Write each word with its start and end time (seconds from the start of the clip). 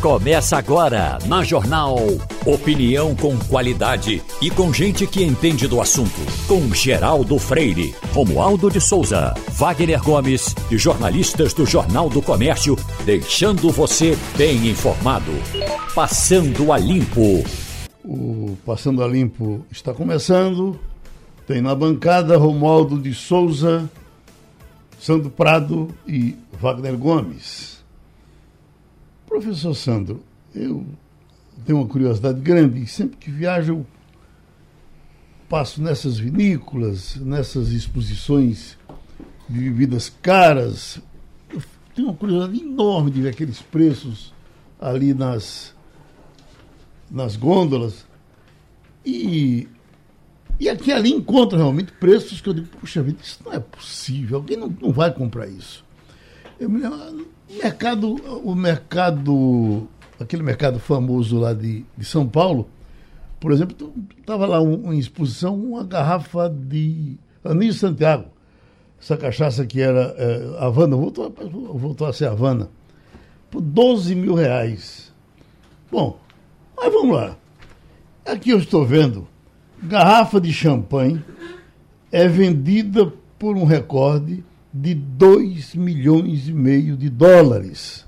Começa 0.00 0.56
agora 0.56 1.18
na 1.26 1.44
Jornal. 1.44 1.98
Opinião 2.46 3.14
com 3.14 3.38
qualidade 3.38 4.22
e 4.40 4.50
com 4.50 4.72
gente 4.72 5.06
que 5.06 5.22
entende 5.22 5.68
do 5.68 5.78
assunto. 5.78 6.18
Com 6.48 6.72
Geraldo 6.72 7.38
Freire, 7.38 7.94
Romualdo 8.14 8.70
de 8.70 8.80
Souza, 8.80 9.34
Wagner 9.50 10.02
Gomes 10.02 10.54
e 10.70 10.78
jornalistas 10.78 11.52
do 11.52 11.66
Jornal 11.66 12.08
do 12.08 12.22
Comércio, 12.22 12.78
deixando 13.04 13.70
você 13.70 14.16
bem 14.38 14.70
informado. 14.70 15.32
Passando 15.94 16.72
a 16.72 16.78
Limpo. 16.78 17.44
O 18.02 18.56
Passando 18.64 19.04
a 19.04 19.06
Limpo 19.06 19.66
está 19.70 19.92
começando. 19.92 20.80
Tem 21.46 21.60
na 21.60 21.74
bancada 21.74 22.38
Romualdo 22.38 22.98
de 22.98 23.12
Souza, 23.12 23.86
Sandro 24.98 25.28
Prado 25.28 25.90
e 26.08 26.34
Wagner 26.58 26.96
Gomes. 26.96 27.79
Professor 29.30 29.74
Sandro, 29.76 30.24
eu 30.52 30.84
tenho 31.64 31.78
uma 31.78 31.86
curiosidade 31.86 32.40
grande 32.40 32.82
e 32.82 32.86
sempre 32.88 33.16
que 33.16 33.30
viajo 33.30 33.86
passo 35.48 35.80
nessas 35.80 36.18
vinícolas, 36.18 37.14
nessas 37.14 37.68
exposições 37.68 38.76
de 39.48 39.60
bebidas 39.60 40.12
caras. 40.20 41.00
Eu 41.48 41.62
tenho 41.94 42.08
uma 42.08 42.16
curiosidade 42.16 42.60
enorme 42.60 43.12
de 43.12 43.22
ver 43.22 43.28
aqueles 43.28 43.62
preços 43.62 44.34
ali 44.80 45.14
nas, 45.14 45.76
nas 47.08 47.36
gôndolas. 47.36 48.04
E, 49.06 49.68
e 50.58 50.68
aqui 50.68 50.90
ali 50.90 51.12
encontro 51.12 51.56
realmente 51.56 51.92
preços 51.92 52.40
que 52.40 52.48
eu 52.48 52.52
digo, 52.54 52.66
puxa 52.80 53.00
vida, 53.00 53.20
isso 53.22 53.38
não 53.44 53.52
é 53.52 53.60
possível, 53.60 54.38
alguém 54.38 54.56
não, 54.56 54.74
não 54.82 54.90
vai 54.90 55.14
comprar 55.14 55.46
isso. 55.46 55.84
Eu 56.58 56.68
me 56.68 56.80
lembro, 56.80 57.28
mercado, 57.62 58.14
o 58.44 58.54
mercado, 58.54 59.88
aquele 60.18 60.42
mercado 60.42 60.78
famoso 60.78 61.38
lá 61.38 61.52
de, 61.52 61.84
de 61.96 62.04
São 62.04 62.26
Paulo, 62.26 62.68
por 63.38 63.52
exemplo, 63.52 63.92
estava 64.18 64.46
lá 64.46 64.60
um, 64.60 64.92
em 64.92 64.98
exposição 64.98 65.54
uma 65.54 65.82
garrafa 65.82 66.48
de 66.48 67.16
Anísio 67.44 67.80
Santiago. 67.80 68.26
Essa 69.00 69.16
cachaça 69.16 69.64
que 69.64 69.80
era 69.80 70.14
é, 70.18 70.56
Havana, 70.58 70.94
voltou, 70.94 71.32
voltou 71.74 72.06
a 72.06 72.12
ser 72.12 72.26
Havana, 72.26 72.68
por 73.50 73.62
12 73.62 74.14
mil 74.14 74.34
reais. 74.34 75.10
Bom, 75.90 76.18
mas 76.76 76.92
vamos 76.92 77.16
lá. 77.16 77.36
Aqui 78.26 78.50
eu 78.50 78.58
estou 78.58 78.84
vendo 78.84 79.26
garrafa 79.82 80.40
de 80.40 80.52
champanhe 80.52 81.24
é 82.12 82.28
vendida 82.28 83.12
por 83.38 83.56
um 83.56 83.64
recorde 83.64 84.44
de 84.72 84.94
2 84.94 85.74
milhões 85.74 86.48
e 86.48 86.52
meio 86.52 86.96
de 86.96 87.08
dólares. 87.08 88.06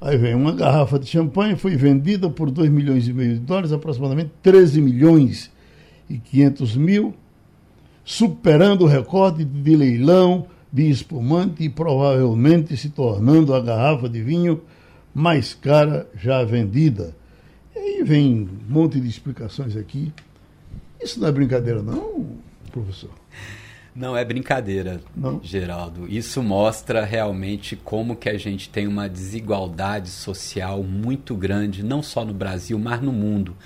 Aí 0.00 0.16
vem 0.16 0.34
uma 0.34 0.52
garrafa 0.52 0.98
de 0.98 1.06
champanhe, 1.06 1.56
foi 1.56 1.76
vendida 1.76 2.30
por 2.30 2.50
2 2.50 2.70
milhões 2.70 3.06
e 3.06 3.12
meio 3.12 3.34
de 3.34 3.40
dólares, 3.40 3.72
aproximadamente 3.72 4.32
13 4.42 4.80
milhões 4.80 5.50
e 6.08 6.16
500 6.18 6.76
mil, 6.76 7.14
superando 8.02 8.82
o 8.82 8.86
recorde 8.86 9.44
de 9.44 9.76
leilão 9.76 10.46
de 10.72 10.88
espumante 10.88 11.64
e 11.64 11.68
provavelmente 11.68 12.76
se 12.76 12.88
tornando 12.88 13.52
a 13.54 13.60
garrafa 13.60 14.08
de 14.08 14.22
vinho 14.22 14.62
mais 15.14 15.52
cara 15.52 16.08
já 16.14 16.42
vendida. 16.44 17.14
E 17.74 17.78
aí 17.78 18.02
vem 18.02 18.48
um 18.48 18.72
monte 18.72 19.00
de 19.00 19.08
explicações 19.08 19.76
aqui. 19.76 20.12
Isso 21.02 21.20
não 21.20 21.28
é 21.28 21.32
brincadeira, 21.32 21.82
não, 21.82 22.36
professor? 22.72 23.10
Não 23.94 24.16
é 24.16 24.24
brincadeira, 24.24 25.00
Não. 25.16 25.40
Geraldo. 25.42 26.06
Isso 26.08 26.42
mostra 26.42 27.04
realmente 27.04 27.76
como 27.76 28.16
que 28.16 28.28
a 28.28 28.38
gente 28.38 28.68
tem 28.68 28.86
uma 28.86 29.08
desigualdade 29.08 30.08
social 30.08 30.82
muito 30.82 31.34
grande, 31.34 31.82
não 31.82 32.02
só 32.02 32.24
no 32.24 32.32
Brasil, 32.32 32.78
mas 32.78 33.02
no 33.02 33.12
mundo. 33.12 33.56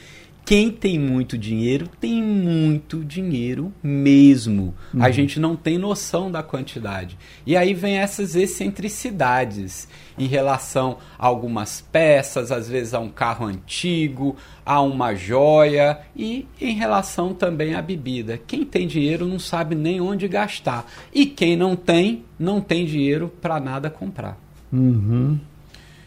Quem 0.44 0.70
tem 0.70 0.98
muito 0.98 1.38
dinheiro, 1.38 1.88
tem 1.98 2.22
muito 2.22 3.02
dinheiro 3.02 3.72
mesmo. 3.82 4.74
Uhum. 4.92 5.02
A 5.02 5.10
gente 5.10 5.40
não 5.40 5.56
tem 5.56 5.78
noção 5.78 6.30
da 6.30 6.42
quantidade. 6.42 7.16
E 7.46 7.56
aí 7.56 7.72
vem 7.72 7.96
essas 7.96 8.36
excentricidades 8.36 9.88
em 10.18 10.26
relação 10.26 10.98
a 11.18 11.26
algumas 11.26 11.80
peças, 11.80 12.52
às 12.52 12.68
vezes 12.68 12.92
a 12.92 13.00
um 13.00 13.08
carro 13.08 13.46
antigo, 13.46 14.36
a 14.66 14.82
uma 14.82 15.14
joia 15.14 16.00
e 16.14 16.46
em 16.60 16.74
relação 16.74 17.32
também 17.32 17.74
à 17.74 17.80
bebida. 17.80 18.38
Quem 18.46 18.66
tem 18.66 18.86
dinheiro 18.86 19.26
não 19.26 19.38
sabe 19.38 19.74
nem 19.74 19.98
onde 19.98 20.28
gastar. 20.28 20.86
E 21.12 21.24
quem 21.24 21.56
não 21.56 21.74
tem, 21.74 22.22
não 22.38 22.60
tem 22.60 22.84
dinheiro 22.84 23.32
para 23.40 23.58
nada 23.58 23.88
comprar. 23.88 24.38
Uhum. 24.70 25.38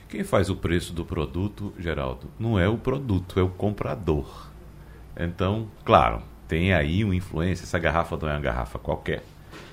Quem 0.10 0.24
faz 0.24 0.50
o 0.50 0.56
preço 0.56 0.94
do 0.94 1.04
produto, 1.04 1.74
Geraldo, 1.78 2.28
não 2.40 2.58
é 2.58 2.66
o 2.66 2.78
produto, 2.78 3.38
é 3.38 3.44
o 3.44 3.50
comprador. 3.50 4.50
Então, 5.18 5.68
claro, 5.84 6.22
tem 6.48 6.74
aí 6.74 7.04
uma 7.04 7.14
influência. 7.14 7.66
Essa 7.66 7.78
garrafa 7.78 8.16
não 8.16 8.30
é 8.30 8.32
uma 8.32 8.40
garrafa 8.40 8.80
qualquer. 8.80 9.22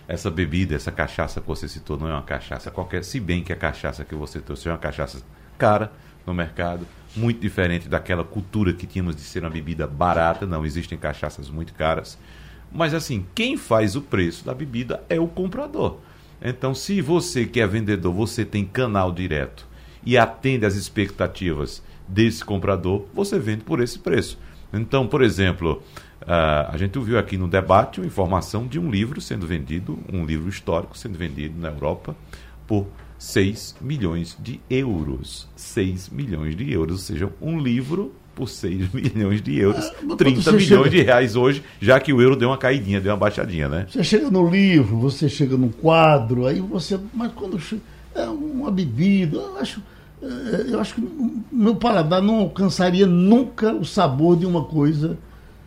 Essa 0.09 0.33
bebida, 0.33 0.75
essa 0.75 0.91
cachaça 0.91 1.41
que 1.41 1.47
você 1.47 1.69
citou, 1.69 1.97
não 1.97 2.09
é 2.09 2.13
uma 2.13 2.23
cachaça 2.23 2.69
qualquer. 2.69 3.05
Se 3.05 3.21
bem 3.21 3.45
que 3.45 3.53
a 3.53 3.57
cachaça 3.57 4.05
que 4.05 4.15
você 4.17 4.41
trouxe 4.41 4.69
é 4.69 4.73
uma 4.73 4.79
cachaça 4.79 5.23
cara 5.57 5.93
no 6.27 6.35
mercado, 6.35 6.85
muito 7.15 7.41
diferente 7.41 7.89
daquela 7.89 8.25
cultura 8.25 8.73
que 8.73 8.89
tínhamos 8.89 9.15
de 9.15 9.23
ser 9.23 9.45
uma 9.45 9.51
bebida 9.51 9.87
barata. 9.87 10.45
Não, 10.45 10.67
existem 10.67 10.99
cachaças 10.99 11.49
muito 11.49 11.73
caras. 11.75 12.19
Mas 12.73 12.93
assim, 12.93 13.25
quem 13.37 13.57
faz 13.57 13.95
o 13.95 14.03
preço 14.03 14.45
da 14.45 14.53
bebida 14.53 15.05
é 15.09 15.21
o 15.21 15.29
comprador. 15.29 16.01
Então, 16.43 16.75
se 16.75 17.01
você 17.01 17.47
que 17.47 17.61
é 17.61 17.67
vendedor, 17.69 18.13
você 18.13 18.45
tem 18.45 18.65
canal 18.65 19.13
direto 19.13 19.73
e 20.05 20.17
atende 20.19 20.67
às 20.67 20.75
expectativas 20.75 21.83
desse 22.07 22.45
comprador, 22.45 23.07
você 23.15 23.39
vende 23.39 23.65
por 23.65 23.81
esse 23.81 23.99
preço. 23.99 24.39
Então, 24.73 25.07
por 25.07 25.23
exemplo, 25.23 25.83
uh, 26.23 26.69
a 26.69 26.77
gente 26.77 26.99
ouviu 26.99 27.19
aqui 27.19 27.37
no 27.37 27.49
debate 27.49 28.01
uma 28.01 28.07
informação 28.07 28.67
de 28.67 28.79
um 28.79 28.91
livro 28.91 29.21
sendo 29.21 29.47
vendido, 29.47 29.99
um 30.13 30.25
livro 30.25 30.49
histórico 30.49 30.99
sendo 30.99 31.17
vendido 31.17 31.59
na 31.61 31.69
Europa 31.69 32.17
por 32.67 32.87
6 33.19 33.77
milhões 33.81 34.37
de 34.41 34.61
euros. 34.69 35.49
6 35.57 36.11
milhões 36.11 36.57
de 36.57 36.71
euros, 36.73 36.93
ou 36.93 36.99
seja, 36.99 37.33
um 37.41 37.59
livro 37.59 38.13
por 38.35 38.49
6 38.49 38.91
milhões 38.93 39.41
de 39.41 39.59
euros, 39.59 39.85
ah, 39.85 40.17
30 40.17 40.53
milhões 40.53 40.65
chega... 40.65 40.91
de 40.91 41.03
reais 41.03 41.37
hoje, 41.37 41.63
já 41.81 42.01
que 42.01 42.13
o 42.13 42.21
euro 42.21 42.35
deu 42.35 42.49
uma 42.49 42.59
caidinha, 42.59 43.01
deu 43.01 43.13
uma 43.13 43.19
baixadinha, 43.19 43.69
né? 43.69 43.87
Você 43.89 44.03
chega 44.03 44.29
no 44.31 44.49
livro, 44.49 44.99
você 44.99 45.29
chega 45.29 45.57
no 45.57 45.71
quadro, 45.71 46.47
aí 46.47 46.61
você. 46.61 46.99
Mas 47.13 47.33
quando 47.33 47.61
é 48.15 48.27
uma 48.27 48.71
bebida, 48.71 49.37
eu 49.37 49.57
acho 49.59 49.81
é, 49.81 49.83
eu 50.69 50.81
acho 50.81 50.95
que 50.95 51.03
meu 51.53 51.77
paladar 51.77 52.23
não 52.23 52.41
alcançaria 52.41 53.07
nunca 53.07 53.73
o 53.73 53.85
sabor 53.85 54.37
de 54.37 54.47
uma 54.47 54.65
coisa 54.65 55.19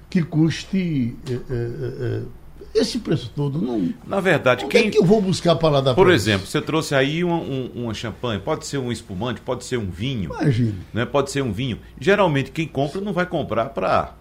que 0.10 0.24
custe 0.24 1.16
é, 1.30 1.34
é, 1.34 1.38
é, 1.52 2.22
esse 2.74 3.00
preço 3.00 3.32
todo. 3.36 3.62
Não, 3.62 3.90
Na 4.06 4.20
verdade, 4.20 4.66
quem. 4.68 4.88
É 4.88 4.90
que 4.90 4.98
eu 4.98 5.06
vou 5.06 5.22
buscar 5.22 5.56
paladar 5.56 5.96
Por 5.96 6.10
exemplo, 6.10 6.44
isso? 6.44 6.52
você 6.52 6.62
trouxe 6.62 6.96
aí 6.96 7.24
uma, 7.24 7.38
um, 7.38 7.72
uma 7.76 7.94
champanhe, 7.94 8.40
pode 8.40 8.66
ser 8.66 8.78
um 8.78 8.92
espumante, 8.92 9.42
pode 9.42 9.66
ser 9.66 9.78
um 9.78 9.90
vinho. 9.90 10.32
Imagina. 10.32 10.74
Né? 10.94 11.06
Pode 11.06 11.32
ser 11.32 11.42
um 11.42 11.52
vinho. 11.52 11.80
Geralmente, 12.00 12.52
quem 12.52 12.68
compra 12.68 13.02
não 13.02 13.14
vai 13.14 13.26
comprar 13.26 13.66
para. 13.70 14.14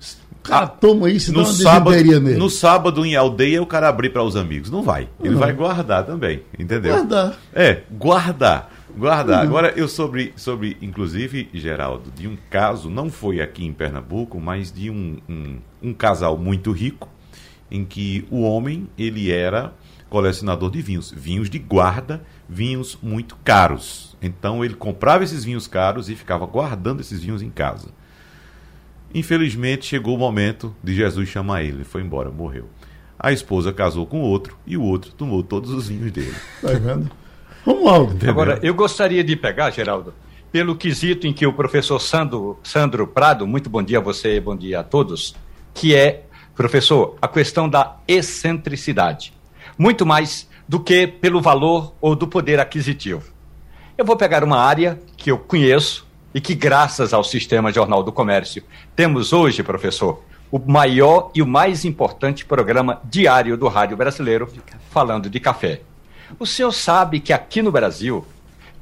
Cara, 0.42 0.64
ah, 0.64 0.68
toma 0.68 1.10
isso, 1.10 1.32
no 1.32 1.44
sábado, 1.44 1.91
nele. 1.91 2.36
No 2.36 2.48
sábado 2.48 3.04
em 3.04 3.16
aldeia, 3.16 3.60
o 3.60 3.66
cara 3.66 3.88
abrir 3.88 4.10
para 4.10 4.22
os 4.22 4.36
amigos. 4.36 4.70
Não 4.70 4.80
vai. 4.80 5.08
Ele 5.20 5.34
não. 5.34 5.41
vai 5.41 5.53
guardar 5.53 6.06
também, 6.06 6.42
entendeu? 6.56 6.94
Guardar. 6.94 7.36
É, 7.53 7.82
guardar. 7.91 8.75
Guardar. 8.96 9.42
Uhum. 9.42 9.48
Agora, 9.48 9.72
eu 9.76 9.86
sobre, 9.88 10.32
sobre, 10.36 10.76
inclusive, 10.80 11.48
Geraldo, 11.52 12.10
de 12.10 12.26
um 12.26 12.36
caso, 12.48 12.88
não 12.88 13.10
foi 13.10 13.40
aqui 13.40 13.64
em 13.64 13.72
Pernambuco, 13.72 14.40
mas 14.40 14.72
de 14.72 14.88
um, 14.88 15.18
um, 15.28 15.58
um 15.82 15.92
casal 15.92 16.38
muito 16.38 16.72
rico, 16.72 17.08
em 17.70 17.84
que 17.84 18.26
o 18.30 18.40
homem, 18.42 18.88
ele 18.96 19.30
era 19.30 19.74
colecionador 20.08 20.70
de 20.70 20.80
vinhos, 20.80 21.12
vinhos 21.14 21.50
de 21.50 21.58
guarda, 21.58 22.24
vinhos 22.48 22.96
muito 23.02 23.36
caros. 23.44 24.16
Então 24.22 24.64
ele 24.64 24.74
comprava 24.74 25.24
esses 25.24 25.44
vinhos 25.44 25.66
caros 25.66 26.09
e 26.09 26.15
ficava 26.15 26.47
guardando 26.47 27.00
esses 27.00 27.21
vinhos 27.21 27.42
em 27.42 27.50
casa. 27.50 27.88
Infelizmente 29.12 29.86
chegou 29.86 30.15
o 30.15 30.18
momento 30.18 30.74
de 30.82 30.94
Jesus 30.94 31.28
chamar 31.28 31.62
ele, 31.62 31.78
ele 31.78 31.84
foi 31.84 32.03
embora, 32.03 32.30
morreu. 32.30 32.68
A 33.18 33.32
esposa 33.32 33.72
casou 33.72 34.06
com 34.06 34.21
outro 34.21 34.56
e 34.66 34.76
o 34.76 34.82
outro 34.82 35.12
tomou 35.12 35.42
todos 35.42 35.71
os 35.71 35.88
vinhos 35.88 36.12
dele. 36.12 36.34
Tá 36.62 36.68
vendo? 36.72 37.10
Romualdo. 37.66 38.30
Agora, 38.30 38.60
eu 38.63 38.72
gostaria 38.72 39.24
de 39.24 39.34
pegar, 39.34 39.72
Geraldo, 39.72 40.15
pelo 40.53 40.77
quesito 40.77 41.27
em 41.27 41.33
que 41.33 41.45
o 41.45 41.53
professor 41.53 41.98
Sandro, 41.98 42.60
Sandro 42.63 43.09
Prado, 43.09 43.45
muito 43.45 43.68
bom 43.68 43.83
dia 43.83 43.98
a 43.98 44.01
você, 44.01 44.39
bom 44.39 44.54
dia 44.54 44.78
a 44.78 44.84
todos, 44.84 45.34
que 45.74 45.92
é, 45.92 46.22
professor, 46.54 47.16
a 47.21 47.27
questão 47.27 47.68
da 47.68 47.97
excentricidade. 48.07 49.33
Muito 49.77 50.07
mais 50.07 50.48
do 50.68 50.78
que 50.78 51.09
pelo 51.09 51.41
valor 51.41 51.92
ou 52.01 52.15
do 52.15 52.28
poder 52.28 52.60
aquisitivo. 52.60 53.24
Eu 53.98 54.04
vou 54.04 54.16
pegar 54.16 54.45
uma 54.45 54.60
área 54.60 55.01
que 55.16 55.33
eu 55.33 55.36
conheço 55.36 56.07
e 56.33 56.41
que, 56.41 56.54
graças 56.54 57.12
ao 57.12 57.24
Sistema 57.24 57.72
Jornal 57.72 58.04
do 58.04 58.12
Comércio, 58.12 58.62
temos 58.95 59.33
hoje, 59.33 59.65
professor, 59.65 60.22
o 60.53 60.60
maior 60.60 61.33
e 61.34 61.42
o 61.42 61.47
mais 61.47 61.84
importante 61.84 62.45
programa 62.45 63.01
diário 63.04 63.57
do 63.57 63.66
rádio 63.66 63.97
brasileiro 63.97 64.48
falando 64.89 65.28
de 65.28 65.41
café. 65.41 65.80
O 66.38 66.46
senhor 66.46 66.72
sabe 66.72 67.20
que 67.20 67.32
aqui 67.32 67.62
no 67.62 67.70
Brasil 67.70 68.26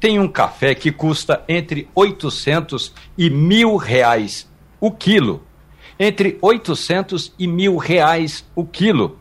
tem 0.01 0.19
um 0.19 0.29
café 0.29 0.75
que 0.75 0.91
custa 0.91 1.43
entre 1.49 1.89
800 1.95 2.93
e 3.17 3.31
mil 3.31 3.77
reais 3.77 4.49
o 4.81 4.91
quilo. 4.91 5.43
Entre 5.99 6.39
800 6.43 7.33
e 7.39 7.47
mil 7.47 7.77
reais 7.77 8.45
o 8.55 8.65
quilo. 8.67 9.19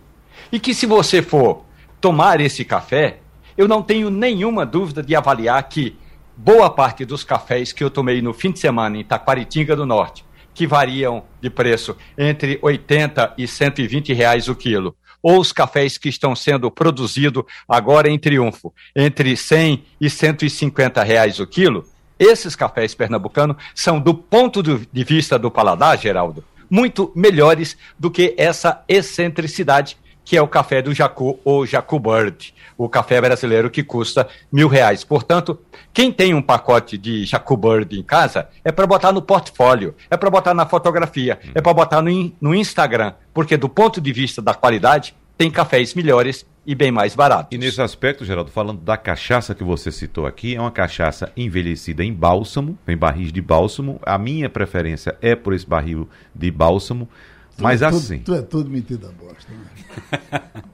E 0.52 0.60
que 0.60 0.74
se 0.74 0.86
você 0.86 1.22
for 1.22 1.66
tomar 2.02 2.42
esse 2.42 2.66
café, 2.66 3.20
eu 3.58 3.68
não 3.68 3.82
tenho 3.82 4.10
nenhuma 4.10 4.66
dúvida 4.66 5.04
de 5.04 5.16
avaliar 5.16 5.62
que 5.70 5.96
boa 6.36 6.70
parte 6.70 7.06
dos 7.06 7.24
cafés 7.24 7.72
que 7.72 7.84
eu 7.84 7.90
tomei 7.90 8.22
no 8.22 8.34
fim 8.34 8.52
de 8.52 8.60
semana 8.60 8.98
em 8.98 9.04
Taquaritinga 9.04 9.76
do 9.76 9.86
Norte, 9.86 10.26
que 10.54 10.66
variam 10.66 11.24
de 11.40 11.50
preço 11.50 11.96
entre 12.18 12.60
80 12.62 13.36
e 13.38 13.48
120 13.48 14.14
reais 14.14 14.48
o 14.48 14.56
quilo, 14.56 14.96
ou 15.24 15.40
os 15.40 15.54
cafés 15.54 15.98
que 15.98 16.10
estão 16.10 16.36
sendo 16.36 16.70
produzidos 16.70 17.46
agora 17.68 18.10
em 18.10 18.20
Triunfo, 18.20 18.74
entre 18.94 19.38
100 19.38 19.84
e 20.00 20.10
150 20.10 21.02
reais 21.02 21.40
o 21.40 21.48
quilo, 21.48 21.86
esses 22.20 22.56
cafés 22.56 22.94
pernambucanos 22.94 23.56
são, 23.74 24.00
do 24.00 24.14
ponto 24.14 24.62
de 24.62 25.04
vista 25.04 25.40
do 25.40 25.50
paladar, 25.50 25.98
Geraldo, 25.98 26.44
muito 26.70 27.12
melhores 27.16 27.78
do 27.98 28.12
que 28.12 28.36
essa 28.38 28.84
excentricidade 28.88 29.98
que 30.26 30.38
é 30.38 30.42
o 30.42 30.48
café 30.48 30.82
do 30.82 30.94
Jacu 30.94 31.40
ou 31.44 31.66
Jacu 31.66 32.00
Bird, 32.00 32.54
o 32.78 32.88
café 32.88 33.20
brasileiro 33.20 33.70
que 33.70 33.84
custa 33.84 34.28
mil 34.52 34.68
reais. 34.68 35.04
Portanto, 35.04 35.60
quem 35.94 36.12
tem 36.12 36.34
um 36.34 36.42
pacote 36.42 36.98
de 36.98 37.26
Jacu 37.26 37.58
Bird 37.58 37.98
em 37.98 38.04
casa 38.04 38.48
é 38.64 38.72
para 38.72 38.88
botar 38.88 39.12
no 39.12 39.22
portfólio, 39.22 39.96
é 40.10 40.18
para 40.18 40.30
botar 40.30 40.54
na 40.54 40.66
fotografia, 40.66 41.40
é 41.54 41.62
para 41.62 41.74
botar 41.74 42.02
no, 42.02 42.32
no 42.40 42.56
Instagram, 42.56 43.14
porque 43.34 43.58
do 43.58 43.70
ponto 43.70 44.00
de 44.00 44.14
vista 44.14 44.42
da 44.42 44.54
qualidade, 44.54 45.16
tem 45.38 45.50
cafés 45.50 45.94
melhores 45.94 46.46
e 46.66 46.74
bem 46.74 46.92
mais 46.92 47.16
baratos. 47.16 47.50
E 47.52 47.58
nesse 47.58 47.82
aspecto, 47.82 48.24
Geraldo, 48.24 48.52
falando 48.52 48.80
da 48.82 48.96
cachaça 48.96 49.54
que 49.54 49.64
você 49.64 49.92
citou 49.92 50.26
aqui, 50.26 50.56
é 50.56 50.62
uma 50.62 50.72
cachaça 50.72 51.32
envelhecida 51.36 52.04
em 52.04 52.14
bálsamo, 52.14 52.78
em 52.88 52.96
barris 52.96 53.32
de 53.32 53.42
bálsamo. 53.42 54.00
A 54.04 54.18
minha 54.18 54.50
preferência 54.50 55.18
é 55.22 55.36
por 55.36 55.54
esse 55.54 55.68
barril 55.68 56.08
de 56.34 56.50
bálsamo. 56.50 57.10
Mas 57.58 57.80
tu, 57.80 57.86
assim. 57.86 58.20
Tu, 58.20 58.26
tu 58.26 58.36
é 58.36 58.42
tudo 58.42 58.70
metida 58.70 59.10
bosta, 59.20 59.52
né? 59.52 60.42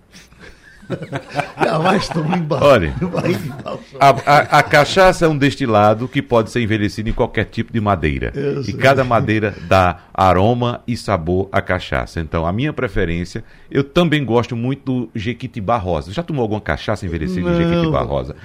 Jamais 1.63 2.07
tomou 2.09 2.35
embaixo. 2.35 2.65
Olha, 2.65 2.93
a, 3.99 4.09
a, 4.09 4.37
a, 4.59 4.63
cachaça 4.63 5.25
é 5.25 5.27
um 5.27 5.37
destilado 5.37 6.07
que 6.07 6.21
pode 6.21 6.49
ser 6.49 6.61
envelhecido 6.61 7.09
em 7.09 7.13
qualquer 7.13 7.45
tipo 7.45 7.71
de 7.71 7.79
madeira. 7.79 8.33
E 8.67 8.73
cada 8.73 9.03
madeira 9.03 9.55
dá 9.67 9.99
aroma 10.19 10.81
e 10.85 10.97
sabor 10.97 11.47
à 11.49 11.61
cachaça. 11.61 12.19
Então, 12.19 12.45
a 12.45 12.51
minha 12.51 12.73
preferência, 12.73 13.41
eu 13.71 13.85
também 13.85 14.25
gosto 14.25 14.53
muito 14.53 14.83
do 14.83 15.09
Jequitibá 15.15 15.77
Rosa. 15.77 16.11
Já 16.11 16.21
tomou 16.21 16.41
alguma 16.41 16.59
cachaça 16.59 17.05
envelhecida 17.05 17.49
em 17.49 17.55
Jequitibá 17.55 18.01
Rosa? 18.01 18.35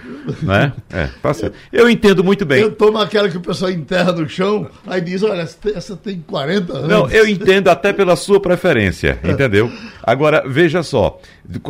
Né? 0.40 0.72
É, 0.92 1.08
tá 1.20 1.34
certo. 1.34 1.56
Eu 1.72 1.90
entendo 1.90 2.22
muito 2.22 2.46
bem. 2.46 2.62
Eu 2.62 2.70
tomo 2.70 2.96
aquela 2.98 3.28
que 3.28 3.36
o 3.36 3.40
pessoal 3.40 3.72
enterra 3.72 4.12
no 4.12 4.28
chão, 4.28 4.68
aí 4.86 5.00
diz, 5.00 5.24
olha, 5.24 5.40
essa 5.42 5.96
tem 5.96 6.20
40 6.20 6.72
anos. 6.72 6.88
Não, 6.88 7.10
eu 7.10 7.26
entendo 7.26 7.66
até 7.66 7.92
pela 7.92 8.14
sua 8.14 8.38
preferência, 8.38 9.18
entendeu? 9.24 9.68
Agora, 10.00 10.44
veja 10.46 10.80
só, 10.84 11.18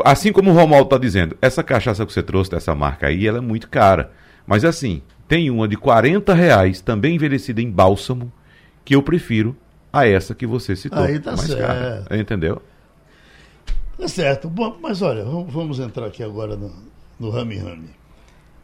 assim 0.04 0.32
como 0.32 0.50
o 0.50 0.54
Romualdo 0.54 0.88
está 0.88 0.98
dizendo, 0.98 1.34
essa 1.40 1.62
cachaça 1.62 2.04
que 2.04 2.12
você 2.12 2.22
trouxe 2.22 2.50
dessa 2.50 2.74
marca 2.74 3.06
aí, 3.06 3.26
ela 3.26 3.38
é 3.38 3.40
muito 3.40 3.70
cara. 3.70 4.10
Mas 4.46 4.66
assim, 4.66 5.00
tem 5.26 5.50
uma 5.50 5.66
de 5.66 5.78
40 5.78 6.34
reais, 6.34 6.82
também 6.82 7.14
envelhecida 7.14 7.62
em 7.62 7.70
bálsamo, 7.70 8.30
que 8.84 8.94
eu 8.94 9.02
prefiro 9.02 9.56
a 9.94 10.06
essa 10.08 10.34
que 10.34 10.46
você 10.46 10.74
citou. 10.74 11.02
Aí 11.02 11.20
tá 11.20 11.36
certo. 11.36 11.60
Cara, 11.60 12.04
entendeu? 12.18 12.60
Tá 13.96 14.08
certo. 14.08 14.48
Bom, 14.48 14.76
mas 14.82 15.00
olha, 15.02 15.24
vamos 15.24 15.78
entrar 15.78 16.06
aqui 16.06 16.22
agora 16.22 16.56
no, 16.56 16.72
no 17.18 17.30
Rami 17.30 17.56
Rami. 17.58 17.90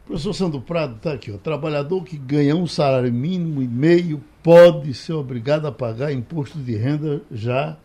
O 0.03 0.06
professor 0.06 0.35
Sandro 0.35 0.61
Prado 0.61 0.97
está 0.97 1.12
aqui. 1.12 1.31
O 1.31 1.38
trabalhador 1.38 2.03
que 2.03 2.19
ganha 2.19 2.56
um 2.56 2.67
salário 2.67 3.12
mínimo 3.12 3.62
e 3.62 3.69
meio 3.69 4.21
pode 4.43 4.93
ser 4.93 5.12
obrigado 5.12 5.67
a 5.67 5.73
pagar 5.73 6.12
imposto 6.12 6.59
de 6.59 6.75
renda 6.75 7.23
já 7.31 7.77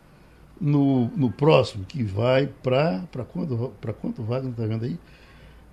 no, 0.60 1.06
no 1.16 1.32
próximo, 1.32 1.86
que 1.86 2.04
vai 2.04 2.48
para. 2.64 3.04
Para 3.12 3.24
quanto, 3.24 3.74
para 3.80 3.94
quanto 3.94 4.24
Wagner 4.24 4.54
está 4.54 4.66
vendo 4.66 4.86
aí? 4.86 4.98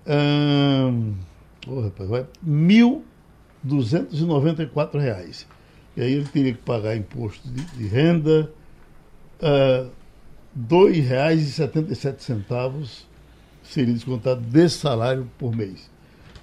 Hum, 0.05 1.15
oh, 1.67 1.81
rapaz, 1.81 2.07
vai 2.07 2.21
R$ 2.21 2.27
1.294. 3.65 5.47
E 5.95 6.01
aí 6.01 6.13
ele 6.13 6.25
teria 6.25 6.53
que 6.53 6.61
pagar 6.61 6.95
imposto 6.95 7.47
de, 7.47 7.63
de 7.65 7.87
renda, 7.87 8.51
uh, 9.41 9.89
R$ 10.55 10.67
2,77 10.67 13.03
seria 13.63 13.93
descontado 13.93 14.41
desse 14.41 14.77
salário 14.77 15.29
por 15.37 15.55
mês. 15.55 15.89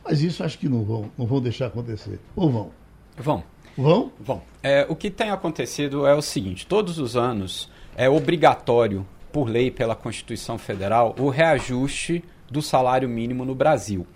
Mas 0.04 0.22
isso 0.22 0.42
acho 0.42 0.58
que 0.58 0.68
não 0.68 0.82
vão, 0.82 1.10
não 1.16 1.26
vão 1.26 1.40
deixar 1.40 1.66
acontecer. 1.66 2.18
Ou 2.34 2.50
vão? 2.50 2.70
Vão. 3.16 3.44
Vão? 3.76 4.12
Vão. 4.18 4.42
É, 4.62 4.86
o 4.88 4.96
que 4.96 5.10
tem 5.10 5.30
acontecido 5.30 6.06
é 6.06 6.14
o 6.14 6.22
seguinte: 6.22 6.66
todos 6.66 6.98
os 6.98 7.16
anos 7.16 7.70
é 7.96 8.08
obrigatório, 8.08 9.06
por 9.32 9.48
lei, 9.48 9.70
pela 9.70 9.94
Constituição 9.94 10.58
Federal, 10.58 11.14
o 11.18 11.28
reajuste 11.28 12.24
do 12.50 12.60
salário 12.60 13.08
mínimo 13.08 13.44
no 13.44 13.54
Brasil. 13.54 14.06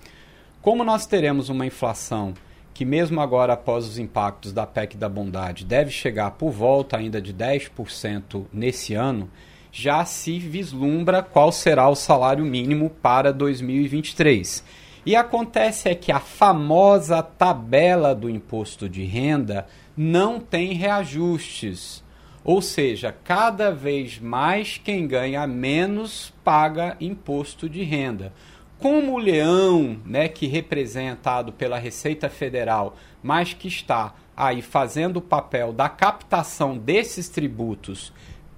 Como 0.60 0.82
nós 0.82 1.06
teremos 1.06 1.48
uma 1.48 1.66
inflação 1.66 2.34
que, 2.74 2.84
mesmo 2.84 3.20
agora 3.20 3.52
após 3.52 3.86
os 3.86 3.98
impactos 3.98 4.52
da 4.52 4.66
PEC 4.66 4.96
da 4.96 5.08
bondade, 5.08 5.64
deve 5.64 5.92
chegar 5.92 6.32
por 6.32 6.50
volta 6.50 6.96
ainda 6.96 7.22
de 7.22 7.32
10% 7.32 8.44
nesse 8.52 8.94
ano, 8.94 9.30
já 9.70 10.04
se 10.04 10.38
vislumbra 10.38 11.22
qual 11.22 11.52
será 11.52 11.88
o 11.88 11.94
salário 11.94 12.44
mínimo 12.44 12.90
para 12.90 13.32
2023. 13.32 14.64
E 15.06 15.14
acontece 15.14 15.88
é 15.88 15.94
que 15.94 16.10
a 16.10 16.18
famosa 16.18 17.22
tabela 17.22 18.14
do 18.14 18.28
imposto 18.28 18.88
de 18.88 19.04
renda 19.04 19.66
não 19.96 20.40
tem 20.40 20.72
reajustes. 20.72 22.02
Ou 22.42 22.60
seja, 22.60 23.14
cada 23.24 23.70
vez 23.70 24.18
mais 24.18 24.78
quem 24.82 25.06
ganha 25.06 25.46
menos 25.46 26.32
paga 26.42 26.96
imposto 27.00 27.68
de 27.68 27.82
renda. 27.82 28.32
Como 28.78 29.12
o 29.12 29.18
leão, 29.18 29.98
né, 30.04 30.28
que 30.28 30.46
representado 30.46 31.52
pela 31.52 31.78
Receita 31.78 32.28
Federal, 32.28 32.96
mas 33.22 33.54
que 33.54 33.68
está 33.68 34.14
aí 34.36 34.60
fazendo 34.62 35.18
o 35.18 35.22
papel 35.22 35.72
da 35.72 35.88
captação 35.88 36.76
desses 36.76 37.28
tributos 37.28 38.12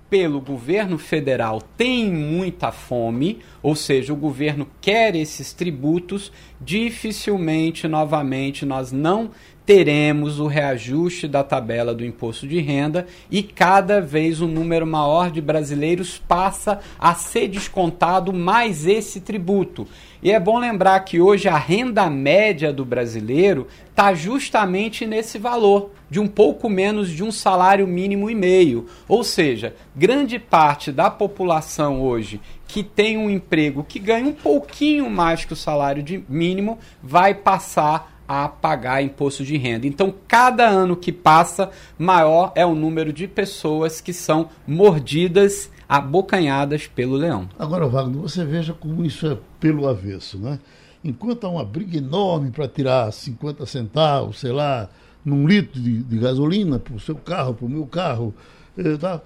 pelo 0.09 0.41
governo 0.41 0.99
federal 0.99 1.61
tem 1.77 2.11
muita 2.11 2.71
fome, 2.71 3.41
ou 3.63 3.75
seja, 3.75 4.13
o 4.13 4.17
governo 4.17 4.67
quer 4.81 5.17
esses 5.17 5.53
tributos, 5.53 6.33
dificilmente 6.61 7.89
novamente 7.89 8.65
nós 8.65 8.93
não 8.93 9.31
teremos 9.67 10.39
o 10.39 10.47
reajuste 10.47 11.27
da 11.27 11.43
tabela 11.43 11.93
do 11.93 12.05
imposto 12.05 12.47
de 12.47 12.61
renda 12.61 13.05
e 13.29 13.43
cada 13.43 14.01
vez 14.01 14.41
um 14.41 14.47
número 14.47 14.87
maior 14.87 15.29
de 15.29 15.41
brasileiros 15.41 16.19
passa 16.19 16.79
a 16.97 17.15
ser 17.15 17.49
descontado 17.49 18.33
mais 18.33 18.87
esse 18.87 19.21
tributo. 19.21 19.87
E 20.23 20.31
é 20.31 20.39
bom 20.39 20.59
lembrar 20.59 21.01
que 21.01 21.21
hoje 21.21 21.49
a 21.49 21.59
renda 21.59 22.09
média 22.09 22.73
do 22.73 22.85
brasileiro 22.85 23.67
está 23.91 24.15
justamente 24.15 25.05
nesse 25.05 25.37
valor, 25.37 25.91
de 26.09 26.21
um 26.21 26.29
pouco 26.29 26.69
menos 26.69 27.11
de 27.11 27.25
um 27.25 27.33
salário 27.33 27.87
mínimo 27.87 28.31
e 28.31 28.35
meio. 28.35 28.87
Ou 29.09 29.25
seja, 29.25 29.75
grande 29.95 30.39
parte 30.39 30.93
da 30.93 31.11
população 31.11 32.01
hoje 32.01 32.41
que 32.69 32.83
tem 32.83 33.17
um 33.17 33.31
emprego 33.31 33.85
que 33.85 33.99
ganha 33.99 34.27
um 34.27 34.33
pouquinho 34.33 35.09
mais 35.11 35.45
que 35.45 35.53
o 35.53 35.57
salário 35.57 36.25
mínimo 36.29 36.79
vai 37.03 37.35
passar 37.35 38.16
a 38.29 38.49
pagar 38.49 39.03
imposto 39.03 39.45
de 39.45 39.57
renda. 39.57 39.87
Então, 39.87 40.15
cada 40.27 40.69
ano 40.69 40.97
que 40.97 41.13
passa, 41.13 41.71
maior 41.99 42.53
é 42.55 42.65
o 42.65 42.75
número 42.75 43.13
de 43.13 43.27
pessoas 43.27 44.01
que 44.01 44.13
são 44.13 44.49
mordidas, 44.67 45.71
abocanhadas 45.89 46.87
pelo 46.87 47.17
leão. 47.17 47.49
Agora, 47.59 47.87
Wagner, 47.87 48.21
você 48.21 48.45
veja 48.45 48.73
como 48.73 49.05
isso 49.05 49.27
é 49.27 49.39
pelo 49.61 49.89
avesso, 49.89 50.39
né? 50.39 50.59
Enquanto 51.05 51.47
há 51.47 51.51
uma 51.51 51.65
briga 51.65 51.99
enorme 51.99 52.51
para 52.51 52.67
tirar 52.67 53.13
50 53.13 53.65
centavos, 53.67 54.41
sei 54.41 54.51
lá, 54.51 54.89
num 55.25 55.47
litro 55.47 55.81
de, 55.81 56.03
de 56.03 56.19
gasolina 56.19 56.79
para 56.79 56.95
o 56.95 57.01
seu 57.01 57.15
carro, 57.15 57.55
para 57.55 57.67
o 57.67 57.69
meu 57.69 57.87
carro, 57.87 58.35
eh, 58.77 58.97
tá? 58.97 59.21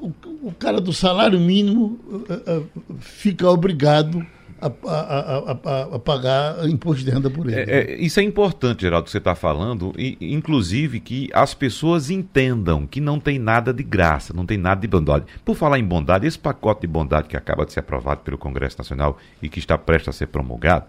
o, 0.00 0.12
o, 0.42 0.52
cara 0.52 0.80
do 0.80 0.92
salário 0.92 1.38
mínimo 1.40 1.98
eh, 2.28 2.40
eh, 2.46 2.62
fica 2.98 3.48
obrigado 3.48 4.24
a, 4.60 4.66
a, 4.66 5.52
a, 5.52 5.82
a, 5.94 5.98
pagar 5.98 6.68
imposto 6.68 7.04
de 7.04 7.10
renda 7.10 7.28
por 7.28 7.48
ele. 7.48 7.70
É, 7.70 7.92
é, 7.92 8.00
isso 8.00 8.20
é 8.20 8.22
importante, 8.22 8.82
Geraldo, 8.82 9.04
que 9.04 9.10
você 9.10 9.18
está 9.18 9.34
falando, 9.34 9.92
e, 9.98 10.16
inclusive 10.20 11.00
que 11.00 11.28
as 11.32 11.54
pessoas 11.54 12.10
entendam 12.10 12.86
que 12.86 13.00
não 13.00 13.20
tem 13.20 13.38
nada 13.38 13.72
de 13.72 13.82
graça, 13.82 14.32
não 14.32 14.46
tem 14.46 14.56
nada 14.56 14.80
de 14.80 14.88
bondade. 14.88 15.26
Por 15.44 15.54
falar 15.54 15.78
em 15.78 15.84
bondade, 15.84 16.26
esse 16.26 16.38
pacote 16.38 16.82
de 16.82 16.86
bondade 16.86 17.28
que 17.28 17.36
acaba 17.36 17.66
de 17.66 17.72
ser 17.72 17.80
aprovado 17.80 18.20
pelo 18.20 18.38
Congresso 18.38 18.78
Nacional 18.78 19.18
e 19.42 19.48
que 19.48 19.58
está 19.58 19.76
prestes 19.76 20.08
a 20.08 20.12
ser 20.12 20.28
promulgado, 20.28 20.86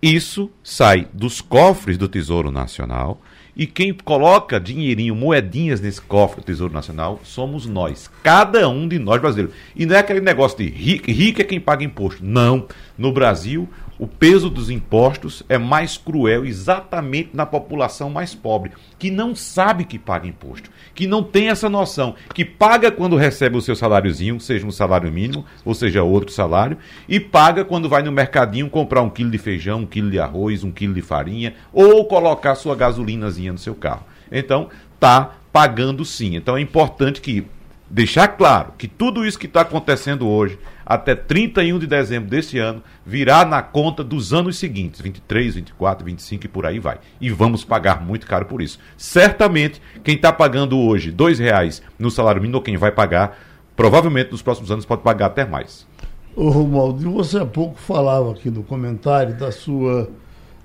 isso 0.00 0.50
sai 0.62 1.08
dos 1.12 1.40
cofres 1.40 1.96
do 1.96 2.08
Tesouro 2.08 2.50
Nacional 2.50 3.20
e 3.54 3.66
quem 3.66 3.92
coloca 3.92 4.58
dinheirinho, 4.58 5.14
moedinhas 5.14 5.80
nesse 5.80 6.00
cofre 6.00 6.40
do 6.40 6.44
Tesouro 6.44 6.72
Nacional 6.72 7.20
somos 7.22 7.66
nós. 7.66 8.10
Cada 8.22 8.66
um 8.68 8.88
de 8.88 8.98
nós 8.98 9.20
brasileiros. 9.20 9.54
E 9.76 9.84
não 9.84 9.94
é 9.94 9.98
aquele 9.98 10.20
negócio 10.20 10.56
de 10.58 10.68
rico, 10.68 11.10
rico 11.10 11.40
é 11.42 11.44
quem 11.44 11.60
paga 11.60 11.84
imposto. 11.84 12.24
Não. 12.24 12.66
No 12.96 13.12
Brasil, 13.12 13.68
o 14.02 14.06
peso 14.08 14.50
dos 14.50 14.68
impostos 14.68 15.44
é 15.48 15.56
mais 15.56 15.96
cruel 15.96 16.44
exatamente 16.44 17.30
na 17.34 17.46
população 17.46 18.10
mais 18.10 18.34
pobre, 18.34 18.72
que 18.98 19.12
não 19.12 19.32
sabe 19.32 19.84
que 19.84 19.96
paga 19.96 20.26
imposto, 20.26 20.68
que 20.92 21.06
não 21.06 21.22
tem 21.22 21.50
essa 21.50 21.68
noção, 21.68 22.16
que 22.34 22.44
paga 22.44 22.90
quando 22.90 23.14
recebe 23.14 23.56
o 23.56 23.60
seu 23.60 23.76
saláriozinho, 23.76 24.40
seja 24.40 24.66
um 24.66 24.72
salário 24.72 25.12
mínimo, 25.12 25.46
ou 25.64 25.72
seja 25.72 26.02
outro 26.02 26.32
salário, 26.32 26.76
e 27.08 27.20
paga 27.20 27.64
quando 27.64 27.88
vai 27.88 28.02
no 28.02 28.10
mercadinho 28.10 28.68
comprar 28.68 29.02
um 29.02 29.08
quilo 29.08 29.30
de 29.30 29.38
feijão, 29.38 29.82
um 29.82 29.86
quilo 29.86 30.10
de 30.10 30.18
arroz, 30.18 30.64
um 30.64 30.72
quilo 30.72 30.94
de 30.94 31.00
farinha, 31.00 31.54
ou 31.72 32.04
colocar 32.06 32.56
sua 32.56 32.74
gasolinazinha 32.74 33.52
no 33.52 33.58
seu 33.58 33.76
carro. 33.76 34.04
Então, 34.32 34.68
tá 34.98 35.36
pagando 35.52 36.04
sim. 36.04 36.34
Então 36.34 36.56
é 36.56 36.60
importante 36.60 37.20
que 37.20 37.46
deixar 37.92 38.26
claro 38.28 38.72
que 38.78 38.88
tudo 38.88 39.24
isso 39.24 39.38
que 39.38 39.44
está 39.44 39.60
acontecendo 39.60 40.26
hoje, 40.26 40.58
até 40.84 41.14
31 41.14 41.78
de 41.78 41.86
dezembro 41.86 42.30
desse 42.30 42.58
ano, 42.58 42.82
virá 43.04 43.44
na 43.44 43.60
conta 43.60 44.02
dos 44.02 44.32
anos 44.32 44.56
seguintes, 44.56 45.02
23, 45.02 45.56
24, 45.56 46.04
25 46.06 46.46
e 46.46 46.48
por 46.48 46.64
aí 46.64 46.78
vai. 46.78 46.98
E 47.20 47.28
vamos 47.28 47.64
pagar 47.64 48.02
muito 48.02 48.26
caro 48.26 48.46
por 48.46 48.62
isso. 48.62 48.78
Certamente, 48.96 49.80
quem 50.02 50.14
está 50.14 50.32
pagando 50.32 50.78
hoje 50.78 51.10
dois 51.10 51.38
reais 51.38 51.82
no 51.98 52.10
salário 52.10 52.40
mínimo, 52.40 52.56
ou 52.56 52.62
quem 52.62 52.78
vai 52.78 52.90
pagar, 52.90 53.38
provavelmente 53.76 54.32
nos 54.32 54.40
próximos 54.40 54.70
anos 54.70 54.86
pode 54.86 55.02
pagar 55.02 55.26
até 55.26 55.44
mais. 55.44 55.86
Ô 56.34 56.48
Romualdo, 56.48 57.10
você 57.12 57.38
há 57.40 57.46
pouco 57.46 57.78
falava 57.78 58.32
aqui 58.32 58.50
no 58.50 58.62
comentário 58.62 59.36
da 59.36 59.52
sua 59.52 60.08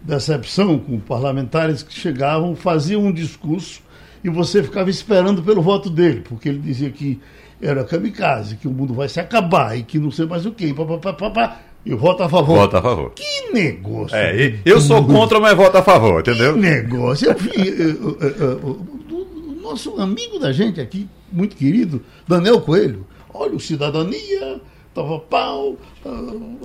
decepção 0.01 0.79
com 0.79 0.97
parlamentares 0.97 1.83
que 1.83 1.93
chegavam, 1.93 2.55
faziam 2.55 3.03
um 3.03 3.11
discurso 3.11 3.81
e 4.23 4.29
você 4.29 4.63
ficava 4.63 4.89
esperando 4.89 5.41
pelo 5.43 5.61
voto 5.61 5.89
dele, 5.89 6.21
porque 6.21 6.49
ele 6.49 6.59
dizia 6.59 6.89
que 6.89 7.19
era 7.61 7.83
kamikaze, 7.83 8.57
que 8.57 8.67
o 8.67 8.71
mundo 8.71 8.93
vai 8.93 9.09
se 9.09 9.19
acabar 9.19 9.77
e 9.77 9.83
que 9.83 9.97
não 9.97 10.11
sei 10.11 10.25
mais 10.25 10.45
o 10.45 10.51
quê. 10.51 10.67
E 10.67 10.73
voto 10.73 11.07
a 11.07 11.13
favor. 12.29 12.57
Voto 12.57 12.77
a 12.77 12.81
favor. 12.81 13.11
Que 13.11 13.51
negócio. 13.53 14.15
É, 14.15 14.59
eu 14.65 14.81
sou 14.81 15.05
contra, 15.05 15.39
mas 15.39 15.55
voto 15.55 15.77
a 15.77 15.83
favor, 15.83 16.19
entendeu? 16.19 16.53
Que 16.53 16.59
negócio. 16.59 17.29
Eu 17.29 17.35
vi, 17.35 17.51
o 19.11 19.59
nosso 19.61 19.99
amigo 19.99 20.39
da 20.39 20.51
gente 20.51 20.79
aqui, 20.79 21.07
muito 21.31 21.55
querido, 21.55 22.03
Daniel 22.27 22.61
Coelho, 22.61 23.05
olha, 23.33 23.55
o 23.55 23.59
Cidadania, 23.59 24.61
tava 24.93 25.19
pau, 25.19 25.77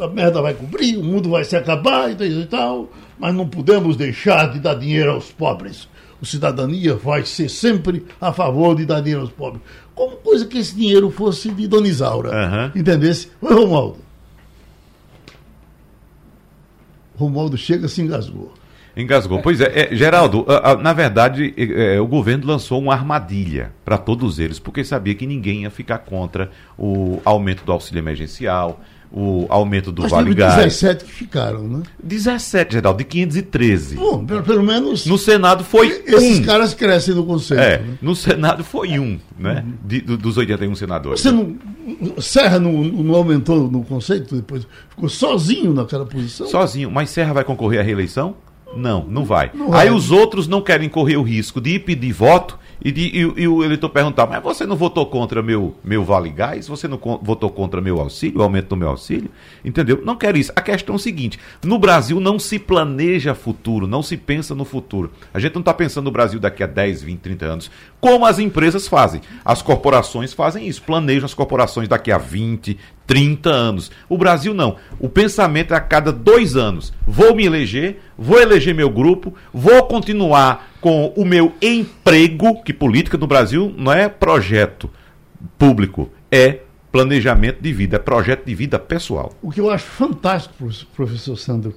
a 0.01 0.09
merda 0.09 0.43
vai 0.43 0.55
cobrir, 0.55 0.97
o 0.97 1.05
mundo 1.05 1.31
vai 1.31 1.45
se 1.45 1.57
acabar 1.57 2.11
e 2.11 2.47
tal, 2.47 2.91
mas 3.19 3.35
não 3.35 3.49
podemos 3.49 3.97
deixar 3.97 4.53
de 4.53 4.59
dar 4.59 4.75
dinheiro 4.75 5.13
aos 5.13 5.31
pobres 5.31 5.89
o 6.23 6.27
cidadania 6.27 6.95
vai 6.95 7.25
ser 7.25 7.49
sempre 7.49 8.07
a 8.21 8.33
favor 8.33 8.77
de 8.77 8.87
dar 8.87 9.01
dinheiro 9.01 9.23
aos 9.23 9.33
pobres. 9.33 9.61
Como 9.93 10.17
coisa 10.19 10.47
que 10.47 10.57
esse 10.57 10.75
dinheiro 10.75 11.11
fosse 11.11 11.51
de 11.51 11.67
Dona 11.67 11.89
Isaura. 11.89 12.31
Uhum. 12.31 12.81
Entendesse? 12.81 13.29
Oi, 13.43 13.53
Romualdo. 13.53 13.99
Romualdo 17.17 17.57
chega 17.59 17.87
e 17.87 17.89
se 17.89 18.01
engasgou. 18.01 18.55
Engasgou. 18.97 19.43
Pois 19.43 19.61
é, 19.61 19.93
é 19.93 19.97
Geraldo, 19.97 20.47
na 20.81 20.93
verdade, 20.93 21.53
é, 21.57 21.99
o 21.99 22.07
governo 22.07 22.47
lançou 22.47 22.79
uma 22.79 22.93
armadilha 22.93 23.73
para 23.85 23.99
todos 23.99 24.39
eles, 24.39 24.61
porque 24.61 24.85
sabia 24.85 25.15
que 25.15 25.27
ninguém 25.27 25.63
ia 25.63 25.71
ficar 25.71 25.99
contra 25.99 26.51
o 26.79 27.21
aumento 27.25 27.65
do 27.65 27.73
auxílio 27.73 27.99
emergencial, 27.99 28.81
o 29.13 29.47
aumento 29.51 29.93
do 29.93 30.03
Mas 30.03 30.11
Vale 30.11 30.35
Gás. 30.35 30.57
17 30.57 31.05
que 31.05 31.13
ficaram, 31.13 31.69
né? 31.69 31.83
17, 32.03 32.73
Geraldo, 32.73 32.99
de 32.99 33.05
513. 33.05 33.97
Bom, 33.97 34.25
pelo, 34.25 34.43
pelo 34.43 34.63
menos. 34.63 35.05
No 35.05 35.19
Senado 35.19 35.63
foi 35.63 36.03
Esses 36.07 36.39
um. 36.39 36.43
caras 36.45 36.73
crescem 36.73 37.15
no 37.15 37.27
Conselho. 37.27 37.61
É, 37.61 37.79
né? 37.79 37.99
no 38.01 38.17
Senado 38.17 38.65
foi 38.65 38.99
um, 38.99 39.19
né? 39.39 39.63
Uhum. 39.67 39.75
De, 39.85 40.01
dos 40.01 40.39
81 40.39 40.75
senadores. 40.75 41.21
Você 41.21 41.31
não. 41.31 41.57
Serra 42.19 42.59
não, 42.59 42.73
não 42.73 43.15
aumentou 43.15 43.71
no 43.71 43.85
conceito 43.85 44.35
depois? 44.35 44.67
Ficou 44.89 45.09
sozinho 45.09 45.75
naquela 45.75 46.07
posição? 46.07 46.47
Sozinho. 46.47 46.91
Mas 46.91 47.11
Serra 47.11 47.35
vai 47.35 47.45
concorrer 47.45 47.81
à 47.81 47.83
reeleição? 47.83 48.35
Não, 48.75 49.05
não 49.05 49.25
vai. 49.25 49.51
Não 49.53 49.69
vai. 49.69 49.89
Aí 49.89 49.95
os 49.95 50.11
outros 50.11 50.49
não 50.49 50.63
querem 50.63 50.89
correr 50.89 51.17
o 51.19 51.23
risco 51.23 51.61
de 51.61 51.75
ir 51.75 51.81
pedir 51.81 52.13
voto 52.13 52.59
e, 52.85 52.91
e, 52.91 53.43
e, 53.43 53.49
o 53.49 53.63
eleitor 53.63 53.89
perguntar, 53.91 54.27
mas 54.27 54.43
você 54.43 54.67
não 54.67 54.77
votou 54.77 55.07
contra 55.07 55.43
meu, 55.43 55.75
meu 55.85 56.05
Vale 56.05 56.31
Gás? 56.31 56.67
Você 56.69 56.89
não 56.89 56.99
votou 57.23 57.51
contra 57.51 57.81
meu 57.81 58.01
auxílio, 58.01 58.41
o 58.41 58.43
aumento 58.43 58.69
do 58.69 58.77
meu 58.77 58.89
auxílio? 58.89 59.31
Entendeu? 59.65 60.03
Não 60.05 60.17
quer 60.17 60.37
isso. 60.37 60.53
A 60.57 60.61
questão 60.61 60.95
é 60.95 60.97
o 60.97 60.99
seguinte: 60.99 61.39
no 61.65 61.79
Brasil 61.79 62.19
não 62.19 62.39
se 62.39 62.59
planeja 62.59 63.35
futuro, 63.35 63.87
não 63.87 64.03
se 64.03 64.17
pensa 64.17 64.55
no 64.55 64.65
futuro. 64.65 65.13
A 65.33 65.39
gente 65.39 65.55
não 65.55 65.61
está 65.61 65.73
pensando 65.73 66.05
no 66.07 66.11
Brasil 66.11 66.41
daqui 66.41 66.63
a 66.63 66.67
10, 66.67 67.03
20, 67.03 67.21
30 67.21 67.47
anos, 67.47 67.71
como 68.03 68.27
as 68.27 68.41
empresas 68.41 68.89
fazem. 68.89 69.21
As 69.45 69.63
corporações 69.63 70.33
fazem 70.33 70.67
isso, 70.67 70.83
planejam 70.83 71.25
as 71.25 71.35
corporações 71.35 71.89
daqui 71.89 72.11
a 72.11 72.19
20, 72.19 72.77
30 73.07 73.49
anos. 73.49 73.93
O 74.09 74.19
Brasil 74.19 74.53
não. 74.53 74.75
O 74.99 75.09
pensamento 75.09 75.73
é 75.73 75.77
a 75.77 75.81
cada 75.81 76.11
dois 76.11 76.57
anos. 76.57 76.93
Vou 77.07 77.33
me 77.33 77.47
eleger, 77.47 78.01
vou 78.19 78.41
eleger 78.41 78.75
meu 78.75 78.91
grupo, 78.91 79.33
vou 79.55 79.85
continuar 79.85 80.73
com 80.81 81.13
o 81.17 81.25
meu 81.25 81.53
emprego, 81.63 82.61
que 82.65 82.75
política 82.75 83.17
no 83.17 83.29
Brasil 83.29 83.73
não 83.79 83.93
é 83.93 84.09
projeto 84.09 84.91
público, 85.57 86.11
é 86.29 86.59
planejamento 86.91 87.63
de 87.63 87.73
vida, 87.73 87.97
é 87.97 87.99
projeto 88.01 88.45
de 88.45 88.55
vida 88.57 88.81
pessoal. 88.81 89.33
O 89.41 89.53
que 89.53 89.61
eu 89.61 89.71
acho 89.71 89.85
fantástico, 89.85 90.55
professor 90.97 91.37
Sandro, 91.37 91.73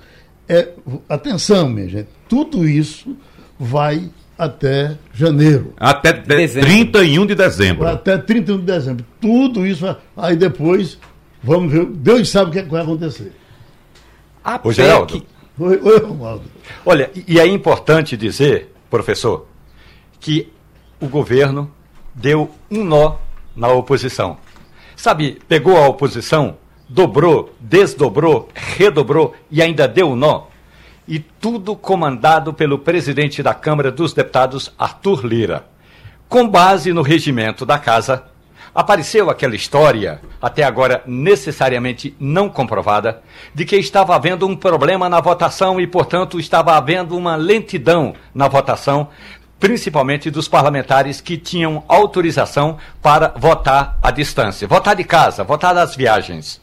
é. 0.50 0.70
Atenção, 1.08 1.70
minha 1.70 1.88
gente, 1.88 2.10
tudo 2.28 2.68
isso 2.68 3.16
vai 3.60 4.10
até 4.38 4.98
janeiro. 5.14 5.74
Até 5.78 6.14
dezembro. 6.14 6.70
31 6.70 7.26
de 7.26 7.36
dezembro. 7.36 7.88
Até 7.88 8.18
31 8.18 8.58
de 8.58 8.64
dezembro. 8.64 9.06
Tudo 9.20 9.66
isso. 9.66 9.96
Aí 10.16 10.36
depois 10.36 10.98
Vamos 11.46 11.72
ver. 11.72 11.86
Deus 11.86 12.30
sabe 12.30 12.50
o 12.50 12.54
que, 12.54 12.60
é 12.60 12.64
que 12.64 12.72
vai 12.72 12.82
acontecer. 12.82 13.32
A 14.44 14.60
Ô, 14.64 14.72
Geraldo. 14.72 15.24
Oi, 15.60 15.80
oi, 15.82 16.00
Romualdo. 16.00 16.44
Olha, 16.84 17.12
e 17.28 17.40
é 17.40 17.46
importante 17.46 18.18
dizer, 18.18 18.74
professor, 18.90 19.48
que 20.20 20.52
o 21.00 21.08
governo 21.08 21.72
deu 22.16 22.50
um 22.70 22.84
nó 22.84 23.18
na 23.56 23.68
oposição. 23.68 24.38
Sabe, 24.96 25.38
pegou 25.48 25.78
a 25.78 25.88
oposição, 25.88 26.58
dobrou, 26.90 27.54
desdobrou, 27.60 28.50
redobrou 28.56 29.36
e 29.52 29.62
ainda 29.62 29.88
deu 29.88 30.10
um 30.10 30.16
nó. 30.16 30.48
E 31.08 31.20
tudo 31.20 31.76
comandado 31.76 32.54
pelo 32.54 32.80
presidente 32.80 33.44
da 33.44 33.54
Câmara 33.54 33.92
dos 33.92 34.14
Deputados, 34.14 34.74
Arthur 34.78 35.26
Lira. 35.26 35.66
Com 36.28 36.48
base 36.48 36.92
no 36.92 37.02
regimento 37.02 37.66
da 37.66 37.78
casa, 37.78 38.24
Apareceu 38.76 39.30
aquela 39.30 39.56
história, 39.56 40.20
até 40.42 40.62
agora 40.62 41.02
necessariamente 41.08 42.14
não 42.20 42.50
comprovada, 42.50 43.22
de 43.54 43.64
que 43.64 43.78
estava 43.78 44.14
havendo 44.14 44.46
um 44.46 44.54
problema 44.54 45.08
na 45.08 45.22
votação 45.22 45.80
e, 45.80 45.88
portanto, 45.88 46.38
estava 46.38 46.76
havendo 46.76 47.16
uma 47.18 47.38
lentidão 47.38 48.14
na 48.34 48.50
votação, 48.50 49.08
principalmente 49.62 50.30
dos 50.30 50.50
parlamentares 50.50 51.22
que 51.22 51.38
tinham 51.38 51.86
autorização 51.88 52.78
para 53.02 53.34
votar 53.38 53.98
à 54.04 54.12
distância, 54.12 54.68
votar 54.68 54.98
de 54.98 55.06
casa, 55.06 55.46
votar 55.46 55.74
das 55.74 55.96
viagens. 55.96 56.60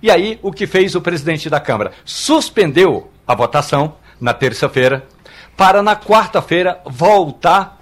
E 0.00 0.08
aí, 0.08 0.38
o 0.44 0.52
que 0.52 0.68
fez 0.68 0.94
o 0.94 1.00
presidente 1.00 1.50
da 1.50 1.58
Câmara? 1.58 1.90
Suspendeu 2.04 3.10
a 3.26 3.34
votação 3.34 3.94
na 4.20 4.32
terça-feira, 4.32 5.06
para 5.56 5.82
na 5.82 5.96
quarta-feira 5.96 6.80
voltar 6.84 7.76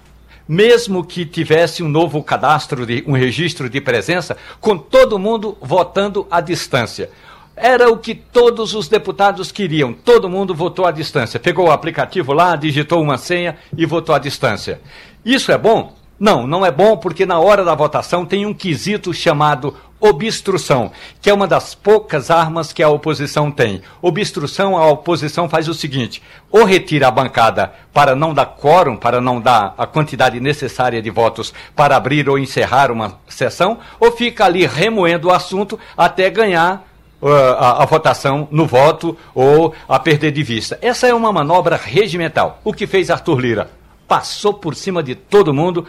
mesmo 0.47 1.03
que 1.03 1.25
tivesse 1.25 1.81
um 1.81 1.87
novo 1.87 2.21
cadastro, 2.23 2.85
de, 2.85 3.03
um 3.07 3.13
registro 3.13 3.69
de 3.69 3.81
presença, 3.81 4.37
com 4.61 4.77
todo 4.77 5.19
mundo 5.19 5.57
votando 5.61 6.27
à 6.29 6.39
distância. 6.39 7.09
Era 7.55 7.89
o 7.89 7.97
que 7.97 8.13
todos 8.13 8.75
os 8.75 8.87
deputados 8.87 9.51
queriam. 9.51 9.93
Todo 9.93 10.29
mundo 10.29 10.53
votou 10.53 10.85
à 10.85 10.91
distância. 10.91 11.39
Pegou 11.39 11.67
o 11.67 11.71
aplicativo 11.71 12.33
lá, 12.33 12.55
digitou 12.55 13.01
uma 13.01 13.17
senha 13.17 13.57
e 13.77 13.85
votou 13.85 14.13
à 14.13 14.19
distância. 14.19 14.81
Isso 15.23 15.51
é 15.51 15.57
bom? 15.57 15.95
Não, 16.19 16.47
não 16.47 16.65
é 16.65 16.71
bom 16.71 16.95
porque 16.95 17.25
na 17.25 17.39
hora 17.39 17.63
da 17.65 17.75
votação 17.75 18.25
tem 18.25 18.45
um 18.45 18.53
quesito 18.53 19.13
chamado 19.13 19.75
obstrução, 19.99 20.91
que 21.21 21.29
é 21.29 21.33
uma 21.33 21.47
das 21.47 21.73
poucas 21.73 22.29
armas 22.29 22.71
que 22.71 22.83
a 22.83 22.89
oposição 22.89 23.51
tem. 23.51 23.81
Obstrução, 24.01 24.77
a 24.77 24.87
oposição 24.89 25.49
faz 25.49 25.67
o 25.67 25.73
seguinte: 25.73 26.21
ou 26.49 26.63
retira 26.63 27.07
a 27.07 27.11
bancada 27.11 27.73
para 27.93 28.15
não 28.15 28.33
dar 28.33 28.45
quórum, 28.45 28.95
para 28.95 29.19
não 29.19 29.41
dar 29.41 29.73
a 29.77 29.85
quantidade 29.85 30.39
necessária 30.39 31.01
de 31.01 31.09
votos 31.09 31.53
para 31.75 31.95
abrir 31.95 32.29
ou 32.29 32.39
encerrar 32.39 32.91
uma 32.91 33.19
sessão, 33.27 33.79
ou 33.99 34.11
fica 34.11 34.45
ali 34.45 34.65
remoendo 34.65 35.27
o 35.27 35.33
assunto 35.33 35.77
até 35.97 36.29
ganhar 36.29 36.87
uh, 37.21 37.29
a, 37.57 37.83
a, 37.83 37.85
votação 37.85 38.47
no 38.51 38.65
voto 38.65 39.17
ou 39.33 39.73
a 39.87 39.99
perder 39.99 40.31
de 40.31 40.43
vista. 40.43 40.77
Essa 40.81 41.07
é 41.07 41.13
uma 41.13 41.33
manobra 41.33 41.75
regimental. 41.75 42.59
O 42.63 42.73
que 42.73 42.87
fez 42.87 43.09
Arthur 43.09 43.39
Lira? 43.39 43.84
Passou 44.07 44.53
por 44.53 44.75
cima 44.75 45.01
de 45.01 45.15
todo 45.15 45.53
mundo 45.53 45.85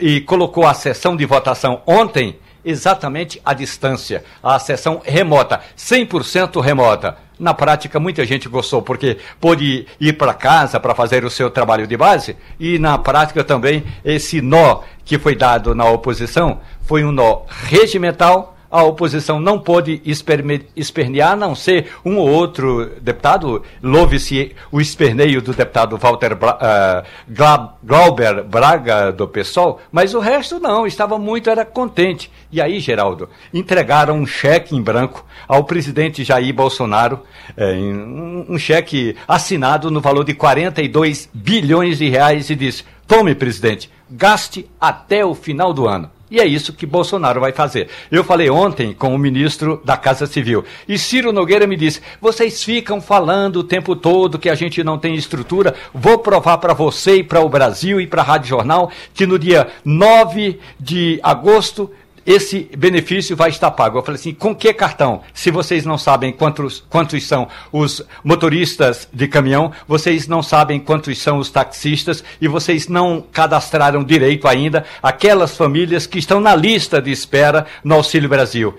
e 0.00 0.20
colocou 0.20 0.66
a 0.66 0.74
sessão 0.74 1.16
de 1.16 1.24
votação 1.24 1.82
ontem 1.86 2.38
exatamente 2.64 3.40
à 3.44 3.54
distância, 3.54 4.24
a 4.42 4.58
sessão 4.58 5.00
remota, 5.04 5.60
100% 5.76 6.60
remota. 6.60 7.16
Na 7.38 7.54
prática, 7.54 7.98
muita 7.98 8.24
gente 8.26 8.50
gostou, 8.50 8.82
porque 8.82 9.16
pôde 9.40 9.86
ir 9.98 10.12
para 10.12 10.34
casa 10.34 10.78
para 10.78 10.94
fazer 10.94 11.24
o 11.24 11.30
seu 11.30 11.50
trabalho 11.50 11.86
de 11.86 11.96
base, 11.96 12.36
e 12.58 12.78
na 12.78 12.98
prática 12.98 13.42
também, 13.42 13.82
esse 14.04 14.42
nó 14.42 14.82
que 15.06 15.18
foi 15.18 15.34
dado 15.34 15.74
na 15.74 15.86
oposição 15.86 16.60
foi 16.82 17.02
um 17.02 17.10
nó 17.10 17.42
regimental, 17.48 18.56
a 18.70 18.82
oposição 18.84 19.40
não 19.40 19.58
pôde 19.58 20.00
espernear, 20.04 21.32
a 21.32 21.36
não 21.36 21.54
ser 21.54 21.88
um 22.04 22.16
ou 22.16 22.28
outro 22.28 22.92
deputado. 23.00 23.62
Louve-se 23.82 24.54
o 24.70 24.80
esperneio 24.80 25.42
do 25.42 25.52
deputado 25.52 25.96
Walter 25.96 26.36
Bra 26.36 26.56
uh, 26.56 27.68
Glauber 27.82 28.44
Braga, 28.44 29.10
do 29.10 29.26
PSOL, 29.26 29.80
mas 29.90 30.14
o 30.14 30.20
resto 30.20 30.60
não, 30.60 30.86
estava 30.86 31.18
muito 31.18 31.50
era 31.50 31.64
contente. 31.64 32.30
E 32.52 32.60
aí, 32.60 32.80
Geraldo, 32.80 33.28
entregaram 33.52 34.16
um 34.16 34.26
cheque 34.26 34.76
em 34.76 34.82
branco 34.82 35.24
ao 35.48 35.64
presidente 35.64 36.22
Jair 36.22 36.54
Bolsonaro, 36.54 37.20
é, 37.56 37.72
um, 37.72 38.46
um 38.50 38.58
cheque 38.58 39.16
assinado 39.26 39.90
no 39.90 40.00
valor 40.00 40.24
de 40.24 40.34
42 40.34 41.28
bilhões 41.32 41.98
de 41.98 42.08
reais 42.08 42.50
e 42.50 42.54
disse: 42.54 42.84
tome, 43.06 43.34
presidente, 43.34 43.90
gaste 44.08 44.68
até 44.80 45.24
o 45.24 45.34
final 45.34 45.72
do 45.72 45.88
ano. 45.88 46.10
E 46.30 46.38
é 46.38 46.46
isso 46.46 46.72
que 46.72 46.86
Bolsonaro 46.86 47.40
vai 47.40 47.52
fazer. 47.52 47.88
Eu 48.10 48.22
falei 48.22 48.48
ontem 48.48 48.94
com 48.94 49.14
o 49.14 49.18
ministro 49.18 49.80
da 49.84 49.96
Casa 49.96 50.26
Civil. 50.26 50.64
E 50.88 50.96
Ciro 50.96 51.32
Nogueira 51.32 51.66
me 51.66 51.76
disse: 51.76 52.00
vocês 52.20 52.62
ficam 52.62 53.00
falando 53.00 53.56
o 53.56 53.64
tempo 53.64 53.96
todo 53.96 54.38
que 54.38 54.48
a 54.48 54.54
gente 54.54 54.84
não 54.84 54.98
tem 54.98 55.14
estrutura. 55.14 55.74
Vou 55.92 56.18
provar 56.18 56.58
para 56.58 56.72
você 56.72 57.16
e 57.16 57.24
para 57.24 57.40
o 57.40 57.48
Brasil 57.48 58.00
e 58.00 58.06
para 58.06 58.22
a 58.22 58.24
Rádio 58.24 58.48
Jornal 58.48 58.90
que 59.12 59.26
no 59.26 59.38
dia 59.38 59.68
9 59.84 60.60
de 60.78 61.18
agosto 61.22 61.90
esse 62.26 62.70
benefício 62.76 63.36
vai 63.36 63.50
estar 63.50 63.70
pago. 63.70 63.98
Eu 63.98 64.02
falei 64.02 64.20
assim, 64.20 64.34
com 64.34 64.54
que 64.54 64.72
cartão? 64.72 65.22
Se 65.32 65.50
vocês 65.50 65.84
não 65.84 65.98
sabem 65.98 66.32
quantos, 66.32 66.84
quantos 66.88 67.26
são 67.26 67.48
os 67.72 68.02
motoristas 68.22 69.08
de 69.12 69.26
caminhão, 69.28 69.72
vocês 69.86 70.28
não 70.28 70.42
sabem 70.42 70.78
quantos 70.78 71.18
são 71.18 71.38
os 71.38 71.50
taxistas 71.50 72.22
e 72.40 72.48
vocês 72.48 72.88
não 72.88 73.24
cadastraram 73.32 74.04
direito 74.04 74.46
ainda 74.46 74.84
aquelas 75.02 75.56
famílias 75.56 76.06
que 76.06 76.18
estão 76.18 76.40
na 76.40 76.54
lista 76.54 77.00
de 77.00 77.10
espera 77.10 77.66
no 77.82 77.94
Auxílio 77.94 78.28
Brasil. 78.28 78.78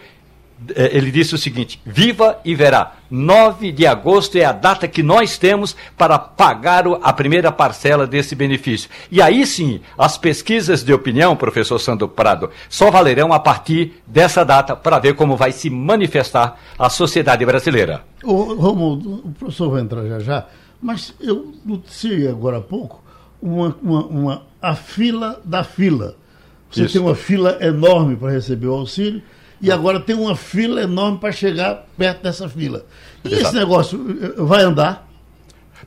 É, 0.76 0.96
ele 0.96 1.12
disse 1.12 1.34
o 1.34 1.38
seguinte: 1.38 1.82
viva 1.86 2.40
e 2.46 2.54
verá. 2.54 2.94
9 3.10 3.72
de 3.72 3.86
agosto 3.86 4.38
é 4.38 4.46
a 4.46 4.52
data 4.52 4.88
que 4.88 5.04
nós 5.04 5.38
temos 5.38 5.76
para 5.98 6.18
pagar 6.18 6.86
a 7.02 7.12
primeira 7.12 7.52
parcela 7.52 8.08
desse 8.08 8.36
benefício. 8.36 8.90
E 9.12 9.22
aí 9.22 9.46
sim, 9.46 9.82
as 9.98 10.18
pesquisas 10.18 10.84
de 10.84 10.94
opinião, 10.94 11.36
professor 11.36 11.78
Sandro 11.80 12.08
Prado, 12.08 12.50
só 12.70 12.90
valerão 12.90 13.34
a 13.34 13.40
partir 13.40 14.02
dessa 14.08 14.46
data 14.46 14.76
para 14.76 15.00
ver 15.00 15.16
como 15.16 15.36
vai 15.36 15.52
se 15.52 15.70
manifestar 15.70 16.58
a 16.80 16.90
sociedade 16.90 17.46
brasileira. 17.46 18.04
Ô, 18.24 18.54
Romulo, 18.54 19.22
o 19.26 19.32
professor 19.32 19.72
vai 19.72 19.82
entrar 19.82 20.06
já 20.08 20.20
já, 20.20 20.48
mas 20.82 21.14
eu 21.20 21.54
noticiei 21.66 22.28
agora 22.28 22.58
há 22.60 22.62
pouco 22.62 23.04
uma, 23.42 23.76
uma, 23.82 24.06
uma 24.06 24.42
a 24.62 24.76
fila 24.76 25.42
da 25.44 25.64
fila. 25.64 26.16
Você 26.70 26.84
Isso. 26.84 26.94
tem 26.94 27.02
uma 27.02 27.16
fila 27.16 27.58
enorme 27.60 28.16
para 28.16 28.32
receber 28.32 28.68
o 28.68 28.74
auxílio 28.74 29.22
e 29.62 29.72
agora 29.72 30.00
tem 30.00 30.16
uma 30.16 30.36
fila 30.36 30.82
enorme 30.82 31.20
para 31.20 31.32
chegar 31.32 31.86
perto 31.98 32.24
dessa 32.24 32.50
fila. 32.50 32.86
E 33.24 33.28
Exato. 33.28 33.48
esse 33.48 33.56
negócio 33.56 34.18
eh, 34.22 34.42
vai 34.42 34.64
andar? 34.64 35.08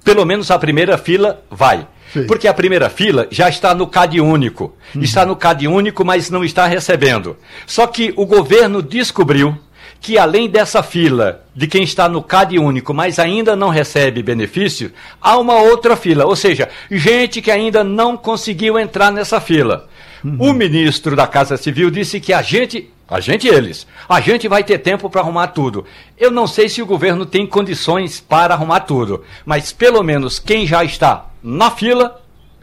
Pelo 0.04 0.24
menos 0.24 0.50
a 0.50 0.58
primeira 0.58 0.96
fila 0.96 1.42
vai. 1.50 1.86
Sim. 2.12 2.26
Porque 2.26 2.46
a 2.46 2.54
primeira 2.54 2.88
fila 2.88 3.26
já 3.30 3.48
está 3.48 3.74
no 3.74 3.86
CAD 3.86 4.20
único. 4.20 4.74
Uhum. 4.94 5.02
Está 5.02 5.26
no 5.26 5.34
CAD 5.34 5.66
único, 5.66 6.04
mas 6.04 6.30
não 6.30 6.44
está 6.44 6.66
recebendo. 6.66 7.36
Só 7.66 7.86
que 7.86 8.12
o 8.16 8.24
governo 8.24 8.80
descobriu 8.80 9.58
que 10.00 10.18
além 10.18 10.48
dessa 10.48 10.82
fila 10.82 11.42
de 11.56 11.66
quem 11.66 11.82
está 11.82 12.08
no 12.08 12.22
CAD 12.22 12.58
único, 12.58 12.92
mas 12.92 13.18
ainda 13.18 13.56
não 13.56 13.70
recebe 13.70 14.22
benefício, 14.22 14.92
há 15.20 15.38
uma 15.38 15.54
outra 15.54 15.96
fila, 15.96 16.26
ou 16.26 16.36
seja, 16.36 16.68
gente 16.90 17.40
que 17.40 17.50
ainda 17.50 17.82
não 17.82 18.14
conseguiu 18.16 18.78
entrar 18.78 19.10
nessa 19.10 19.40
fila. 19.40 19.88
Uhum. 20.22 20.36
O 20.38 20.52
ministro 20.52 21.16
da 21.16 21.26
Casa 21.26 21.56
Civil 21.56 21.90
disse 21.90 22.20
que 22.20 22.32
a 22.32 22.42
gente 22.42 22.92
a 23.08 23.20
gente 23.20 23.46
eles. 23.46 23.86
A 24.08 24.20
gente 24.20 24.48
vai 24.48 24.64
ter 24.64 24.78
tempo 24.78 25.10
para 25.10 25.20
arrumar 25.20 25.48
tudo. 25.48 25.84
Eu 26.16 26.30
não 26.30 26.46
sei 26.46 26.68
se 26.68 26.80
o 26.80 26.86
governo 26.86 27.26
tem 27.26 27.46
condições 27.46 28.20
para 28.20 28.54
arrumar 28.54 28.80
tudo, 28.80 29.22
mas 29.44 29.72
pelo 29.72 30.02
menos 30.02 30.38
quem 30.38 30.66
já 30.66 30.82
está 30.82 31.30
na 31.42 31.70
fila, 31.70 32.22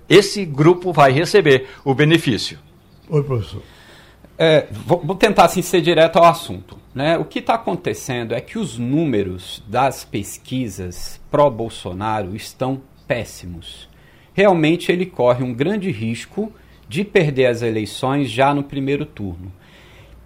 esse 0.09 0.43
grupo 0.43 0.91
vai 0.91 1.11
receber 1.11 1.69
o 1.85 1.93
benefício. 1.93 2.57
Oi, 3.07 3.23
professor. 3.23 3.61
É, 4.37 4.67
vou, 4.71 4.99
vou, 5.03 5.15
tentar 5.15 5.45
assim, 5.45 5.61
ser 5.61 5.81
direto 5.81 6.17
ao 6.17 6.25
assunto. 6.25 6.77
Né? 6.95 7.17
O 7.17 7.25
que 7.25 7.39
está 7.39 7.53
acontecendo 7.53 8.33
é 8.33 8.41
que 8.41 8.57
os 8.57 8.77
números 8.77 9.63
das 9.67 10.03
pesquisas 10.03 11.21
pró-Bolsonaro 11.29 12.35
estão 12.35 12.81
péssimos. 13.07 13.87
Realmente 14.33 14.91
ele 14.91 15.05
corre 15.05 15.43
um 15.43 15.53
grande 15.53 15.91
risco 15.91 16.51
de 16.89 17.03
perder 17.03 17.45
as 17.45 17.61
eleições 17.61 18.29
já 18.29 18.53
no 18.53 18.63
primeiro 18.63 19.05
turno 19.05 19.51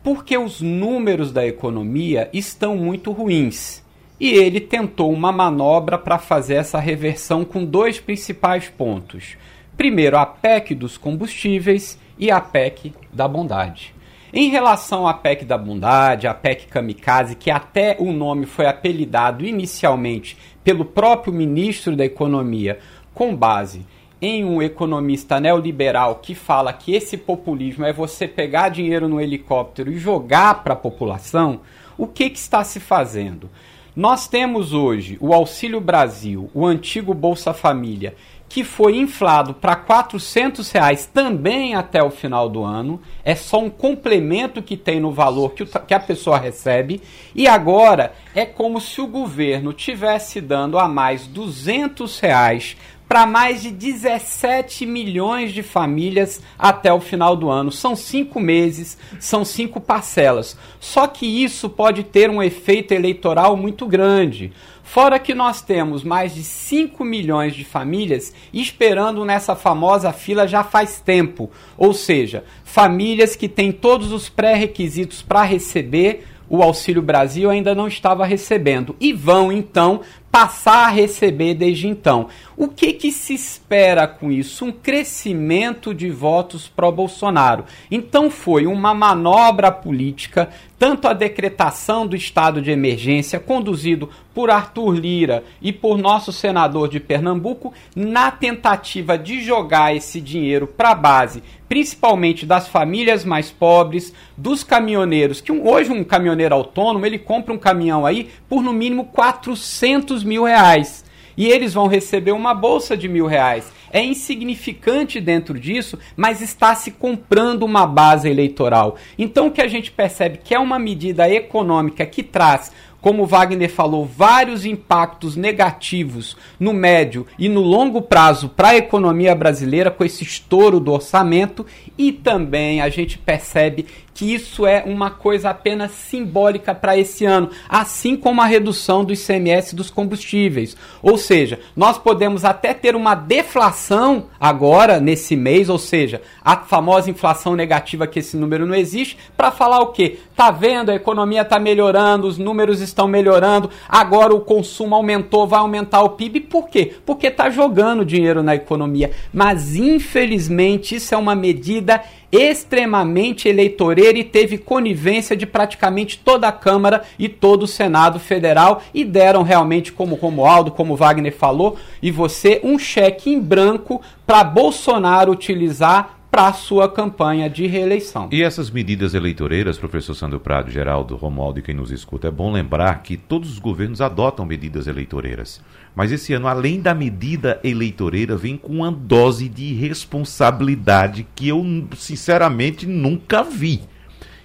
porque 0.05 0.37
os 0.37 0.61
números 0.61 1.31
da 1.31 1.47
economia 1.47 2.29
estão 2.31 2.77
muito 2.77 3.11
ruins. 3.11 3.83
E 4.19 4.29
ele 4.29 4.61
tentou 4.61 5.11
uma 5.11 5.31
manobra 5.31 5.97
para 5.97 6.19
fazer 6.19 6.53
essa 6.53 6.77
reversão 6.79 7.43
com 7.43 7.65
dois 7.65 7.99
principais 7.99 8.69
pontos. 8.69 9.35
Primeiro, 9.75 10.15
a 10.15 10.23
PEC 10.23 10.75
dos 10.75 10.95
combustíveis 10.95 11.97
e 12.19 12.29
a 12.29 12.39
PEC 12.39 12.93
da 13.11 13.27
bondade. 13.27 13.95
Em 14.31 14.47
relação 14.51 15.07
à 15.07 15.13
PEC 15.15 15.43
da 15.43 15.57
bondade, 15.57 16.27
a 16.27 16.35
PEC 16.35 16.67
kamikaze, 16.67 17.35
que 17.35 17.49
até 17.49 17.97
o 17.97 18.11
nome 18.13 18.45
foi 18.45 18.67
apelidado 18.67 19.43
inicialmente 19.43 20.37
pelo 20.63 20.85
próprio 20.85 21.33
ministro 21.33 21.95
da 21.95 22.05
Economia, 22.05 22.77
com 23.11 23.35
base 23.35 23.83
em 24.25 24.43
um 24.43 24.59
economista 24.59 25.39
neoliberal 25.39 26.15
que 26.15 26.33
fala 26.33 26.73
que 26.73 26.95
esse 26.95 27.15
populismo 27.15 27.85
é 27.85 27.93
você 27.93 28.27
pegar 28.27 28.69
dinheiro 28.69 29.07
no 29.07 29.21
helicóptero 29.21 29.91
e 29.91 29.99
jogar 29.99 30.63
para 30.63 30.73
a 30.73 30.77
população, 30.77 31.61
o 31.95 32.07
que, 32.07 32.31
que 32.31 32.39
está 32.39 32.63
se 32.63 32.79
fazendo? 32.79 33.49
Nós 33.95 34.27
temos 34.27 34.73
hoje 34.73 35.15
o 35.21 35.31
Auxílio 35.31 35.79
Brasil, 35.79 36.49
o 36.53 36.65
antigo 36.65 37.13
Bolsa 37.13 37.53
Família, 37.53 38.15
que 38.49 38.63
foi 38.63 38.97
inflado 38.97 39.53
para 39.53 39.73
R$ 39.73 40.51
reais 40.73 41.05
também 41.05 41.75
até 41.75 42.01
o 42.03 42.09
final 42.09 42.49
do 42.49 42.63
ano. 42.63 43.01
É 43.23 43.35
só 43.35 43.59
um 43.59 43.69
complemento 43.69 44.61
que 44.61 44.77
tem 44.77 44.99
no 44.99 45.11
valor 45.11 45.53
que, 45.53 45.63
o, 45.63 45.65
que 45.65 45.93
a 45.93 45.99
pessoa 45.99 46.37
recebe. 46.37 47.01
E 47.33 47.47
agora 47.47 48.13
é 48.33 48.45
como 48.45 48.79
se 48.79 49.01
o 49.01 49.07
governo 49.07 49.73
tivesse 49.73 50.39
dando 50.39 50.77
a 50.77 50.87
mais 50.87 51.27
R$ 51.27 51.91
reais 52.21 52.77
para 53.07 53.25
mais 53.25 53.61
de 53.61 53.71
17 53.71 54.85
milhões 54.85 55.53
de 55.53 55.61
famílias 55.61 56.41
até 56.57 56.91
o 56.91 56.99
final 56.99 57.35
do 57.35 57.49
ano. 57.49 57.71
São 57.71 57.95
cinco 57.95 58.39
meses, 58.39 58.97
são 59.19 59.45
cinco 59.45 59.79
parcelas. 59.79 60.57
Só 60.79 61.07
que 61.07 61.25
isso 61.25 61.69
pode 61.69 62.03
ter 62.03 62.29
um 62.29 62.41
efeito 62.41 62.93
eleitoral 62.93 63.55
muito 63.55 63.85
grande. 63.85 64.51
Fora 64.83 65.17
que 65.17 65.33
nós 65.33 65.61
temos 65.61 66.03
mais 66.03 66.33
de 66.33 66.43
5 66.43 67.03
milhões 67.03 67.55
de 67.55 67.65
famílias 67.65 68.31
esperando 68.53 69.25
nessa 69.25 69.55
famosa 69.55 70.13
fila 70.13 70.47
já 70.47 70.63
faz 70.63 71.01
tempo. 71.01 71.49
Ou 71.75 71.91
seja, 71.91 72.45
famílias 72.63 73.35
que 73.35 73.49
têm 73.49 73.71
todos 73.71 74.11
os 74.11 74.29
pré-requisitos 74.29 75.23
para 75.23 75.41
receber 75.41 76.23
o 76.47 76.61
Auxílio 76.61 77.01
Brasil 77.01 77.49
ainda 77.49 77.73
não 77.73 77.87
estava 77.87 78.25
recebendo 78.25 78.95
e 78.99 79.11
vão 79.11 79.51
então 79.51 80.01
passar 80.31 80.85
a 80.85 80.89
receber 80.89 81.55
desde 81.55 81.87
então. 81.87 82.27
O 82.57 82.69
que, 82.69 82.93
que 82.93 83.11
se 83.11 83.33
espera 83.33 84.07
com 84.07 84.31
isso? 84.31 84.63
Um 84.63 84.71
crescimento 84.71 85.93
de 85.93 86.09
votos 86.09 86.69
pró-Bolsonaro. 86.69 87.65
Então 87.91 88.31
foi 88.31 88.65
uma 88.65 88.93
manobra 88.93 89.69
política, 89.69 90.49
tanto 90.79 91.05
a 91.05 91.13
decretação 91.13 92.07
do 92.07 92.15
estado 92.15 92.61
de 92.61 92.71
emergência, 92.71 93.41
conduzido 93.41 94.09
por 94.33 94.49
Arthur 94.49 94.93
Lira 94.93 95.43
e 95.61 95.73
por 95.73 95.97
nosso 95.97 96.31
senador 96.31 96.87
de 96.87 96.97
Pernambuco, 96.97 97.73
na 97.93 98.31
tentativa 98.31 99.17
de 99.17 99.41
jogar 99.41 99.93
esse 99.93 100.21
dinheiro 100.21 100.65
para 100.65 100.91
a 100.91 100.95
base, 100.95 101.43
principalmente 101.67 102.45
das 102.45 102.69
famílias 102.69 103.25
mais 103.25 103.51
pobres, 103.51 104.13
dos 104.37 104.63
caminhoneiros, 104.63 105.41
que 105.41 105.51
hoje 105.51 105.91
um 105.91 106.05
caminhoneiro 106.05 106.55
autônomo, 106.55 107.05
ele 107.05 107.19
compra 107.19 107.53
um 107.53 107.57
caminhão 107.57 108.05
aí 108.05 108.29
por 108.47 108.63
no 108.63 108.71
mínimo 108.71 109.05
400 109.05 110.23
mil 110.23 110.45
reais. 110.45 111.04
E 111.37 111.47
eles 111.47 111.73
vão 111.73 111.87
receber 111.87 112.31
uma 112.31 112.53
bolsa 112.53 112.95
de 112.95 113.07
mil 113.07 113.25
reais. 113.25 113.71
É 113.91 114.03
insignificante 114.03 115.21
dentro 115.21 115.59
disso, 115.59 115.97
mas 116.15 116.41
está 116.41 116.75
se 116.75 116.91
comprando 116.91 117.63
uma 117.63 117.85
base 117.85 118.29
eleitoral. 118.29 118.95
Então 119.17 119.47
o 119.47 119.51
que 119.51 119.61
a 119.61 119.67
gente 119.67 119.91
percebe 119.91 120.39
que 120.43 120.53
é 120.53 120.59
uma 120.59 120.79
medida 120.79 121.29
econômica 121.29 122.05
que 122.05 122.23
traz 122.23 122.71
como 123.05 123.23
Wagner 123.23 123.69
falou, 123.69 124.03
vários 124.03 124.65
impactos 124.65 125.35
negativos 125.35 126.35
no 126.59 126.73
médio 126.73 127.27
e 127.37 127.47
no 127.47 127.61
longo 127.61 128.01
prazo 128.01 128.49
para 128.49 128.69
a 128.69 128.77
economia 128.77 129.35
brasileira 129.35 129.91
com 129.91 130.03
esse 130.03 130.23
estouro 130.23 130.79
do 130.79 130.91
orçamento 130.91 131.63
e 131.95 132.11
também 132.11 132.81
a 132.81 132.89
gente 132.89 133.19
percebe 133.19 133.85
que 134.15 134.33
isso 134.33 134.65
é 134.65 134.81
uma 134.85 135.11
coisa 135.11 135.49
apenas 135.49 135.91
simbólica 135.91 136.73
para 136.73 136.97
esse 136.97 137.25
ano, 137.25 137.49
assim 137.67 138.15
como 138.15 138.41
a 138.41 138.45
redução 138.45 139.03
do 139.03 139.11
ICMS 139.11 139.75
dos 139.75 139.91
combustíveis. 139.91 140.75
Ou 141.03 141.17
seja, 141.17 141.59
nós 141.75 141.97
podemos 141.97 142.45
até 142.45 142.73
ter 142.73 142.95
uma 142.95 143.13
deflação 143.13 144.27
agora 144.39 145.01
nesse 145.01 145.35
mês, 145.35 145.67
ou 145.67 145.77
seja, 145.77 146.21
a 146.41 146.55
famosa 146.55 147.09
inflação 147.09 147.57
negativa 147.57 148.07
que 148.07 148.19
esse 148.19 148.37
número 148.37 148.65
não 148.65 148.73
existe, 148.73 149.17
para 149.35 149.51
falar 149.51 149.81
o 149.81 149.87
quê? 149.87 150.17
Tá 150.33 150.49
vendo? 150.49 150.91
A 150.91 150.95
economia 150.95 151.41
está 151.41 151.59
melhorando, 151.59 152.25
os 152.25 152.37
números 152.37 152.79
estão 152.79 153.09
melhorando, 153.09 153.69
agora 153.89 154.33
o 154.33 154.39
consumo 154.39 154.95
aumentou, 154.95 155.45
vai 155.45 155.59
aumentar 155.59 156.01
o 156.03 156.11
PIB. 156.11 156.39
Por 156.39 156.69
quê? 156.69 156.95
Porque 157.05 157.27
está 157.27 157.49
jogando 157.49 158.05
dinheiro 158.05 158.41
na 158.41 158.55
economia. 158.55 159.11
Mas 159.33 159.75
infelizmente 159.75 160.95
isso 160.95 161.13
é 161.13 161.17
uma 161.17 161.35
medida 161.35 162.01
extremamente 162.35 163.47
eleitoreira 163.47 164.17
e 164.17 164.23
teve 164.23 164.57
conivência 164.57 165.35
de 165.35 165.45
praticamente 165.45 166.19
toda 166.19 166.47
a 166.47 166.51
Câmara 166.51 167.03
e 167.17 167.29
todo 167.29 167.63
o 167.63 167.67
Senado 167.67 168.19
Federal 168.19 168.81
e 168.93 169.03
deram 169.03 169.43
realmente, 169.43 169.91
como 169.91 170.15
Romualdo, 170.15 170.71
como 170.71 170.95
Wagner 170.95 171.35
falou, 171.35 171.77
e 172.01 172.11
você, 172.11 172.59
um 172.63 172.77
cheque 172.77 173.29
em 173.31 173.39
branco 173.39 174.01
para 174.25 174.43
Bolsonaro 174.43 175.31
utilizar 175.31 176.15
para 176.35 176.47
a 176.47 176.53
sua 176.53 176.89
campanha 176.89 177.49
de 177.49 177.65
reeleição. 177.65 178.27
E 178.29 178.43
essas 178.43 178.69
medidas 178.69 179.13
eleitoreiras, 179.13 179.77
professor 179.77 180.13
Sandro 180.13 180.37
Prado, 180.37 180.69
Geraldo, 180.69 181.15
Romualdo 181.15 181.59
e 181.59 181.61
quem 181.61 181.73
nos 181.73 181.91
escuta, 181.91 182.27
é 182.27 182.31
bom 182.31 182.51
lembrar 182.51 183.01
que 183.03 183.15
todos 183.15 183.49
os 183.49 183.57
governos 183.57 184.01
adotam 184.01 184.45
medidas 184.45 184.85
eleitoreiras. 184.85 185.61
Mas 185.95 186.11
esse 186.11 186.33
ano, 186.33 186.47
além 186.47 186.81
da 186.81 186.93
medida 186.93 187.59
eleitoreira, 187.63 188.35
vem 188.35 188.57
com 188.57 188.73
uma 188.73 188.91
dose 188.91 189.47
de 189.47 189.73
responsabilidade 189.73 191.25
que 191.33 191.47
eu, 191.47 191.65
sinceramente, 191.95 192.85
nunca 192.85 193.41
vi. 193.41 193.81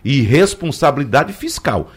E 0.05 0.23
responsabilidade 0.23 1.33
fiscal. 1.33 1.91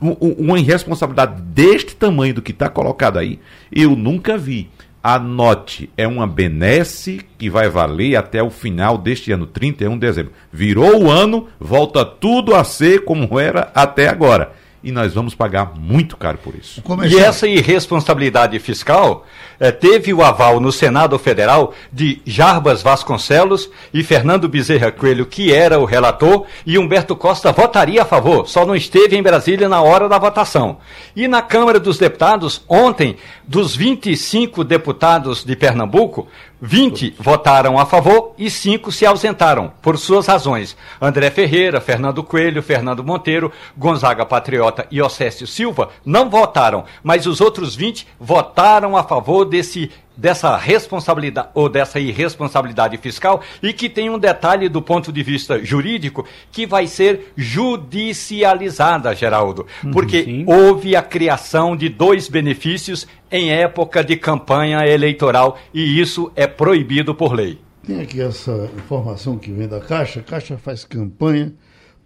Uma 0.00 0.58
irresponsabilidade 0.58 1.40
deste 1.40 1.94
tamanho 1.94 2.34
do 2.34 2.42
que 2.42 2.50
está 2.50 2.68
colocado 2.68 3.18
aí, 3.18 3.38
eu 3.70 3.94
nunca 3.94 4.36
vi. 4.36 4.68
Anote, 5.02 5.88
é 5.96 6.06
uma 6.06 6.26
benesse 6.26 7.24
que 7.38 7.48
vai 7.48 7.68
valer 7.68 8.16
até 8.16 8.42
o 8.42 8.50
final 8.50 8.98
deste 8.98 9.30
ano, 9.30 9.46
31 9.46 9.92
de 9.92 10.00
dezembro. 10.00 10.32
Virou 10.52 11.04
o 11.04 11.10
ano, 11.10 11.46
volta 11.60 12.04
tudo 12.04 12.56
a 12.56 12.64
ser 12.64 13.04
como 13.04 13.38
era 13.38 13.70
até 13.72 14.08
agora 14.08 14.52
e 14.86 14.92
nós 14.92 15.12
vamos 15.12 15.34
pagar 15.34 15.72
muito 15.76 16.16
caro 16.16 16.38
por 16.38 16.54
isso. 16.54 16.80
E 17.10 17.18
essa 17.18 17.48
irresponsabilidade 17.48 18.56
fiscal 18.60 19.26
eh, 19.58 19.72
teve 19.72 20.14
o 20.14 20.22
aval 20.22 20.60
no 20.60 20.70
Senado 20.70 21.18
Federal 21.18 21.74
de 21.92 22.22
Jarbas 22.24 22.82
Vasconcelos 22.82 23.68
e 23.92 24.04
Fernando 24.04 24.48
Bezerra 24.48 24.92
Coelho, 24.92 25.26
que 25.26 25.52
era 25.52 25.80
o 25.80 25.84
relator, 25.84 26.46
e 26.64 26.78
Humberto 26.78 27.16
Costa 27.16 27.50
votaria 27.50 28.02
a 28.02 28.04
favor, 28.04 28.48
só 28.48 28.64
não 28.64 28.76
esteve 28.76 29.16
em 29.16 29.22
Brasília 29.24 29.68
na 29.68 29.82
hora 29.82 30.08
da 30.08 30.20
votação. 30.20 30.78
E 31.16 31.26
na 31.26 31.42
Câmara 31.42 31.80
dos 31.80 31.98
Deputados, 31.98 32.62
ontem, 32.68 33.16
dos 33.44 33.74
25 33.74 34.62
deputados 34.62 35.44
de 35.44 35.56
Pernambuco, 35.56 36.28
20 36.60 37.16
votaram 37.18 37.78
a 37.78 37.84
favor 37.84 38.32
e 38.38 38.50
5 38.50 38.90
se 38.90 39.04
ausentaram, 39.04 39.72
por 39.82 39.98
suas 39.98 40.26
razões. 40.26 40.76
André 41.00 41.30
Ferreira, 41.30 41.80
Fernando 41.80 42.22
Coelho, 42.22 42.62
Fernando 42.62 43.04
Monteiro, 43.04 43.52
Gonzaga 43.76 44.24
Patriota 44.24 44.86
e 44.90 45.02
Océsio 45.02 45.46
Silva 45.46 45.90
não 46.04 46.30
votaram, 46.30 46.84
mas 47.02 47.26
os 47.26 47.40
outros 47.40 47.76
20 47.76 48.06
votaram 48.18 48.96
a 48.96 49.02
favor 49.02 49.44
desse 49.44 49.90
dessa 50.16 50.56
responsabilidade 50.56 51.48
ou 51.54 51.68
dessa 51.68 52.00
irresponsabilidade 52.00 52.96
fiscal 52.96 53.42
e 53.62 53.72
que 53.72 53.88
tem 53.88 54.08
um 54.08 54.18
detalhe 54.18 54.68
do 54.68 54.80
ponto 54.80 55.12
de 55.12 55.22
vista 55.22 55.62
jurídico 55.64 56.26
que 56.50 56.66
vai 56.66 56.86
ser 56.86 57.32
judicializada, 57.36 59.14
Geraldo, 59.14 59.66
uhum, 59.84 59.90
porque 59.90 60.24
Sim. 60.24 60.44
houve 60.46 60.96
a 60.96 61.02
criação 61.02 61.76
de 61.76 61.88
dois 61.88 62.28
benefícios 62.28 63.06
em 63.30 63.50
época 63.50 64.02
de 64.02 64.16
campanha 64.16 64.86
eleitoral 64.86 65.58
e 65.74 66.00
isso 66.00 66.32
é 66.34 66.46
proibido 66.46 67.14
por 67.14 67.32
lei. 67.32 67.58
Tem 67.86 68.00
aqui 68.00 68.20
essa 68.20 68.68
informação 68.76 69.38
que 69.38 69.52
vem 69.52 69.68
da 69.68 69.80
Caixa. 69.80 70.20
A 70.20 70.22
Caixa 70.22 70.58
faz 70.58 70.84
campanha 70.84 71.54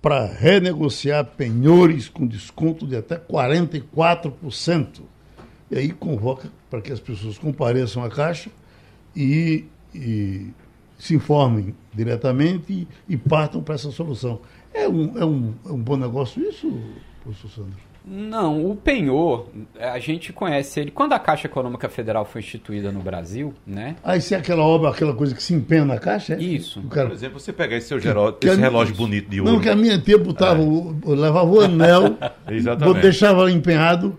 para 0.03 0.27
renegociar 0.27 1.25
penhores 1.25 2.09
com 2.09 2.27
desconto 2.27 2.87
de 2.87 2.97
até 2.97 3.17
44%. 3.17 5.01
E 5.71 5.79
aí 5.79 5.91
convoca 5.91 6.51
para 6.71 6.81
que 6.81 6.93
as 6.93 7.01
pessoas 7.01 7.37
compareçam 7.37 8.05
à 8.05 8.09
Caixa 8.09 8.51
e, 9.15 9.65
e 9.95 10.47
se 10.97 11.17
informem 11.17 11.75
diretamente 11.93 12.73
e, 12.73 12.89
e 13.09 13.17
partam 13.17 13.63
para 13.63 13.75
essa 13.75 13.91
solução. 13.91 14.41
É 14.73 14.89
um, 14.89 15.19
é, 15.19 15.25
um, 15.25 15.55
é 15.67 15.73
um 15.73 15.83
bom 15.83 15.97
negócio 15.97 16.41
isso, 16.49 16.73
professor 17.23 17.51
Sandro? 17.51 17.91
Não, 18.03 18.71
o 18.71 18.75
penhor, 18.75 19.49
a 19.79 19.99
gente 19.99 20.33
conhece 20.33 20.81
ele. 20.81 20.91
Quando 20.91 21.13
a 21.13 21.19
Caixa 21.19 21.47
Econômica 21.47 21.89
Federal 21.89 22.25
foi 22.25 22.41
instituída 22.41 22.91
no 22.91 23.01
Brasil, 23.01 23.53
né? 23.67 23.97
Ah, 24.03 24.17
isso 24.17 24.35
é 24.35 24.39
aquela 24.39 24.63
obra, 24.63 24.89
aquela 24.89 25.13
coisa 25.13 25.35
que 25.35 25.43
se 25.43 25.53
empenha 25.53 25.85
na 25.85 25.99
Caixa? 25.99 26.35
É? 26.35 26.43
Isso. 26.43 26.81
Cara... 26.85 27.09
Por 27.09 27.15
exemplo, 27.15 27.39
você 27.39 27.53
pegar 27.53 27.77
esse 27.77 27.89
seu 27.89 28.01
geró... 28.01 28.35
esse 28.41 28.59
relógio 28.59 28.95
bonito 28.95 29.29
de 29.29 29.41
ouro. 29.41 29.53
Não, 29.53 29.61
que 29.61 29.69
a 29.69 29.77
minha 29.77 29.99
tia 29.99 30.17
botava, 30.17 30.63
é. 30.63 31.09
levava 31.09 31.51
o 31.51 31.61
anel, 31.61 32.17
deixava 33.03 33.51
empenhado 33.51 34.17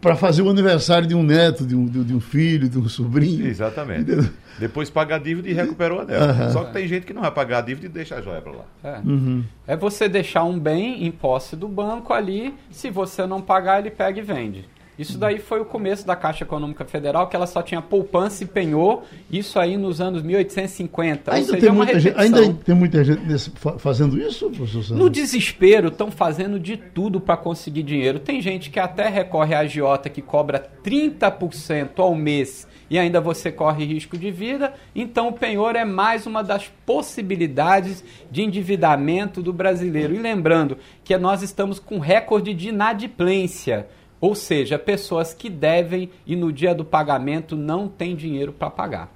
para 0.00 0.14
fazer 0.14 0.42
o 0.42 0.50
aniversário 0.50 1.08
de 1.08 1.14
um 1.14 1.22
neto, 1.22 1.66
de 1.66 1.74
um, 1.74 1.86
de 1.86 2.14
um 2.14 2.20
filho, 2.20 2.68
de 2.68 2.78
um 2.78 2.88
sobrinho. 2.88 3.46
Exatamente. 3.46 4.02
Entendeu? 4.02 4.30
Depois 4.58 4.88
paga 4.88 5.16
a 5.16 5.18
dívida 5.18 5.48
e 5.48 5.52
recupera 5.52 5.94
o 5.94 6.00
anel. 6.00 6.20
Uhum. 6.20 6.50
Só 6.50 6.64
que 6.64 6.72
tem 6.72 6.86
gente 6.86 7.04
que 7.04 7.12
não 7.12 7.22
vai 7.22 7.30
pagar 7.30 7.58
a 7.58 7.60
dívida 7.62 7.86
e 7.86 7.88
deixa 7.88 8.16
a 8.16 8.20
joia 8.20 8.40
para 8.40 8.52
lá. 8.52 8.64
É. 8.82 8.98
Uhum. 9.04 9.44
é 9.66 9.76
você 9.76 10.08
deixar 10.08 10.44
um 10.44 10.58
bem 10.58 11.04
em 11.04 11.10
posse 11.10 11.56
do 11.56 11.68
banco 11.68 12.12
ali, 12.12 12.54
se 12.70 12.90
você 12.90 13.26
não 13.26 13.42
pagar, 13.42 13.80
ele 13.80 13.90
pega 13.90 14.18
e 14.18 14.22
vende. 14.22 14.64
Isso 14.98 15.18
daí 15.18 15.38
foi 15.38 15.60
o 15.60 15.64
começo 15.64 16.06
da 16.06 16.16
Caixa 16.16 16.44
Econômica 16.44 16.84
Federal, 16.84 17.28
que 17.28 17.36
ela 17.36 17.46
só 17.46 17.62
tinha 17.62 17.82
poupança 17.82 18.44
e 18.44 18.46
penhor, 18.46 19.02
isso 19.30 19.58
aí 19.58 19.76
nos 19.76 20.00
anos 20.00 20.22
1850. 20.22 21.34
Ainda, 21.34 21.46
seja, 21.46 21.58
tem, 21.58 21.68
é 21.68 21.72
muita 21.72 22.00
gente, 22.00 22.18
ainda 22.18 22.54
tem 22.54 22.74
muita 22.74 23.04
gente 23.04 23.22
nesse, 23.26 23.50
fazendo 23.78 24.18
isso, 24.18 24.50
professor 24.50 24.96
No 24.96 25.10
desespero, 25.10 25.88
estão 25.88 26.10
fazendo 26.10 26.58
de 26.58 26.76
tudo 26.76 27.20
para 27.20 27.36
conseguir 27.36 27.82
dinheiro. 27.82 28.18
Tem 28.18 28.40
gente 28.40 28.70
que 28.70 28.80
até 28.80 29.08
recorre 29.08 29.54
à 29.54 29.60
agiota 29.60 30.08
que 30.08 30.22
cobra 30.22 30.70
30% 30.82 31.98
ao 31.98 32.14
mês 32.14 32.66
e 32.88 32.98
ainda 32.98 33.20
você 33.20 33.50
corre 33.50 33.84
risco 33.84 34.16
de 34.16 34.30
vida. 34.30 34.72
Então, 34.94 35.28
o 35.28 35.32
penhor 35.32 35.76
é 35.76 35.84
mais 35.84 36.26
uma 36.26 36.42
das 36.42 36.68
possibilidades 36.84 38.04
de 38.30 38.42
endividamento 38.42 39.42
do 39.42 39.52
brasileiro. 39.52 40.14
E 40.14 40.18
lembrando 40.18 40.78
que 41.04 41.16
nós 41.18 41.42
estamos 41.42 41.78
com 41.78 41.98
recorde 41.98 42.54
de 42.54 42.68
inadimplência. 42.68 43.88
Ou 44.26 44.34
seja, 44.34 44.76
pessoas 44.76 45.32
que 45.32 45.48
devem 45.48 46.10
e 46.26 46.34
no 46.34 46.52
dia 46.52 46.74
do 46.74 46.84
pagamento 46.84 47.54
não 47.54 47.86
têm 47.86 48.16
dinheiro 48.16 48.52
para 48.52 48.68
pagar. 48.68 49.08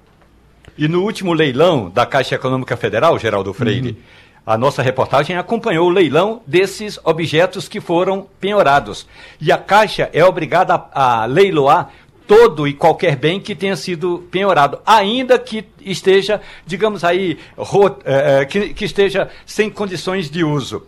E 0.77 0.87
no 0.87 1.03
último 1.03 1.33
leilão 1.33 1.89
da 1.89 2.05
Caixa 2.05 2.35
Econômica 2.35 2.77
Federal, 2.77 3.19
Geraldo 3.19 3.53
Freire, 3.53 3.89
uhum. 3.89 3.95
a 4.45 4.57
nossa 4.57 4.81
reportagem 4.81 5.35
acompanhou 5.35 5.87
o 5.87 5.89
leilão 5.89 6.41
desses 6.47 6.97
objetos 7.03 7.67
que 7.67 7.81
foram 7.81 8.25
penhorados. 8.39 9.05
E 9.41 9.51
a 9.51 9.57
Caixa 9.57 10.09
é 10.13 10.23
obrigada 10.23 10.75
a, 10.75 11.23
a 11.23 11.25
leiloar 11.25 11.91
todo 12.25 12.65
e 12.65 12.73
qualquer 12.73 13.17
bem 13.17 13.37
que 13.37 13.53
tenha 13.53 13.75
sido 13.75 14.25
penhorado, 14.31 14.79
ainda 14.85 15.37
que 15.37 15.65
esteja, 15.81 16.39
digamos 16.65 17.03
aí, 17.03 17.37
eh, 18.05 18.45
que, 18.45 18.73
que 18.73 18.85
esteja 18.85 19.27
sem 19.45 19.69
condições 19.69 20.31
de 20.31 20.41
uso 20.41 20.87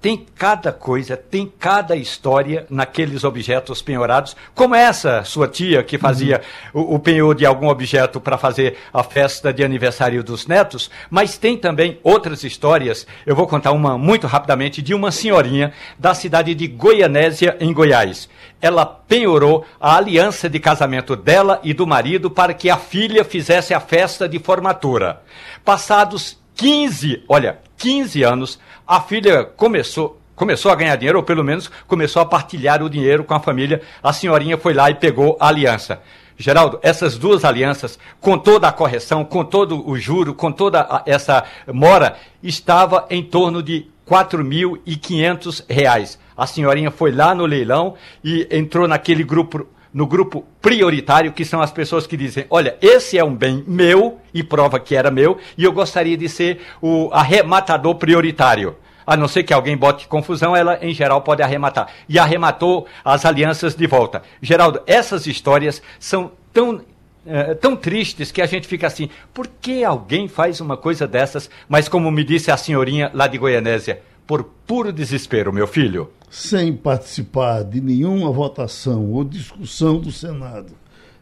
tem 0.00 0.26
cada 0.34 0.72
coisa, 0.72 1.16
tem 1.16 1.52
cada 1.58 1.96
história 1.96 2.66
naqueles 2.70 3.24
objetos 3.24 3.82
penhorados, 3.82 4.36
como 4.54 4.74
essa 4.74 5.24
sua 5.24 5.48
tia 5.48 5.82
que 5.82 5.98
fazia 5.98 6.40
uhum. 6.74 6.82
o, 6.82 6.94
o, 6.94 6.98
penhor 6.98 7.34
de 7.34 7.46
algum 7.46 7.68
objeto 7.68 8.20
para 8.20 8.38
fazer 8.38 8.76
a 8.92 9.02
festa 9.02 9.52
de 9.52 9.64
aniversário 9.64 10.22
dos 10.22 10.46
netos, 10.46 10.90
mas 11.10 11.38
tem 11.38 11.56
também 11.56 11.98
outras 12.02 12.44
histórias. 12.44 13.06
Eu 13.24 13.34
vou 13.34 13.46
contar 13.46 13.72
uma 13.72 13.98
muito 13.98 14.26
rapidamente 14.26 14.80
de 14.82 14.94
uma 14.94 15.10
senhorinha 15.10 15.72
da 15.98 16.14
cidade 16.14 16.54
de 16.54 16.66
Goianésia, 16.66 17.56
em 17.58 17.72
Goiás. 17.72 18.28
Ela 18.60 18.86
penhorou 18.86 19.64
a 19.80 19.96
aliança 19.96 20.48
de 20.48 20.58
casamento 20.58 21.16
dela 21.16 21.60
e 21.62 21.72
do 21.72 21.86
marido 21.86 22.30
para 22.30 22.54
que 22.54 22.70
a 22.70 22.76
filha 22.76 23.24
fizesse 23.24 23.74
a 23.74 23.80
festa 23.80 24.28
de 24.28 24.38
formatura. 24.38 25.22
Passados 25.64 26.38
15, 26.54 27.24
olha, 27.28 27.58
15 27.76 28.22
anos, 28.22 28.58
a 28.86 29.00
filha 29.00 29.44
começou 29.44 30.20
começou 30.36 30.70
a 30.70 30.74
ganhar 30.74 30.94
dinheiro, 30.96 31.18
ou 31.18 31.24
pelo 31.24 31.42
menos 31.42 31.70
começou 31.88 32.20
a 32.20 32.26
partilhar 32.26 32.82
o 32.82 32.90
dinheiro 32.90 33.24
com 33.24 33.32
a 33.32 33.40
família. 33.40 33.80
A 34.02 34.12
senhorinha 34.12 34.58
foi 34.58 34.74
lá 34.74 34.90
e 34.90 34.94
pegou 34.94 35.34
a 35.40 35.48
aliança. 35.48 36.02
Geraldo, 36.36 36.78
essas 36.82 37.16
duas 37.16 37.42
alianças, 37.42 37.98
com 38.20 38.36
toda 38.36 38.68
a 38.68 38.72
correção, 38.72 39.24
com 39.24 39.42
todo 39.42 39.88
o 39.88 39.98
juro, 39.98 40.34
com 40.34 40.52
toda 40.52 41.02
essa 41.06 41.42
mora, 41.72 42.18
estava 42.42 43.06
em 43.08 43.22
torno 43.22 43.62
de 43.62 43.86
R$ 44.06 44.16
4.500. 44.16 46.18
A 46.36 46.46
senhorinha 46.46 46.90
foi 46.90 47.12
lá 47.12 47.34
no 47.34 47.46
leilão 47.46 47.94
e 48.22 48.46
entrou 48.50 48.86
naquele 48.86 49.24
grupo 49.24 49.66
no 49.96 50.06
grupo 50.06 50.44
prioritário, 50.60 51.32
que 51.32 51.42
são 51.42 51.62
as 51.62 51.72
pessoas 51.72 52.06
que 52.06 52.18
dizem: 52.18 52.44
olha, 52.50 52.76
esse 52.82 53.16
é 53.16 53.24
um 53.24 53.34
bem 53.34 53.64
meu, 53.66 54.20
e 54.34 54.42
prova 54.42 54.78
que 54.78 54.94
era 54.94 55.10
meu, 55.10 55.38
e 55.56 55.64
eu 55.64 55.72
gostaria 55.72 56.18
de 56.18 56.28
ser 56.28 56.60
o 56.82 57.08
arrematador 57.14 57.94
prioritário. 57.94 58.76
a 59.06 59.16
não 59.16 59.26
ser 59.26 59.44
que 59.44 59.54
alguém 59.54 59.74
bote 59.74 60.06
confusão, 60.06 60.54
ela 60.54 60.78
em 60.82 60.92
geral 60.92 61.22
pode 61.22 61.42
arrematar. 61.42 61.88
E 62.06 62.18
arrematou 62.18 62.86
as 63.02 63.24
alianças 63.24 63.74
de 63.74 63.86
volta. 63.86 64.20
Geraldo, 64.42 64.82
essas 64.86 65.26
histórias 65.26 65.80
são 65.98 66.32
tão 66.52 66.82
é, 67.24 67.54
tão 67.54 67.74
tristes 67.74 68.30
que 68.30 68.42
a 68.42 68.46
gente 68.46 68.68
fica 68.68 68.86
assim, 68.86 69.08
por 69.32 69.46
que 69.46 69.82
alguém 69.82 70.28
faz 70.28 70.60
uma 70.60 70.76
coisa 70.76 71.06
dessas? 71.06 71.48
Mas 71.68 71.88
como 71.88 72.10
me 72.10 72.22
disse 72.22 72.50
a 72.50 72.56
senhorinha 72.56 73.10
lá 73.14 73.26
de 73.26 73.38
Goianésia, 73.38 74.02
por 74.26 74.44
puro 74.66 74.92
desespero, 74.92 75.52
meu 75.52 75.66
filho. 75.66 76.10
Sem 76.28 76.74
participar 76.74 77.62
de 77.62 77.80
nenhuma 77.80 78.30
votação 78.30 79.12
ou 79.12 79.24
discussão 79.24 80.00
do 80.00 80.10
Senado, 80.10 80.72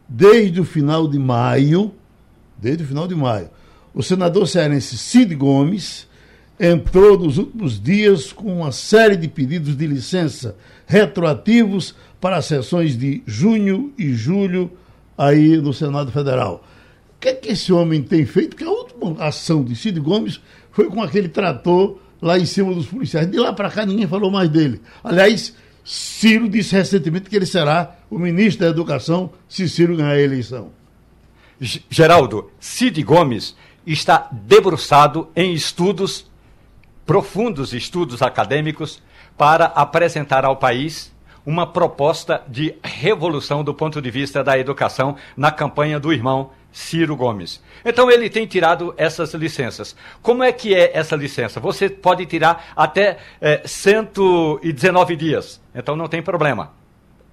desde 0.09 0.59
o 0.59 0.65
final 0.65 1.07
de 1.07 1.19
maio, 1.19 1.93
desde 2.57 2.83
o 2.83 2.87
final 2.87 3.07
de 3.07 3.15
maio, 3.15 3.49
o 3.93 4.01
senador 4.01 4.47
cearense 4.47 4.97
Cid 4.97 5.35
Gomes 5.35 6.07
entrou 6.59 7.17
nos 7.17 7.37
últimos 7.37 7.81
dias 7.81 8.33
com 8.33 8.57
uma 8.57 8.71
série 8.71 9.15
de 9.15 9.27
pedidos 9.27 9.77
de 9.77 9.87
licença 9.87 10.55
retroativos 10.85 11.95
para 12.19 12.37
as 12.37 12.45
sessões 12.45 12.97
de 12.97 13.21
junho 13.25 13.93
e 13.97 14.13
julho 14.13 14.71
aí 15.17 15.57
no 15.57 15.73
Senado 15.73 16.11
Federal. 16.11 16.65
O 17.15 17.19
que 17.19 17.29
é 17.29 17.33
que 17.33 17.51
esse 17.51 17.71
homem 17.71 18.01
tem 18.01 18.25
feito? 18.25 18.55
Que 18.55 18.63
a 18.63 18.69
última 18.69 19.23
ação 19.23 19.63
de 19.63 19.75
Cid 19.75 19.99
Gomes 19.99 20.41
foi 20.71 20.89
com 20.89 21.01
aquele 21.01 21.29
trator 21.29 21.97
lá 22.21 22.37
em 22.37 22.45
cima 22.45 22.73
dos 22.73 22.87
policiais. 22.87 23.29
De 23.29 23.37
lá 23.37 23.53
para 23.53 23.69
cá 23.69 23.85
ninguém 23.85 24.07
falou 24.07 24.31
mais 24.31 24.49
dele. 24.49 24.81
Aliás, 25.03 25.55
Ciro 25.83 26.49
disse 26.49 26.73
recentemente 26.73 27.29
que 27.29 27.35
ele 27.35 27.45
será 27.45 27.95
o 28.09 28.17
ministro 28.17 28.65
da 28.65 28.71
Educação 28.71 29.31
se 29.47 29.69
Ciro 29.69 29.95
ganhar 29.95 30.11
a 30.11 30.21
eleição. 30.21 30.71
Geraldo, 31.89 32.49
Cid 32.59 33.01
Gomes 33.03 33.55
está 33.85 34.27
debruçado 34.31 35.29
em 35.35 35.53
estudos, 35.53 36.29
profundos 37.05 37.73
estudos 37.73 38.21
acadêmicos, 38.21 39.01
para 39.37 39.65
apresentar 39.65 40.43
ao 40.45 40.57
país 40.57 41.13
uma 41.45 41.67
proposta 41.67 42.41
de 42.47 42.75
revolução 42.83 43.63
do 43.63 43.73
ponto 43.73 44.01
de 44.01 44.09
vista 44.09 44.43
da 44.43 44.57
educação 44.57 45.15
na 45.37 45.51
campanha 45.51 45.99
do 45.99 46.11
irmão 46.11 46.49
Ciro 46.75 47.15
Gomes. 47.15 47.63
Então 47.85 48.11
ele 48.11 48.29
tem 48.29 48.45
tirado 48.45 48.93
essas 48.97 49.33
licenças. 49.33 49.95
Como 50.21 50.43
é 50.43 50.51
que 50.51 50.75
é 50.75 50.91
essa 50.93 51.15
licença? 51.15 51.57
Você 51.61 51.89
pode 51.89 52.25
tirar 52.25 52.73
até 52.75 53.17
é, 53.39 53.61
eh, 53.63 53.63
119 53.65 55.15
dias. 55.15 55.61
Então 55.73 55.95
não 55.95 56.09
tem 56.09 56.21
problema 56.21 56.73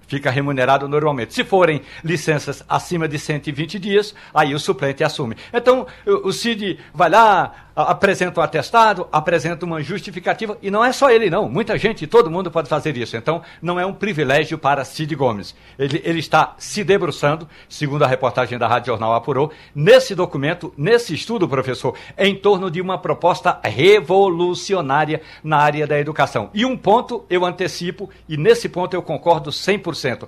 fica 0.07 0.29
remunerado 0.29 0.87
normalmente. 0.87 1.33
Se 1.33 1.43
forem 1.43 1.81
licenças 2.03 2.63
acima 2.69 3.07
de 3.07 3.17
120 3.17 3.79
dias, 3.79 4.13
aí 4.33 4.53
o 4.53 4.59
suplente 4.59 5.03
assume. 5.03 5.35
Então, 5.51 5.87
o 6.05 6.31
Cid 6.31 6.79
vai 6.93 7.09
lá, 7.09 7.71
apresenta 7.75 8.39
um 8.39 8.43
atestado, 8.43 9.07
apresenta 9.11 9.65
uma 9.65 9.81
justificativa, 9.81 10.57
e 10.61 10.69
não 10.69 10.83
é 10.83 10.91
só 10.91 11.09
ele, 11.09 11.29
não. 11.29 11.49
Muita 11.49 11.77
gente, 11.77 12.07
todo 12.07 12.29
mundo 12.29 12.51
pode 12.51 12.69
fazer 12.69 12.95
isso. 12.97 13.17
Então, 13.17 13.41
não 13.61 13.79
é 13.79 13.85
um 13.85 13.93
privilégio 13.93 14.57
para 14.57 14.85
Cid 14.85 15.15
Gomes. 15.15 15.55
Ele, 15.77 16.01
ele 16.03 16.19
está 16.19 16.55
se 16.57 16.83
debruçando, 16.83 17.47
segundo 17.67 18.03
a 18.03 18.07
reportagem 18.07 18.57
da 18.57 18.67
Rádio 18.67 18.87
Jornal 18.87 19.13
apurou, 19.13 19.51
nesse 19.73 20.13
documento, 20.15 20.73
nesse 20.77 21.13
estudo, 21.13 21.47
professor, 21.47 21.95
em 22.17 22.35
torno 22.35 22.69
de 22.69 22.81
uma 22.81 22.97
proposta 22.97 23.59
revolucionária 23.63 25.21
na 25.43 25.57
área 25.57 25.87
da 25.87 25.99
educação. 25.99 26.49
E 26.53 26.65
um 26.65 26.77
ponto 26.77 27.25
eu 27.29 27.45
antecipo, 27.45 28.09
e 28.27 28.37
nesse 28.37 28.69
ponto 28.69 28.93
eu 28.93 29.01
concordo 29.01 29.49
100% 29.49 30.27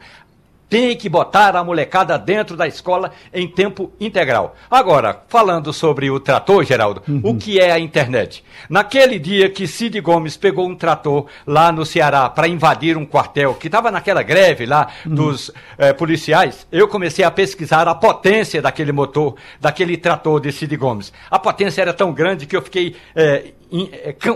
tem 0.75 0.93
que 0.93 1.07
botar 1.07 1.55
a 1.55 1.63
molecada 1.63 2.19
dentro 2.19 2.57
da 2.57 2.67
escola 2.67 3.13
em 3.33 3.47
tempo 3.47 3.93
integral. 3.97 4.57
Agora, 4.69 5.23
falando 5.29 5.71
sobre 5.71 6.11
o 6.11 6.19
trator, 6.19 6.65
Geraldo, 6.65 7.01
uhum. 7.07 7.21
o 7.23 7.37
que 7.37 7.61
é 7.61 7.71
a 7.71 7.79
internet? 7.79 8.43
Naquele 8.69 9.17
dia 9.17 9.49
que 9.49 9.67
Cid 9.67 10.01
Gomes 10.01 10.35
pegou 10.35 10.67
um 10.67 10.75
trator 10.75 11.27
lá 11.47 11.71
no 11.71 11.85
Ceará 11.85 12.29
para 12.29 12.49
invadir 12.49 12.97
um 12.97 13.05
quartel, 13.05 13.53
que 13.53 13.67
estava 13.67 13.89
naquela 13.89 14.21
greve 14.21 14.65
lá 14.65 14.89
uhum. 15.05 15.15
dos 15.15 15.49
eh, 15.77 15.93
policiais, 15.93 16.67
eu 16.69 16.89
comecei 16.89 17.23
a 17.23 17.31
pesquisar 17.31 17.87
a 17.87 17.95
potência 17.95 18.61
daquele 18.61 18.91
motor, 18.91 19.35
daquele 19.61 19.95
trator 19.95 20.41
de 20.41 20.51
Cid 20.51 20.75
Gomes. 20.75 21.13
A 21.31 21.39
potência 21.39 21.81
era 21.81 21.93
tão 21.93 22.11
grande 22.11 22.45
que 22.45 22.53
eu 22.57 22.61
fiquei 22.61 22.97
eh, 23.15 23.53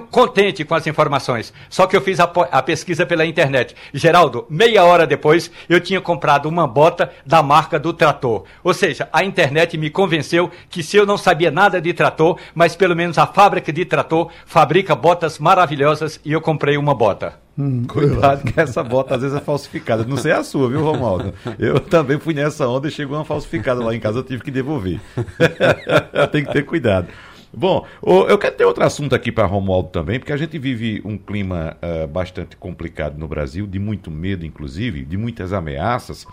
contente 0.09 0.63
com 0.63 0.75
as 0.75 0.87
informações. 0.87 1.53
Só 1.69 1.87
que 1.87 1.95
eu 1.95 2.01
fiz 2.01 2.19
a, 2.19 2.23
a, 2.23 2.61
pesquisa 2.61 3.05
pela 3.05 3.25
internet. 3.25 3.75
Geraldo, 3.93 4.45
meia 4.49 4.83
hora 4.83 5.07
depois, 5.07 5.51
eu 5.67 5.79
tinha 5.79 6.01
comprado 6.01 6.47
uma 6.47 6.67
bota 6.67 7.11
da 7.25 7.41
marca 7.41 7.79
do 7.79 7.93
trator. 7.93 8.43
Ou 8.63 8.73
seja, 8.73 9.07
a 9.11 9.23
internet 9.23 9.77
me 9.77 9.89
convenceu 9.89 10.49
que 10.69 10.83
se 10.83 10.97
eu 10.97 11.05
não 11.05 11.17
sabia 11.17 11.51
nada 11.51 11.79
de 11.81 11.93
trator, 11.93 12.37
mas 12.53 12.75
pelo 12.75 12.95
menos 12.95 13.17
a 13.17 13.27
fábrica 13.27 13.71
de 13.71 13.85
trator 13.85 14.29
fabrica 14.45 14.95
botas 14.95 15.39
maravilhosas 15.39 16.19
e 16.25 16.31
eu 16.31 16.41
comprei 16.41 16.77
uma 16.77 16.93
bota. 16.93 17.33
Hum, 17.57 17.83
Cuidado 17.85 18.43
que 18.49 18.57
essa 18.57 18.81
bota 18.81 19.15
às 19.15 19.21
vezes 19.21 19.35
é 19.35 19.41
falsificada. 19.41 20.05
Não 20.05 20.15
sei 20.15 20.31
a 20.31 20.43
sua, 20.43 20.69
viu, 20.69 20.81
Romualdo? 20.81 21.33
Eu 21.57 21.79
também 21.79 22.17
fui 22.17 22.33
nessa 22.33 22.67
onda 22.67 22.87
e 22.87 22.91
chegou 22.91 23.17
uma 23.17 23.25
falsificada 23.25 23.83
lá 23.83 23.93
em 23.93 23.99
casa, 23.99 24.19
eu 24.19 24.23
tive 24.23 24.41
que 24.41 24.51
devolver. 24.51 24.99
Tem 26.31 26.45
que 26.45 26.53
ter 26.53 26.63
cuidado. 26.63 27.07
Bom, 27.51 27.85
eu 28.03 28.37
quero 28.37 28.55
ter 28.55 28.65
outro 28.65 28.83
assunto 28.83 29.15
aqui 29.15 29.31
para 29.31 29.45
Romualdo 29.45 29.89
também, 29.89 30.19
porque 30.19 30.31
a 30.31 30.37
gente 30.37 30.57
vive 30.59 31.01
um 31.03 31.17
clima 31.17 31.75
uh, 31.81 32.07
bastante 32.07 32.55
complicado 32.55 33.17
no 33.17 33.27
Brasil, 33.27 33.65
de 33.65 33.79
muito 33.79 34.11
medo, 34.11 34.45
inclusive, 34.45 35.03
de 35.03 35.17
muitas 35.17 35.51
ameaças. 35.51 36.27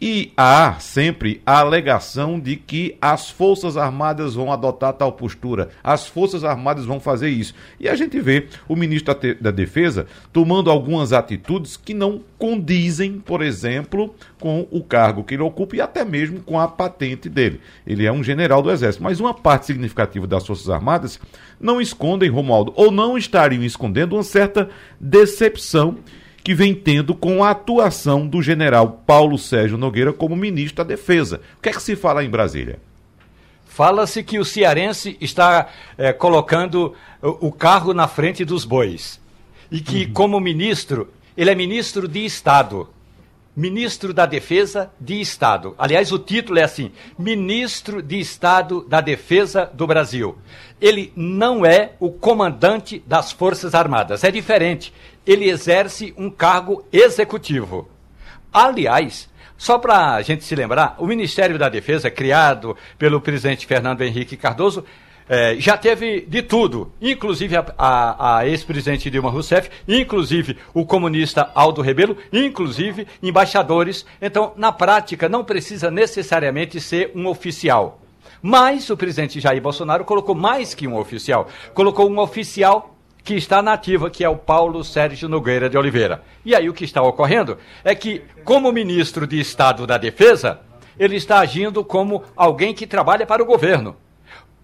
E 0.00 0.32
há 0.34 0.76
sempre 0.80 1.42
a 1.44 1.58
alegação 1.58 2.40
de 2.40 2.56
que 2.56 2.96
as 3.02 3.28
Forças 3.28 3.76
Armadas 3.76 4.34
vão 4.34 4.50
adotar 4.50 4.94
tal 4.94 5.12
postura, 5.12 5.68
as 5.84 6.06
Forças 6.06 6.42
Armadas 6.42 6.86
vão 6.86 6.98
fazer 6.98 7.28
isso. 7.28 7.54
E 7.78 7.86
a 7.86 7.94
gente 7.94 8.18
vê 8.18 8.46
o 8.66 8.74
ministro 8.74 9.14
da 9.38 9.50
Defesa 9.50 10.06
tomando 10.32 10.70
algumas 10.70 11.12
atitudes 11.12 11.76
que 11.76 11.92
não 11.92 12.22
condizem, 12.38 13.20
por 13.20 13.42
exemplo, 13.42 14.14
com 14.38 14.66
o 14.70 14.82
cargo 14.82 15.22
que 15.22 15.34
ele 15.34 15.42
ocupa 15.42 15.76
e 15.76 15.82
até 15.82 16.02
mesmo 16.02 16.40
com 16.40 16.58
a 16.58 16.66
patente 16.66 17.28
dele. 17.28 17.60
Ele 17.86 18.06
é 18.06 18.12
um 18.12 18.24
general 18.24 18.62
do 18.62 18.70
Exército, 18.70 19.04
mas 19.04 19.20
uma 19.20 19.34
parte 19.34 19.66
significativa 19.66 20.26
das 20.26 20.46
Forças 20.46 20.70
Armadas 20.70 21.20
não 21.60 21.78
escondem, 21.78 22.30
Romualdo, 22.30 22.72
ou 22.74 22.90
não 22.90 23.18
estariam 23.18 23.62
escondendo 23.62 24.16
uma 24.16 24.22
certa 24.22 24.70
decepção 24.98 25.98
que 26.42 26.54
vem 26.54 26.74
tendo 26.74 27.14
com 27.14 27.44
a 27.44 27.50
atuação 27.50 28.26
do 28.26 28.42
general 28.42 29.02
Paulo 29.06 29.38
Sérgio 29.38 29.76
Nogueira 29.76 30.12
como 30.12 30.34
ministro 30.34 30.78
da 30.78 30.84
Defesa. 30.84 31.40
O 31.58 31.62
que 31.62 31.68
é 31.68 31.72
que 31.72 31.82
se 31.82 31.96
fala 31.96 32.24
em 32.24 32.30
Brasília? 32.30 32.78
Fala-se 33.66 34.22
que 34.22 34.38
o 34.38 34.44
cearense 34.44 35.16
está 35.20 35.68
é, 35.96 36.12
colocando 36.12 36.94
o 37.22 37.52
carro 37.52 37.94
na 37.94 38.08
frente 38.08 38.44
dos 38.44 38.64
bois. 38.64 39.20
E 39.70 39.80
que, 39.80 40.06
uhum. 40.06 40.12
como 40.12 40.40
ministro, 40.40 41.08
ele 41.36 41.50
é 41.50 41.54
ministro 41.54 42.08
de 42.08 42.24
Estado. 42.24 42.88
Ministro 43.54 44.14
da 44.14 44.26
Defesa 44.26 44.90
de 45.00 45.20
Estado. 45.20 45.74
Aliás, 45.76 46.12
o 46.12 46.18
título 46.18 46.58
é 46.58 46.62
assim: 46.62 46.92
Ministro 47.18 48.02
de 48.02 48.18
Estado 48.18 48.86
da 48.88 49.00
Defesa 49.00 49.70
do 49.72 49.86
Brasil. 49.86 50.38
Ele 50.80 51.12
não 51.14 51.66
é 51.66 51.92
o 51.98 52.10
comandante 52.10 53.02
das 53.06 53.32
Forças 53.32 53.74
Armadas, 53.74 54.24
é 54.24 54.30
diferente 54.30 54.92
ele 55.26 55.48
exerce 55.48 56.14
um 56.16 56.30
cargo 56.30 56.84
executivo. 56.92 57.88
Aliás, 58.52 59.28
só 59.56 59.78
para 59.78 60.14
a 60.14 60.22
gente 60.22 60.44
se 60.44 60.54
lembrar, 60.54 60.96
o 60.98 61.06
Ministério 61.06 61.58
da 61.58 61.68
Defesa, 61.68 62.10
criado 62.10 62.76
pelo 62.98 63.20
presidente 63.20 63.66
Fernando 63.66 64.02
Henrique 64.02 64.36
Cardoso, 64.36 64.84
é, 65.32 65.54
já 65.60 65.76
teve 65.76 66.22
de 66.22 66.42
tudo, 66.42 66.92
inclusive 67.00 67.56
a, 67.56 67.64
a, 67.78 68.38
a 68.38 68.48
ex-presidente 68.48 69.08
Dilma 69.08 69.30
Rousseff, 69.30 69.70
inclusive 69.86 70.56
o 70.74 70.84
comunista 70.84 71.52
Aldo 71.54 71.80
Rebelo, 71.80 72.16
inclusive 72.32 73.06
embaixadores. 73.22 74.04
Então, 74.20 74.52
na 74.56 74.72
prática, 74.72 75.28
não 75.28 75.44
precisa 75.44 75.88
necessariamente 75.88 76.80
ser 76.80 77.12
um 77.14 77.28
oficial. 77.28 78.00
Mas 78.42 78.90
o 78.90 78.96
presidente 78.96 79.38
Jair 79.38 79.62
Bolsonaro 79.62 80.04
colocou 80.04 80.34
mais 80.34 80.74
que 80.74 80.88
um 80.88 80.96
oficial, 80.96 81.46
colocou 81.74 82.10
um 82.10 82.18
oficial 82.18 82.96
que 83.22 83.34
está 83.34 83.62
na 83.62 83.74
ativa, 83.74 84.10
que 84.10 84.24
é 84.24 84.28
o 84.28 84.34
Paulo 84.34 84.82
Sérgio 84.82 85.28
Nogueira 85.28 85.70
de 85.70 85.78
Oliveira. 85.78 86.24
E 86.44 86.56
aí 86.56 86.68
o 86.68 86.74
que 86.74 86.84
está 86.84 87.02
ocorrendo 87.02 87.56
é 87.84 87.94
que, 87.94 88.20
como 88.42 88.72
ministro 88.72 89.28
de 89.28 89.38
Estado 89.38 89.86
da 89.86 89.96
Defesa, 89.96 90.58
ele 90.98 91.14
está 91.14 91.38
agindo 91.38 91.84
como 91.84 92.24
alguém 92.34 92.74
que 92.74 92.84
trabalha 92.84 93.24
para 93.24 93.44
o 93.44 93.46
governo. 93.46 93.94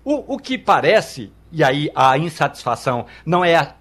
O, 0.06 0.34
o 0.34 0.38
que 0.38 0.56
parece, 0.56 1.32
e 1.50 1.64
aí 1.64 1.90
a 1.92 2.16
insatisfação 2.16 3.06
não 3.24 3.44
é 3.44 3.74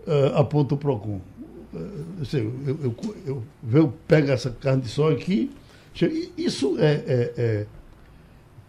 uh, 0.06 0.34
aponta 0.34 0.74
o 0.74 0.78
PROCON. 0.78 1.20
Uh, 1.72 2.22
eu, 2.32 2.52
eu, 2.66 2.94
eu, 3.26 3.42
eu, 3.72 3.94
pego 4.06 4.30
essa 4.30 4.50
carne 4.50 4.82
de 4.82 4.88
sol 4.88 5.08
aqui, 5.08 5.50
Isso 6.36 6.76
é, 6.78 6.92
é, 7.06 7.32
é 7.36 7.66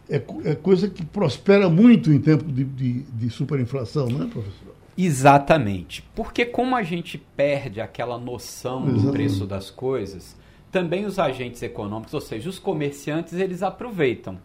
é, 0.09 0.21
é 0.45 0.55
coisa 0.55 0.89
que 0.89 1.05
prospera 1.05 1.69
muito 1.69 2.11
em 2.11 2.19
tempo 2.19 2.43
de, 2.43 2.63
de, 2.63 3.01
de 3.01 3.29
superinflação, 3.29 4.07
não 4.07 4.25
é, 4.25 4.29
professor? 4.29 4.75
Exatamente. 4.97 6.03
Porque 6.13 6.45
como 6.45 6.75
a 6.75 6.83
gente 6.83 7.17
perde 7.17 7.81
aquela 7.81 8.17
noção 8.17 8.83
Exatamente. 8.83 9.05
do 9.05 9.11
preço 9.11 9.45
das 9.47 9.71
coisas, 9.71 10.35
também 10.71 11.05
os 11.05 11.17
agentes 11.17 11.63
econômicos, 11.63 12.13
ou 12.13 12.21
seja, 12.21 12.49
os 12.49 12.59
comerciantes, 12.59 13.33
eles 13.33 13.63
aproveitam. 13.63 14.37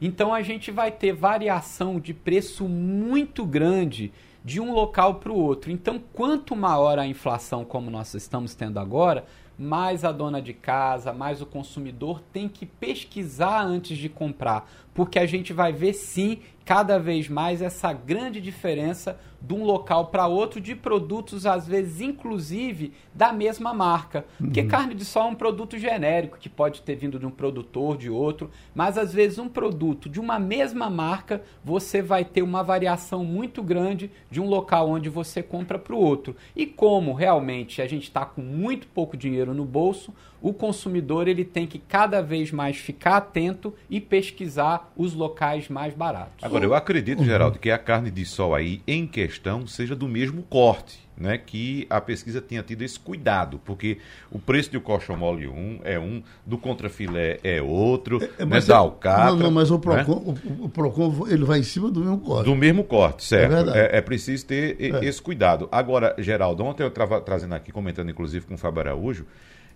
Então 0.00 0.34
a 0.34 0.42
gente 0.42 0.70
vai 0.70 0.90
ter 0.90 1.12
variação 1.12 1.98
de 1.98 2.12
preço 2.12 2.68
muito 2.68 3.46
grande 3.46 4.12
de 4.44 4.60
um 4.60 4.72
local 4.72 5.14
para 5.14 5.32
o 5.32 5.38
outro. 5.38 5.70
Então, 5.70 6.00
quanto 6.12 6.54
maior 6.54 6.98
a 6.98 7.06
inflação, 7.06 7.64
como 7.64 7.90
nós 7.90 8.12
estamos 8.12 8.54
tendo 8.54 8.78
agora, 8.78 9.24
mais 9.58 10.04
a 10.04 10.12
dona 10.12 10.42
de 10.42 10.52
casa, 10.52 11.12
mais 11.12 11.40
o 11.40 11.46
consumidor 11.46 12.20
tem 12.32 12.48
que 12.48 12.66
pesquisar 12.66 13.62
antes 13.64 13.96
de 13.96 14.08
comprar, 14.08 14.68
porque 14.94 15.18
a 15.18 15.26
gente 15.26 15.52
vai 15.52 15.72
ver 15.72 15.92
sim 15.92 16.38
cada 16.64 16.98
vez 16.98 17.28
mais 17.28 17.60
essa 17.60 17.92
grande 17.92 18.40
diferença 18.40 19.18
de 19.40 19.52
um 19.52 19.62
local 19.62 20.06
para 20.06 20.26
outro 20.26 20.58
de 20.58 20.74
produtos, 20.74 21.44
às 21.44 21.68
vezes, 21.68 22.00
inclusive, 22.00 22.94
da 23.12 23.30
mesma 23.30 23.74
marca. 23.74 24.24
Porque 24.38 24.62
uhum. 24.62 24.68
carne 24.68 24.94
de 24.94 25.04
sol 25.04 25.24
é 25.24 25.30
um 25.32 25.34
produto 25.34 25.76
genérico, 25.76 26.38
que 26.38 26.48
pode 26.48 26.80
ter 26.80 26.94
vindo 26.94 27.18
de 27.18 27.26
um 27.26 27.30
produtor, 27.30 27.98
de 27.98 28.08
outro, 28.08 28.50
mas 28.74 28.96
às 28.96 29.12
vezes 29.12 29.38
um 29.38 29.48
produto 29.48 30.08
de 30.08 30.18
uma 30.18 30.38
mesma 30.38 30.88
marca, 30.88 31.42
você 31.62 32.00
vai 32.00 32.24
ter 32.24 32.40
uma 32.40 32.62
variação 32.62 33.22
muito 33.22 33.62
grande 33.62 34.10
de 34.30 34.40
um 34.40 34.48
local 34.48 34.88
onde 34.88 35.10
você 35.10 35.42
compra 35.42 35.78
para 35.78 35.94
o 35.94 36.00
outro. 36.00 36.34
E 36.56 36.64
como 36.64 37.12
realmente 37.12 37.82
a 37.82 37.86
gente 37.86 38.04
está 38.04 38.24
com 38.24 38.40
muito 38.40 38.86
pouco 38.86 39.14
dinheiro 39.14 39.52
no 39.52 39.66
bolso, 39.66 40.14
o 40.44 40.52
consumidor 40.52 41.26
ele 41.26 41.42
tem 41.42 41.66
que 41.66 41.78
cada 41.78 42.20
vez 42.20 42.52
mais 42.52 42.76
ficar 42.76 43.16
atento 43.16 43.72
e 43.88 43.98
pesquisar 43.98 44.92
os 44.94 45.14
locais 45.14 45.70
mais 45.70 45.94
baratos. 45.94 46.44
Agora, 46.44 46.66
eu 46.66 46.74
acredito, 46.74 47.20
uhum. 47.20 47.24
Geraldo, 47.24 47.58
que 47.58 47.70
a 47.70 47.78
carne 47.78 48.10
de 48.10 48.26
sol 48.26 48.54
aí 48.54 48.82
em 48.86 49.06
questão 49.06 49.66
seja 49.66 49.96
do 49.96 50.06
mesmo 50.06 50.42
corte. 50.42 51.02
Né, 51.16 51.38
que 51.38 51.86
a 51.88 52.00
pesquisa 52.00 52.40
tenha 52.40 52.60
tido 52.60 52.82
esse 52.82 52.98
cuidado, 52.98 53.60
porque 53.64 53.98
o 54.32 54.38
preço 54.40 54.72
do 54.72 54.80
colchão 54.80 55.16
mole 55.16 55.46
um 55.46 55.78
é 55.84 55.96
um, 55.96 56.20
do 56.44 56.58
contrafilé 56.58 57.38
é 57.44 57.62
outro, 57.62 58.20
é, 58.20 58.42
é 58.42 58.44
né, 58.44 58.60
da 58.60 58.78
alcatra... 58.78 59.26
Não, 59.26 59.36
não, 59.36 59.50
mas 59.52 59.70
o 59.70 59.78
Procon, 59.78 60.32
né? 60.32 60.40
o, 60.58 60.64
o, 60.64 60.68
Procon 60.68 61.28
ele 61.28 61.44
vai 61.44 61.60
em 61.60 61.62
cima 61.62 61.88
do 61.88 62.00
mesmo 62.00 62.18
corte. 62.18 62.46
Do 62.46 62.56
mesmo 62.56 62.82
corte, 62.82 63.22
certo. 63.22 63.70
É, 63.70 63.92
é, 63.92 63.98
é 63.98 64.00
preciso 64.00 64.44
ter 64.44 64.76
é. 64.80 65.04
esse 65.04 65.22
cuidado. 65.22 65.68
Agora, 65.70 66.16
Geraldo, 66.18 66.64
ontem 66.64 66.82
eu 66.82 66.88
estava 66.88 67.20
trazendo 67.20 67.54
aqui, 67.54 67.70
comentando 67.70 68.10
inclusive 68.10 68.44
com 68.44 68.54
o 68.54 68.58
Fábio 68.58 68.80
Araújo, 68.80 69.24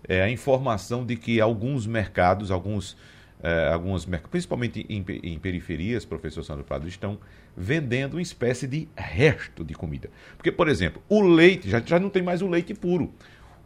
é, 0.07 0.21
a 0.21 0.29
informação 0.29 1.05
de 1.05 1.15
que 1.15 1.39
alguns 1.41 1.85
mercados, 1.85 2.51
alguns, 2.51 2.97
é, 3.41 3.69
alguns 3.71 4.07
principalmente 4.29 4.85
em, 4.89 5.05
em, 5.23 5.39
periferias, 5.39 6.05
professor 6.05 6.43
Sandro 6.43 6.63
Prado, 6.63 6.87
estão 6.87 7.17
vendendo 7.55 8.13
uma 8.15 8.21
espécie 8.21 8.67
de 8.67 8.87
resto 8.95 9.63
de 9.63 9.73
comida. 9.73 10.09
Porque, 10.37 10.51
por 10.51 10.67
exemplo, 10.67 11.01
o 11.09 11.21
leite, 11.21 11.69
já, 11.69 11.81
já 11.81 11.99
não 11.99 12.09
tem 12.09 12.23
mais 12.23 12.41
o 12.41 12.47
leite 12.47 12.73
puro. 12.73 13.13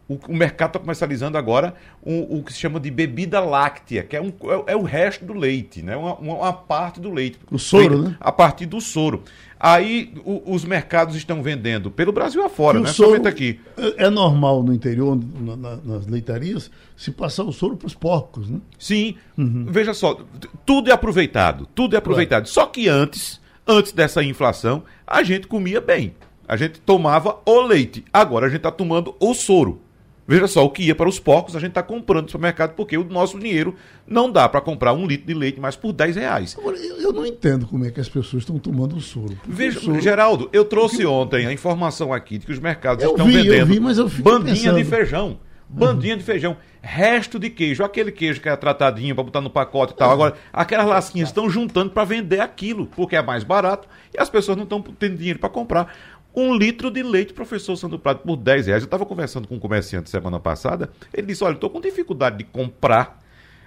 O, 0.06 0.18
o 0.28 0.36
mercado 0.36 0.70
está 0.70 0.78
comercializando 0.78 1.38
agora 1.38 1.74
o, 2.02 2.38
o, 2.38 2.42
que 2.42 2.52
se 2.52 2.58
chama 2.58 2.78
de 2.78 2.90
bebida 2.90 3.40
láctea, 3.40 4.02
que 4.02 4.14
é, 4.14 4.20
um, 4.20 4.28
é, 4.28 4.72
é 4.72 4.76
o 4.76 4.82
resto 4.82 5.24
do 5.24 5.32
leite, 5.32 5.82
né? 5.82 5.96
uma, 5.96 6.14
uma, 6.16 6.34
uma 6.34 6.52
parte 6.52 7.00
do 7.00 7.10
leite. 7.10 7.38
O 7.50 7.58
soro, 7.58 8.02
né? 8.02 8.16
A 8.20 8.30
partir 8.30 8.66
do 8.66 8.80
soro. 8.82 9.22
Aí 9.66 10.12
o, 10.26 10.52
os 10.54 10.62
mercados 10.62 11.16
estão 11.16 11.42
vendendo 11.42 11.90
pelo 11.90 12.12
Brasil 12.12 12.44
afora, 12.44 12.78
né? 12.78 12.86
Somente 12.88 13.26
aqui. 13.26 13.58
É, 13.78 14.04
é 14.04 14.10
normal 14.10 14.62
no 14.62 14.74
interior, 14.74 15.18
na, 15.40 15.56
na, 15.56 15.76
nas 15.76 16.06
leitarias, 16.06 16.70
se 16.94 17.10
passar 17.10 17.44
o 17.44 17.52
soro 17.52 17.74
para 17.74 17.86
os 17.86 17.94
porcos, 17.94 18.50
né? 18.50 18.60
Sim. 18.78 19.16
Uhum. 19.38 19.64
Veja 19.66 19.94
só, 19.94 20.20
tudo 20.66 20.90
é 20.90 20.92
aproveitado, 20.92 21.66
tudo 21.74 21.94
é 21.94 21.98
aproveitado. 21.98 22.46
Só 22.46 22.66
que 22.66 22.90
antes, 22.90 23.40
antes 23.66 23.92
dessa 23.92 24.22
inflação, 24.22 24.82
a 25.06 25.22
gente 25.22 25.46
comia 25.46 25.80
bem. 25.80 26.14
A 26.46 26.58
gente 26.58 26.78
tomava 26.78 27.38
o 27.46 27.62
leite. 27.62 28.04
Agora 28.12 28.44
a 28.44 28.48
gente 28.50 28.58
está 28.58 28.70
tomando 28.70 29.16
o 29.18 29.32
soro. 29.32 29.80
Veja 30.26 30.46
só, 30.46 30.64
o 30.64 30.70
que 30.70 30.84
ia 30.84 30.94
para 30.94 31.08
os 31.08 31.18
porcos, 31.18 31.54
a 31.54 31.60
gente 31.60 31.70
está 31.70 31.82
comprando 31.82 32.24
no 32.24 32.30
supermercado 32.30 32.74
porque 32.74 32.96
o 32.96 33.04
nosso 33.04 33.38
dinheiro 33.38 33.74
não 34.06 34.30
dá 34.30 34.48
para 34.48 34.60
comprar 34.60 34.94
um 34.94 35.06
litro 35.06 35.26
de 35.26 35.34
leite 35.34 35.60
mais 35.60 35.76
por 35.76 35.92
10 35.92 36.16
reais. 36.16 36.56
Agora, 36.58 36.76
eu, 36.78 37.12
não 37.12 37.26
entendo 37.26 37.66
como 37.66 37.84
é 37.84 37.90
que 37.90 38.00
as 38.00 38.08
pessoas 38.08 38.42
estão 38.42 38.58
tomando 38.58 38.96
o 38.96 39.00
soro. 39.00 39.38
Veja, 39.46 39.78
o 39.78 39.82
soro... 39.82 40.00
Geraldo, 40.00 40.48
eu 40.52 40.64
trouxe 40.64 41.04
ontem 41.04 41.46
a 41.46 41.52
informação 41.52 42.12
aqui 42.12 42.38
de 42.38 42.46
que 42.46 42.52
os 42.52 42.58
mercados 42.58 43.04
eu 43.04 43.10
estão 43.10 43.26
vi, 43.26 43.34
vendendo 43.34 43.54
eu 43.54 43.66
vi, 43.66 43.80
mas 43.80 43.98
eu 43.98 44.08
bandinha 44.08 44.54
pensando. 44.54 44.76
de 44.76 44.84
feijão. 44.84 45.38
Bandinha 45.68 46.12
uhum. 46.12 46.18
de 46.18 46.24
feijão, 46.24 46.56
resto 46.80 47.38
de 47.38 47.50
queijo, 47.50 47.82
aquele 47.82 48.12
queijo 48.12 48.40
que 48.40 48.48
é 48.48 48.54
tratadinho 48.54 49.14
para 49.14 49.24
botar 49.24 49.40
no 49.40 49.50
pacote 49.50 49.92
e 49.92 49.96
tal. 49.96 50.08
Uhum. 50.08 50.14
Agora, 50.14 50.34
aquelas 50.52 50.86
lasquinhas 50.86 51.30
estão 51.30 51.48
juntando 51.50 51.90
para 51.90 52.04
vender 52.04 52.40
aquilo, 52.40 52.86
porque 52.86 53.16
é 53.16 53.22
mais 53.22 53.42
barato 53.42 53.88
e 54.12 54.20
as 54.20 54.30
pessoas 54.30 54.56
não 54.56 54.64
estão 54.64 54.80
tendo 54.80 55.16
dinheiro 55.16 55.38
para 55.38 55.48
comprar 55.48 55.92
um 56.34 56.54
litro 56.54 56.90
de 56.90 57.02
leite, 57.02 57.32
professor 57.32 57.76
Sandro 57.76 57.98
Prado, 57.98 58.20
por 58.20 58.36
10 58.36 58.66
reais. 58.66 58.82
Eu 58.82 58.86
estava 58.86 59.06
conversando 59.06 59.46
com 59.46 59.54
um 59.54 59.58
comerciante 59.60 60.10
semana 60.10 60.40
passada, 60.40 60.90
ele 61.12 61.28
disse, 61.28 61.44
olha, 61.44 61.54
estou 61.54 61.70
com 61.70 61.80
dificuldade 61.80 62.38
de 62.38 62.44
comprar, 62.44 63.22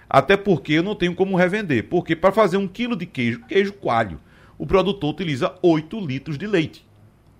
até 0.08 0.36
porque 0.36 0.74
eu 0.74 0.82
não 0.82 0.94
tenho 0.94 1.14
como 1.14 1.36
revender. 1.36 1.88
Porque 1.88 2.14
para 2.14 2.32
fazer 2.32 2.56
um 2.56 2.68
quilo 2.68 2.94
de 2.94 3.06
queijo, 3.06 3.40
queijo 3.48 3.72
coalho, 3.72 4.20
o 4.58 4.66
produtor 4.66 5.10
utiliza 5.10 5.54
8 5.62 5.98
litros 6.00 6.36
de 6.36 6.46
leite. 6.46 6.86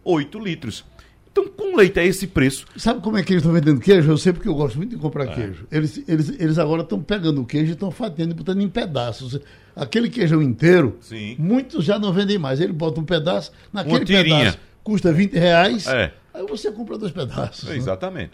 8 0.05 0.39
litros. 0.39 0.85
Então, 1.31 1.47
com 1.47 1.77
leite 1.77 2.01
a 2.01 2.05
esse 2.05 2.27
preço. 2.27 2.67
Sabe 2.77 3.01
como 3.01 3.17
é 3.17 3.23
que 3.23 3.33
eles 3.33 3.43
estão 3.43 3.53
vendendo 3.53 3.81
queijo? 3.81 4.11
Eu 4.11 4.17
sei 4.17 4.33
porque 4.33 4.49
eu 4.49 4.55
gosto 4.55 4.77
muito 4.77 4.91
de 4.91 4.97
comprar 4.97 5.25
é. 5.25 5.35
queijo. 5.35 5.67
Eles, 5.71 6.03
eles, 6.09 6.41
eles 6.41 6.59
agora 6.59 6.83
estão 6.83 7.01
pegando 7.01 7.43
o 7.43 7.45
queijo 7.45 7.71
e 7.71 7.75
estão 7.75 7.91
fazendo 7.91 8.33
e 8.33 8.35
botando 8.35 8.61
em 8.61 8.69
pedaços. 8.69 9.39
Aquele 9.77 10.09
queijão 10.09 10.43
inteiro, 10.43 10.97
Sim. 11.01 11.37
muitos 11.39 11.85
já 11.85 11.99
não 11.99 12.13
vendem 12.13 12.39
mais. 12.39 12.61
Ele 12.61 12.73
bota 12.73 13.01
um 13.01 13.05
pedaço, 13.05 13.53
naquele 13.73 14.05
pedaço 14.05 14.59
custa 14.89 15.13
20 15.13 15.35
reais, 15.35 15.87
é. 15.87 16.15
aí 16.33 16.47
você 16.47 16.73
compra 16.73 16.97
dois 16.97 17.13
pedaços. 17.13 17.69
É, 17.69 17.77
exatamente. 17.77 18.33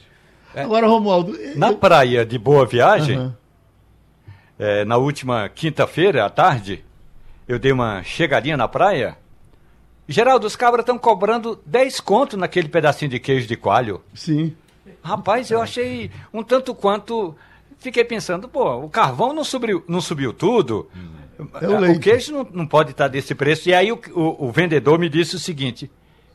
Né? 0.55 0.63
Agora, 0.63 0.87
Romualdo. 0.87 1.37
Na 1.57 1.71
eu... 1.71 1.77
praia 1.77 2.25
de 2.25 2.39
Boa 2.39 2.65
Viagem, 2.65 3.19
uhum. 3.19 3.33
é, 4.57 4.85
na 4.85 4.97
última 4.97 5.49
quinta-feira 5.49 6.25
à 6.25 6.31
tarde, 6.31 6.85
eu 7.49 7.59
dei 7.59 7.73
uma 7.73 8.05
chegadinha 8.05 8.57
na 8.57 8.69
praia. 8.69 9.19
Geraldo, 10.07 10.47
os 10.47 10.55
cabras 10.55 10.85
estão 10.85 10.97
cobrando 10.97 11.59
10 11.67 11.99
conto 11.99 12.37
naquele 12.37 12.69
pedacinho 12.69 13.11
de 13.11 13.19
queijo 13.19 13.49
de 13.49 13.57
coalho. 13.57 14.01
Sim. 14.15 14.55
Rapaz, 15.03 15.51
eu 15.51 15.61
achei 15.61 16.09
um 16.33 16.45
tanto 16.45 16.73
quanto. 16.73 17.35
Fiquei 17.81 18.05
pensando, 18.05 18.49
pô, 18.49 18.77
o 18.77 18.89
carvão 18.89 19.33
não 19.33 19.43
subiu, 19.43 19.83
não 19.89 20.01
subiu 20.01 20.33
tudo. 20.33 20.89
É 21.61 21.69
o, 21.69 21.97
o, 21.97 21.99
queijo 21.99 22.33
não, 22.33 22.49
não 22.53 22.67
pode 22.67 22.93
estar 22.93 23.09
desse 23.09 23.35
preço. 23.35 23.69
E 23.69 23.75
aí 23.75 23.91
o, 23.91 24.01
o, 24.15 24.47
o 24.47 24.53
vendedor 24.53 25.01
me 25.01 25.09
disse 25.09 25.35
o 25.35 25.39
seguinte: 25.39 25.91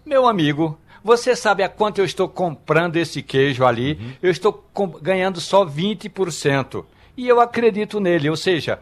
meu 0.06 0.28
amigo, 0.28 0.78
você 1.04 1.36
sabe 1.36 1.64
a 1.64 1.70
quanto 1.70 2.00
eu 2.00 2.06
estou 2.06 2.28
comprando 2.28 2.98
esse 2.98 3.22
queijo 3.22 3.66
ali? 3.66 3.94
Uhum. 3.94 4.12
Eu 4.22 4.32
estou 4.32 4.66
ganhando 5.02 5.40
só 5.40 5.66
20%. 5.66 6.86
E 7.16 7.28
eu 7.28 7.40
acredito 7.40 8.00
nele, 8.00 8.30
ou 8.30 8.38
seja, 8.38 8.80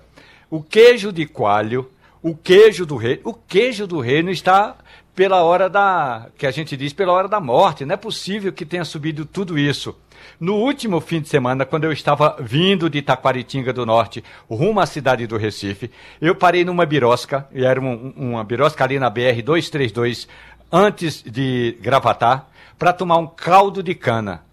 o 0.50 0.62
queijo 0.62 1.12
de 1.12 1.26
coalho, 1.26 1.90
o 2.22 2.36
queijo 2.36 2.86
do 2.86 2.96
reino, 2.96 3.22
o 3.24 3.34
queijo 3.34 3.88
do 3.88 4.00
reino 4.00 4.30
está 4.30 4.76
pela 5.16 5.42
hora 5.42 5.68
da, 5.68 6.28
que 6.38 6.46
a 6.46 6.52
gente 6.52 6.78
diz, 6.78 6.94
pela 6.94 7.12
hora 7.12 7.28
da 7.28 7.40
morte. 7.40 7.84
Não 7.84 7.96
é 7.96 7.98
possível 7.98 8.54
que 8.54 8.64
tenha 8.64 8.86
subido 8.86 9.26
tudo 9.26 9.58
isso. 9.58 9.96
No 10.40 10.56
último 10.56 11.02
fim 11.02 11.20
de 11.20 11.28
semana, 11.28 11.66
quando 11.66 11.86
eu 11.86 11.92
estava 11.92 12.38
vindo 12.40 12.88
de 12.90 13.02
Taquaritinga 13.02 13.74
do 13.74 13.86
Norte, 13.86 14.24
rumo 14.48 14.80
à 14.80 14.86
cidade 14.86 15.26
do 15.26 15.38
Recife, 15.38 15.90
eu 16.22 16.36
parei 16.36 16.64
numa 16.64 16.86
birosca, 16.86 17.48
e 17.52 17.66
era 17.66 17.80
uma, 17.80 17.96
uma 18.16 18.44
birosca 18.44 18.84
ali 18.84 19.00
na 19.00 19.10
BR 19.10 19.42
232, 19.44 20.28
antes 20.72 21.24
de 21.24 21.78
gravatar 21.82 22.50
para 22.78 22.94
tomar 22.94 23.18
um 23.18 23.28
caldo 23.28 23.82
de 23.82 23.96
cana. 23.96 24.44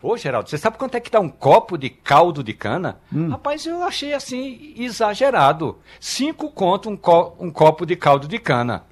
Ô, 0.00 0.16
Geraldo, 0.16 0.48
você 0.48 0.56
sabe 0.56 0.78
quanto 0.78 0.94
é 0.94 1.00
que 1.00 1.10
dá 1.10 1.18
um 1.18 1.28
copo 1.28 1.76
de 1.76 1.90
caldo 1.90 2.44
de 2.44 2.54
cana? 2.54 3.00
Hum. 3.12 3.30
Rapaz, 3.30 3.66
eu 3.66 3.82
achei 3.82 4.14
assim 4.14 4.72
exagerado. 4.76 5.78
Cinco 5.98 6.50
conto 6.50 6.88
um, 6.88 6.96
co 6.96 7.34
um 7.40 7.50
copo 7.50 7.84
de 7.84 7.96
caldo 7.96 8.28
de 8.28 8.38
cana. 8.38 8.84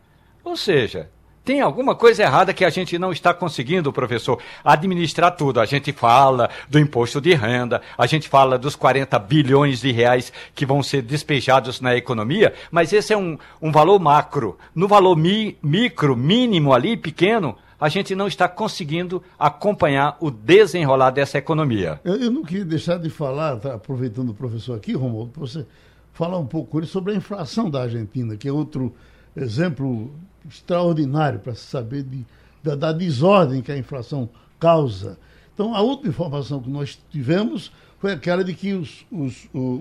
Ou 0.42 0.56
seja, 0.56 1.08
tem 1.46 1.60
alguma 1.60 1.94
coisa 1.94 2.24
errada 2.24 2.52
que 2.52 2.64
a 2.64 2.70
gente 2.70 2.98
não 2.98 3.12
está 3.12 3.32
conseguindo, 3.32 3.92
professor, 3.92 4.42
administrar 4.64 5.30
tudo. 5.30 5.60
A 5.60 5.64
gente 5.64 5.92
fala 5.92 6.50
do 6.68 6.76
imposto 6.76 7.20
de 7.20 7.34
renda, 7.34 7.80
a 7.96 8.04
gente 8.04 8.28
fala 8.28 8.58
dos 8.58 8.74
40 8.74 9.16
bilhões 9.20 9.80
de 9.80 9.92
reais 9.92 10.32
que 10.56 10.66
vão 10.66 10.82
ser 10.82 11.02
despejados 11.02 11.80
na 11.80 11.96
economia, 11.96 12.52
mas 12.68 12.92
esse 12.92 13.12
é 13.12 13.16
um, 13.16 13.38
um 13.62 13.70
valor 13.70 14.00
macro. 14.00 14.58
No 14.74 14.88
valor 14.88 15.16
mi, 15.16 15.56
micro, 15.62 16.16
mínimo 16.16 16.72
ali, 16.74 16.96
pequeno, 16.96 17.56
a 17.78 17.88
gente 17.88 18.16
não 18.16 18.26
está 18.26 18.48
conseguindo 18.48 19.22
acompanhar 19.38 20.16
o 20.18 20.32
desenrolar 20.32 21.10
dessa 21.10 21.38
economia. 21.38 22.00
Eu, 22.02 22.16
eu 22.16 22.30
não 22.32 22.42
queria 22.42 22.64
deixar 22.64 22.98
de 22.98 23.08
falar, 23.08 23.56
tá, 23.58 23.74
aproveitando 23.74 24.30
o 24.30 24.34
professor 24.34 24.76
aqui, 24.76 24.94
Romualdo, 24.94 25.30
para 25.30 25.42
você 25.42 25.64
falar 26.12 26.38
um 26.38 26.46
pouco 26.46 26.84
sobre 26.86 27.12
a 27.12 27.16
inflação 27.16 27.70
da 27.70 27.82
Argentina, 27.82 28.36
que 28.36 28.48
é 28.48 28.52
outro 28.52 28.92
exemplo 29.36 30.12
extraordinário 30.48 31.38
para 31.38 31.54
saber 31.54 32.02
de, 32.02 32.24
da, 32.62 32.74
da, 32.74 32.92
desordem 32.92 33.62
que 33.62 33.72
a 33.72 33.78
inflação 33.78 34.28
causa. 34.58 35.18
Então, 35.54 35.74
a 35.74 35.80
última 35.80 36.10
informação 36.10 36.60
que 36.60 36.70
nós 36.70 36.98
tivemos 37.10 37.72
foi 37.98 38.12
aquela 38.12 38.44
de 38.44 38.54
que 38.54 38.74
os, 38.74 39.06
os, 39.10 39.48
os, 39.52 39.80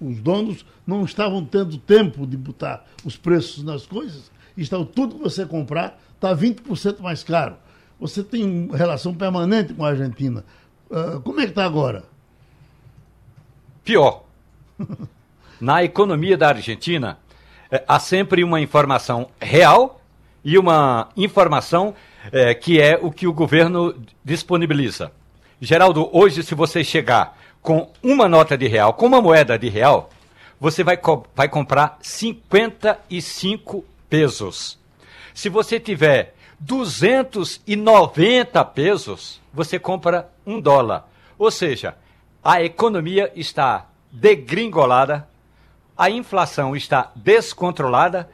os 0.00 0.20
donos 0.20 0.66
não 0.86 1.04
estavam 1.04 1.44
tendo 1.44 1.78
tempo 1.78 2.26
de 2.26 2.36
botar 2.36 2.84
os 3.04 3.16
preços 3.16 3.62
nas 3.62 3.86
coisas, 3.86 4.30
e 4.56 4.62
está, 4.62 4.76
tudo 4.84 5.16
que 5.16 5.22
você 5.22 5.46
comprar 5.46 5.98
está 6.14 6.34
20% 6.34 7.00
mais 7.00 7.24
caro. 7.24 7.56
Você 7.98 8.22
tem 8.22 8.68
relação 8.72 9.14
permanente 9.14 9.72
com 9.72 9.84
a 9.84 9.90
Argentina. 9.90 10.44
Uh, 10.90 11.20
como 11.20 11.40
é 11.40 11.44
que 11.44 11.50
está 11.50 11.64
agora? 11.64 12.04
Pior. 13.84 14.24
Na 15.60 15.84
economia 15.84 16.36
da 16.36 16.48
Argentina, 16.48 17.18
é, 17.70 17.84
há 17.86 17.98
sempre 18.00 18.42
uma 18.42 18.60
informação 18.60 19.28
real 19.40 20.01
e 20.44 20.58
uma 20.58 21.08
informação 21.16 21.94
é, 22.32 22.54
que 22.54 22.80
é 22.80 22.98
o 23.00 23.10
que 23.10 23.26
o 23.26 23.32
governo 23.32 23.94
disponibiliza. 24.24 25.10
Geraldo, 25.60 26.08
hoje, 26.12 26.42
se 26.42 26.54
você 26.54 26.82
chegar 26.82 27.38
com 27.60 27.90
uma 28.02 28.28
nota 28.28 28.58
de 28.58 28.66
real, 28.66 28.94
com 28.94 29.06
uma 29.06 29.22
moeda 29.22 29.56
de 29.58 29.68
real, 29.68 30.10
você 30.60 30.82
vai, 30.82 30.96
co 30.96 31.24
vai 31.34 31.48
comprar 31.48 31.98
55 32.02 33.84
pesos. 34.08 34.78
Se 35.34 35.48
você 35.48 35.80
tiver 35.80 36.34
290 36.60 38.64
pesos, 38.66 39.40
você 39.52 39.78
compra 39.78 40.28
um 40.46 40.60
dólar. 40.60 41.08
Ou 41.38 41.50
seja, 41.50 41.96
a 42.42 42.62
economia 42.62 43.30
está 43.34 43.86
degringolada, 44.10 45.28
a 45.96 46.10
inflação 46.10 46.76
está 46.76 47.10
descontrolada, 47.14 48.28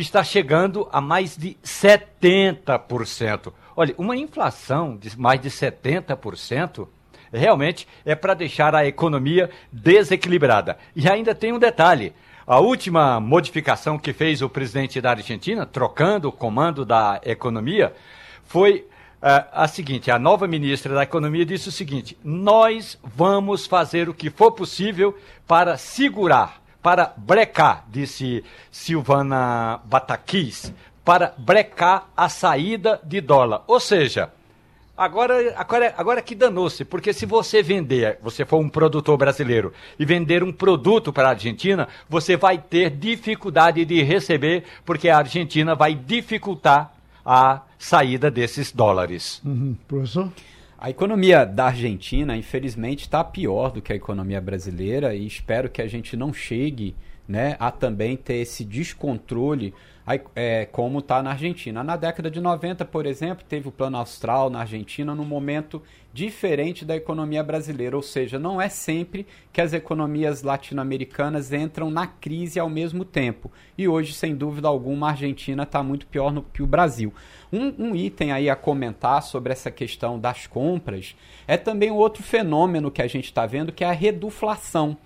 está 0.00 0.22
chegando 0.22 0.88
a 0.92 1.00
mais 1.00 1.36
de 1.36 1.56
70%. 1.64 3.52
Olha, 3.76 3.94
uma 3.96 4.16
inflação 4.16 4.96
de 4.96 5.18
mais 5.18 5.40
de 5.40 5.50
70% 5.50 6.88
realmente 7.32 7.86
é 8.04 8.14
para 8.14 8.34
deixar 8.34 8.74
a 8.74 8.86
economia 8.86 9.50
desequilibrada. 9.72 10.78
E 10.94 11.08
ainda 11.08 11.34
tem 11.34 11.52
um 11.52 11.58
detalhe: 11.58 12.12
a 12.46 12.58
última 12.58 13.20
modificação 13.20 13.98
que 13.98 14.12
fez 14.12 14.42
o 14.42 14.48
presidente 14.48 15.00
da 15.00 15.10
Argentina, 15.10 15.66
trocando 15.66 16.28
o 16.28 16.32
comando 16.32 16.84
da 16.84 17.20
economia, 17.24 17.92
foi 18.44 18.86
uh, 19.22 19.46
a 19.52 19.68
seguinte: 19.68 20.10
a 20.10 20.18
nova 20.18 20.46
ministra 20.46 20.94
da 20.94 21.02
Economia 21.02 21.44
disse 21.44 21.68
o 21.68 21.72
seguinte: 21.72 22.16
nós 22.24 22.98
vamos 23.02 23.66
fazer 23.66 24.08
o 24.08 24.14
que 24.14 24.30
for 24.30 24.52
possível 24.52 25.16
para 25.46 25.76
segurar, 25.76 26.62
para 26.82 27.12
brecar, 27.16 27.84
disse 27.88 28.44
Silvana 28.70 29.80
Bataquis, 29.84 30.72
para 31.04 31.34
brecar 31.38 32.08
a 32.16 32.28
saída 32.28 33.00
de 33.04 33.20
dólar. 33.20 33.62
Ou 33.66 33.80
seja, 33.80 34.30
Agora, 34.98 35.54
agora, 35.56 35.94
agora 35.96 36.20
que 36.20 36.34
danou-se, 36.34 36.84
porque 36.84 37.12
se 37.12 37.24
você 37.24 37.62
vender, 37.62 38.18
você 38.20 38.44
for 38.44 38.58
um 38.58 38.68
produtor 38.68 39.16
brasileiro 39.16 39.72
e 39.96 40.04
vender 40.04 40.42
um 40.42 40.52
produto 40.52 41.12
para 41.12 41.28
a 41.28 41.30
Argentina, 41.30 41.86
você 42.08 42.36
vai 42.36 42.58
ter 42.58 42.90
dificuldade 42.90 43.84
de 43.84 44.02
receber, 44.02 44.64
porque 44.84 45.08
a 45.08 45.18
Argentina 45.18 45.76
vai 45.76 45.94
dificultar 45.94 46.92
a 47.24 47.62
saída 47.78 48.28
desses 48.28 48.72
dólares. 48.72 49.40
Uhum. 49.44 49.76
Professor? 49.86 50.32
A 50.80 50.90
economia 50.90 51.44
da 51.44 51.66
Argentina, 51.66 52.36
infelizmente, 52.36 53.00
está 53.00 53.24
pior 53.24 53.72
do 53.72 53.82
que 53.82 53.92
a 53.92 53.96
economia 53.96 54.40
brasileira 54.40 55.12
e 55.12 55.26
espero 55.26 55.68
que 55.68 55.82
a 55.82 55.88
gente 55.88 56.16
não 56.16 56.32
chegue 56.32 56.94
né, 57.28 57.56
a 57.60 57.70
também 57.70 58.16
ter 58.16 58.36
esse 58.36 58.64
descontrole 58.64 59.74
é, 60.34 60.64
como 60.64 61.00
está 61.00 61.22
na 61.22 61.30
Argentina. 61.30 61.84
Na 61.84 61.94
década 61.94 62.30
de 62.30 62.40
90, 62.40 62.84
por 62.86 63.04
exemplo, 63.04 63.44
teve 63.46 63.68
o 63.68 63.72
Plano 63.72 63.98
Austral 63.98 64.48
na 64.48 64.60
Argentina 64.60 65.14
num 65.14 65.24
momento 65.24 65.82
diferente 66.14 66.84
da 66.84 66.96
economia 66.96 67.42
brasileira, 67.42 67.94
ou 67.94 68.02
seja, 68.02 68.38
não 68.38 68.60
é 68.60 68.70
sempre 68.70 69.26
que 69.52 69.60
as 69.60 69.74
economias 69.74 70.42
latino-americanas 70.42 71.52
entram 71.52 71.90
na 71.90 72.06
crise 72.06 72.58
ao 72.58 72.70
mesmo 72.70 73.04
tempo. 73.04 73.52
E 73.76 73.86
hoje, 73.86 74.14
sem 74.14 74.34
dúvida 74.34 74.66
alguma, 74.66 75.08
a 75.08 75.10
Argentina 75.10 75.64
está 75.64 75.82
muito 75.82 76.06
pior 76.06 76.32
no 76.32 76.42
que 76.42 76.62
o 76.62 76.66
Brasil. 76.66 77.12
Um, 77.52 77.90
um, 77.90 77.94
item 77.94 78.32
aí 78.32 78.48
a 78.48 78.56
comentar 78.56 79.22
sobre 79.22 79.52
essa 79.52 79.70
questão 79.70 80.18
das 80.18 80.46
compras 80.46 81.14
é 81.46 81.58
também 81.58 81.90
outro 81.90 82.22
fenômeno 82.22 82.90
que 82.90 83.02
a 83.02 83.06
gente 83.06 83.26
está 83.26 83.44
vendo, 83.44 83.72
que 83.72 83.84
é 83.84 83.88
a 83.88 83.92
reduflação 83.92 84.96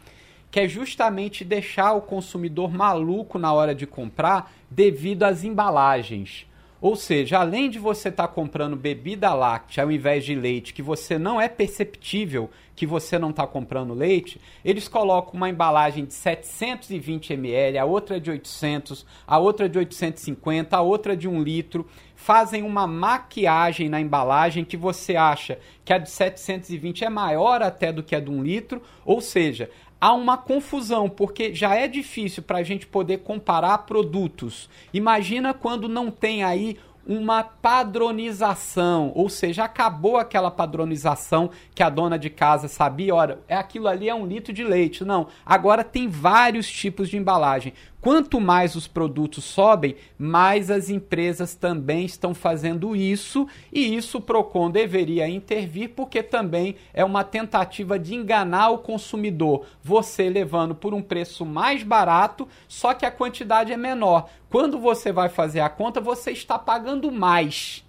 que 0.52 0.60
é 0.60 0.68
justamente 0.68 1.46
deixar 1.46 1.94
o 1.94 2.02
consumidor 2.02 2.70
maluco 2.70 3.38
na 3.38 3.50
hora 3.54 3.74
de 3.74 3.86
comprar 3.86 4.52
devido 4.70 5.22
às 5.22 5.42
embalagens. 5.42 6.46
Ou 6.78 6.94
seja, 6.94 7.38
além 7.38 7.70
de 7.70 7.78
você 7.78 8.10
estar 8.10 8.26
tá 8.26 8.34
comprando 8.34 8.76
bebida 8.76 9.32
láctea 9.32 9.84
ao 9.84 9.90
invés 9.90 10.24
de 10.24 10.34
leite, 10.34 10.74
que 10.74 10.82
você 10.82 11.16
não 11.16 11.40
é 11.40 11.48
perceptível 11.48 12.50
que 12.74 12.84
você 12.84 13.18
não 13.18 13.30
está 13.30 13.46
comprando 13.46 13.94
leite, 13.94 14.40
eles 14.64 14.88
colocam 14.88 15.34
uma 15.34 15.48
embalagem 15.48 16.04
de 16.04 16.12
720 16.12 17.32
ml, 17.32 17.78
a 17.78 17.84
outra 17.84 18.20
de 18.20 18.30
800, 18.30 19.06
a 19.26 19.38
outra 19.38 19.68
de 19.68 19.78
850, 19.78 20.76
a 20.76 20.80
outra 20.82 21.16
de 21.16 21.28
1 21.28 21.42
litro, 21.42 21.86
fazem 22.16 22.62
uma 22.62 22.86
maquiagem 22.86 23.88
na 23.88 24.00
embalagem 24.00 24.64
que 24.64 24.76
você 24.76 25.16
acha 25.16 25.58
que 25.84 25.92
a 25.92 25.98
de 25.98 26.10
720 26.10 27.04
é 27.04 27.08
maior 27.08 27.62
até 27.62 27.92
do 27.92 28.02
que 28.02 28.14
a 28.14 28.20
de 28.20 28.30
1 28.30 28.42
litro, 28.42 28.82
ou 29.04 29.20
seja, 29.20 29.70
há 30.02 30.12
uma 30.12 30.36
confusão, 30.36 31.08
porque 31.08 31.54
já 31.54 31.76
é 31.76 31.86
difícil 31.86 32.42
para 32.42 32.58
a 32.58 32.62
gente 32.64 32.88
poder 32.88 33.18
comparar 33.18 33.78
produtos. 33.78 34.68
Imagina 34.92 35.54
quando 35.54 35.88
não 35.88 36.10
tem 36.10 36.42
aí 36.42 36.76
uma 37.06 37.44
padronização, 37.44 39.12
ou 39.14 39.28
seja, 39.28 39.62
acabou 39.62 40.16
aquela 40.16 40.50
padronização 40.50 41.50
que 41.72 41.84
a 41.84 41.88
dona 41.88 42.18
de 42.18 42.30
casa 42.30 42.66
sabia, 42.66 43.14
olha, 43.14 43.38
é 43.46 43.54
aquilo 43.54 43.86
ali 43.86 44.08
é 44.08 44.14
um 44.14 44.26
litro 44.26 44.52
de 44.52 44.64
leite. 44.64 45.04
Não, 45.04 45.28
agora 45.46 45.84
tem 45.84 46.08
vários 46.08 46.68
tipos 46.68 47.08
de 47.08 47.16
embalagem. 47.16 47.72
Quanto 48.02 48.40
mais 48.40 48.74
os 48.74 48.88
produtos 48.88 49.44
sobem, 49.44 49.94
mais 50.18 50.72
as 50.72 50.90
empresas 50.90 51.54
também 51.54 52.04
estão 52.04 52.34
fazendo 52.34 52.96
isso, 52.96 53.46
e 53.72 53.94
isso 53.94 54.18
o 54.18 54.20
Procon 54.20 54.72
deveria 54.72 55.28
intervir, 55.28 55.90
porque 55.90 56.20
também 56.20 56.74
é 56.92 57.04
uma 57.04 57.22
tentativa 57.22 58.00
de 58.00 58.16
enganar 58.16 58.70
o 58.70 58.78
consumidor, 58.78 59.66
você 59.80 60.28
levando 60.28 60.74
por 60.74 60.92
um 60.92 61.00
preço 61.00 61.46
mais 61.46 61.84
barato, 61.84 62.48
só 62.66 62.92
que 62.92 63.06
a 63.06 63.10
quantidade 63.10 63.72
é 63.72 63.76
menor. 63.76 64.28
Quando 64.50 64.80
você 64.80 65.12
vai 65.12 65.28
fazer 65.28 65.60
a 65.60 65.68
conta, 65.68 66.00
você 66.00 66.32
está 66.32 66.58
pagando 66.58 67.12
mais. 67.12 67.81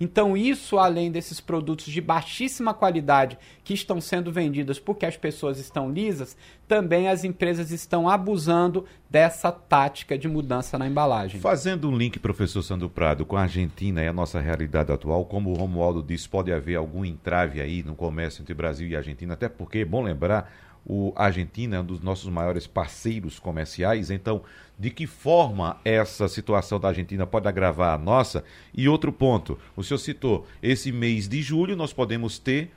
Então, 0.00 0.34
isso, 0.34 0.78
além 0.78 1.12
desses 1.12 1.40
produtos 1.40 1.84
de 1.84 2.00
baixíssima 2.00 2.72
qualidade 2.72 3.36
que 3.62 3.74
estão 3.74 4.00
sendo 4.00 4.32
vendidos 4.32 4.80
porque 4.80 5.04
as 5.04 5.14
pessoas 5.14 5.58
estão 5.58 5.92
lisas, 5.92 6.34
também 6.66 7.08
as 7.08 7.22
empresas 7.22 7.70
estão 7.70 8.08
abusando 8.08 8.86
dessa 9.10 9.52
tática 9.52 10.16
de 10.16 10.26
mudança 10.26 10.78
na 10.78 10.86
embalagem. 10.86 11.38
Fazendo 11.38 11.90
um 11.90 11.96
link, 11.96 12.18
professor 12.18 12.62
Sandro 12.62 12.88
Prado, 12.88 13.26
com 13.26 13.36
a 13.36 13.42
Argentina 13.42 14.02
e 14.02 14.08
a 14.08 14.12
nossa 14.12 14.40
realidade 14.40 14.90
atual, 14.90 15.26
como 15.26 15.50
o 15.50 15.54
Romualdo 15.54 16.02
disse, 16.02 16.26
pode 16.26 16.50
haver 16.50 16.76
algum 16.76 17.04
entrave 17.04 17.60
aí 17.60 17.82
no 17.82 17.94
comércio 17.94 18.40
entre 18.40 18.54
Brasil 18.54 18.88
e 18.88 18.96
Argentina, 18.96 19.34
até 19.34 19.50
porque, 19.50 19.84
bom 19.84 20.02
lembrar, 20.02 20.50
o 20.86 21.12
Argentina 21.16 21.76
é 21.76 21.80
um 21.80 21.84
dos 21.84 22.00
nossos 22.00 22.28
maiores 22.30 22.66
parceiros 22.66 23.38
comerciais, 23.38 24.10
então 24.10 24.42
de 24.78 24.90
que 24.90 25.06
forma 25.06 25.78
essa 25.84 26.26
situação 26.26 26.80
da 26.80 26.88
Argentina 26.88 27.26
pode 27.26 27.46
agravar 27.46 27.94
a 27.94 27.98
nossa? 27.98 28.42
E 28.74 28.88
outro 28.88 29.12
ponto, 29.12 29.58
o 29.76 29.84
senhor 29.84 29.98
citou, 29.98 30.46
esse 30.62 30.90
mês 30.90 31.28
de 31.28 31.42
julho 31.42 31.76
nós 31.76 31.92
podemos 31.92 32.38
ter, 32.38 32.70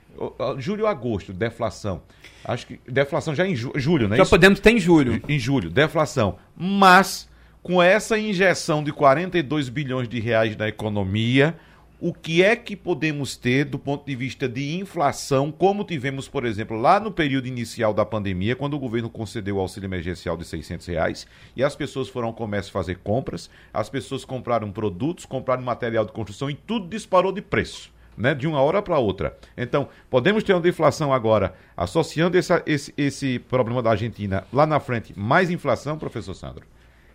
julho 0.58 0.86
agosto, 0.86 1.32
deflação. 1.32 2.02
Acho 2.44 2.66
que 2.66 2.78
deflação 2.86 3.34
já 3.34 3.46
em 3.46 3.56
ju, 3.56 3.72
julho, 3.76 4.06
né? 4.06 4.18
Já 4.18 4.22
isso? 4.22 4.30
podemos 4.30 4.60
ter 4.60 4.72
em 4.72 4.78
julho. 4.78 5.22
Em 5.26 5.38
julho, 5.38 5.70
deflação. 5.70 6.36
Mas 6.54 7.26
com 7.62 7.82
essa 7.82 8.18
injeção 8.18 8.84
de 8.84 8.92
42 8.92 9.70
bilhões 9.70 10.06
de 10.06 10.20
reais 10.20 10.54
na 10.54 10.68
economia, 10.68 11.56
o 12.00 12.12
que 12.12 12.42
é 12.42 12.56
que 12.56 12.76
podemos 12.76 13.36
ter 13.36 13.64
do 13.64 13.78
ponto 13.78 14.04
de 14.04 14.16
vista 14.16 14.48
de 14.48 14.76
inflação, 14.76 15.52
como 15.52 15.84
tivemos, 15.84 16.28
por 16.28 16.44
exemplo, 16.44 16.76
lá 16.78 16.98
no 16.98 17.10
período 17.10 17.46
inicial 17.46 17.94
da 17.94 18.04
pandemia, 18.04 18.56
quando 18.56 18.74
o 18.74 18.78
governo 18.78 19.08
concedeu 19.08 19.56
o 19.56 19.60
auxílio 19.60 19.86
emergencial 19.86 20.36
de 20.36 20.44
600 20.44 20.86
reais 20.86 21.26
e 21.56 21.62
as 21.62 21.76
pessoas 21.76 22.08
foram 22.08 22.28
ao 22.28 22.34
comércio 22.34 22.72
fazer 22.72 22.98
compras, 22.98 23.48
as 23.72 23.88
pessoas 23.88 24.24
compraram 24.24 24.70
produtos, 24.70 25.24
compraram 25.24 25.62
material 25.62 26.04
de 26.04 26.12
construção 26.12 26.50
e 26.50 26.54
tudo 26.54 26.88
disparou 26.88 27.32
de 27.32 27.42
preço. 27.42 27.92
Né, 28.16 28.32
de 28.32 28.46
uma 28.46 28.62
hora 28.62 28.80
para 28.80 28.96
outra. 28.96 29.36
Então, 29.56 29.88
podemos 30.08 30.44
ter 30.44 30.52
uma 30.52 30.60
deflação 30.60 31.12
agora, 31.12 31.52
associando 31.76 32.38
essa, 32.38 32.62
esse, 32.64 32.94
esse 32.96 33.40
problema 33.40 33.82
da 33.82 33.90
Argentina 33.90 34.46
lá 34.52 34.64
na 34.64 34.78
frente, 34.78 35.12
mais 35.18 35.50
inflação, 35.50 35.98
professor 35.98 36.32
Sandro? 36.32 36.64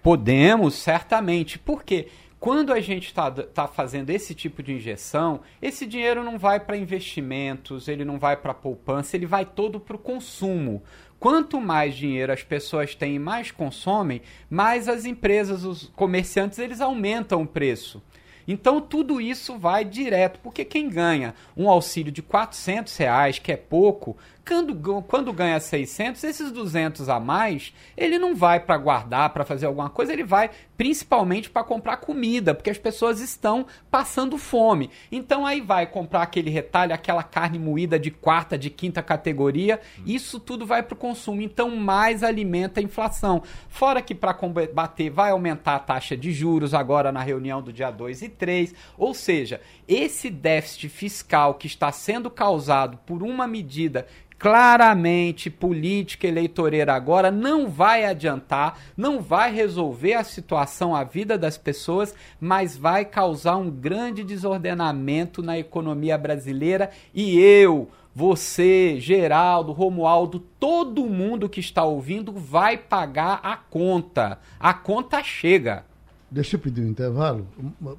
Podemos, 0.03 0.75
certamente. 0.75 1.57
Por 1.57 1.86
quê? 1.86 2.09
Quando 2.39 2.71
a 2.71 2.79
gente 2.79 3.07
está 3.07 3.29
tá 3.29 3.67
fazendo 3.67 4.11
esse 4.11 4.33
tipo 4.33 4.63
de 4.63 4.71
injeção, 4.71 5.41
esse 5.61 5.85
dinheiro 5.85 6.23
não 6.23 6.39
vai 6.39 6.57
para 6.57 6.77
investimentos, 6.77 7.89
ele 7.89 8.05
não 8.05 8.17
vai 8.17 8.37
para 8.37 8.53
poupança, 8.53 9.17
ele 9.17 9.25
vai 9.25 9.43
todo 9.43 9.77
para 9.77 9.97
o 9.97 9.99
consumo. 9.99 10.81
Quanto 11.19 11.59
mais 11.59 11.95
dinheiro 11.95 12.31
as 12.31 12.41
pessoas 12.41 12.95
têm 12.95 13.15
e 13.15 13.19
mais 13.19 13.51
consomem, 13.51 14.21
mais 14.49 14.87
as 14.87 15.03
empresas, 15.03 15.65
os 15.65 15.91
comerciantes, 15.97 16.59
eles 16.59 16.79
aumentam 16.79 17.41
o 17.41 17.47
preço. 17.47 18.01
Então 18.47 18.79
tudo 18.79 19.19
isso 19.19 19.59
vai 19.59 19.83
direto, 19.83 20.39
porque 20.39 20.63
quem 20.63 20.87
ganha 20.89 21.35
um 21.57 21.69
auxílio 21.69 22.11
de 22.11 22.21
400 22.21 22.95
reais, 22.95 23.37
que 23.37 23.51
é 23.51 23.57
pouco, 23.57 24.15
quando, 24.49 25.03
quando 25.03 25.31
ganha 25.31 25.59
600, 25.59 26.23
esses 26.23 26.51
200 26.51 27.07
a 27.07 27.19
mais, 27.19 27.71
ele 27.95 28.17
não 28.17 28.35
vai 28.35 28.59
para 28.59 28.77
guardar, 28.77 29.29
para 29.29 29.45
fazer 29.45 29.67
alguma 29.67 29.91
coisa, 29.91 30.11
ele 30.11 30.23
vai 30.23 30.49
principalmente 30.75 31.49
para 31.49 31.63
comprar 31.63 31.97
comida, 31.97 32.55
porque 32.55 32.69
as 32.69 32.77
pessoas 32.77 33.19
estão 33.19 33.67
passando 33.91 34.39
fome. 34.39 34.89
Então 35.11 35.45
aí 35.45 35.61
vai 35.61 35.85
comprar 35.85 36.23
aquele 36.23 36.49
retalho, 36.49 36.95
aquela 36.95 37.21
carne 37.21 37.59
moída 37.59 37.99
de 37.99 38.09
quarta, 38.09 38.57
de 38.57 38.71
quinta 38.71 39.03
categoria, 39.03 39.79
isso 40.03 40.39
tudo 40.39 40.65
vai 40.65 40.81
para 40.81 40.95
o 40.95 40.97
consumo. 40.97 41.41
Então 41.41 41.75
mais 41.75 42.23
alimenta 42.23 42.79
a 42.79 42.83
inflação. 42.83 43.43
Fora 43.67 44.01
que 44.01 44.15
para 44.15 44.33
combater 44.33 45.11
vai 45.11 45.29
aumentar 45.29 45.75
a 45.75 45.79
taxa 45.79 46.17
de 46.17 46.31
juros 46.31 46.73
agora 46.73 47.11
na 47.11 47.21
reunião 47.21 47.61
do 47.61 47.71
dia 47.71 47.91
2 47.91 48.23
e 48.23 48.29
3, 48.29 48.73
ou 48.97 49.13
seja, 49.13 49.61
esse 49.87 50.29
déficit 50.31 50.89
fiscal 50.89 51.53
que 51.53 51.67
está 51.67 51.91
sendo 51.91 52.31
causado 52.31 52.97
por 53.05 53.21
uma 53.21 53.45
medida 53.45 54.07
claramente 54.39 55.49
política 55.49 56.25
eleitoreira 56.25 56.95
agora 56.95 57.29
não 57.29 57.69
vai 57.69 58.05
adiantar, 58.05 58.79
não 58.95 59.21
vai 59.21 59.53
resolver 59.53 60.13
a 60.13 60.23
situação, 60.23 60.95
a 60.95 61.03
vida 61.03 61.37
das 61.37 61.57
pessoas, 61.57 62.15
mas 62.39 62.77
vai 62.77 63.03
causar 63.03 63.57
um 63.57 63.69
grande 63.69 64.23
desordenamento 64.23 65.43
na 65.43 65.59
economia 65.59 66.17
brasileira 66.17 66.89
e 67.13 67.37
eu, 67.37 67.89
você, 68.15 68.97
Geraldo, 68.99 69.73
Romualdo, 69.73 70.39
todo 70.59 71.05
mundo 71.05 71.49
que 71.49 71.59
está 71.59 71.83
ouvindo 71.83 72.31
vai 72.31 72.77
pagar 72.77 73.39
a 73.43 73.55
conta. 73.57 74.39
A 74.59 74.73
conta 74.73 75.21
chega. 75.21 75.85
Deixa 76.31 76.55
eu 76.55 76.59
pedir 76.59 76.81
um 76.81 76.87
intervalo, 76.89 77.45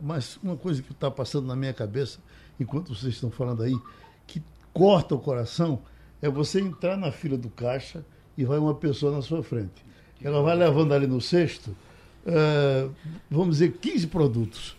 mas 0.03 0.39
uma 0.43 0.57
coisa 0.57 0.83
que 0.83 0.93
está 0.93 1.11
passando 1.11 1.47
na 1.47 1.55
minha 1.55 1.75
cabeça 1.75 2.19
enquanto 2.61 2.95
vocês 2.95 3.15
estão 3.15 3.31
falando 3.31 3.63
aí, 3.63 3.77
que 4.27 4.43
corta 4.73 5.15
o 5.15 5.19
coração, 5.19 5.81
é 6.23 6.29
você 6.29 6.61
entrar 6.61 6.97
na 6.97 7.11
fila 7.11 7.37
do 7.37 7.49
caixa 7.49 8.05
e 8.37 8.45
vai 8.45 8.59
uma 8.59 8.75
pessoa 8.75 9.13
na 9.13 9.23
sua 9.23 9.43
frente. 9.43 9.85
Ela 10.23 10.43
vai 10.43 10.55
levando 10.55 10.93
ali 10.93 11.07
no 11.07 11.21
cesto, 11.21 11.75
uh, 12.27 12.91
vamos 13.31 13.59
dizer, 13.59 13.73
15 13.81 14.07
produtos. 14.09 14.77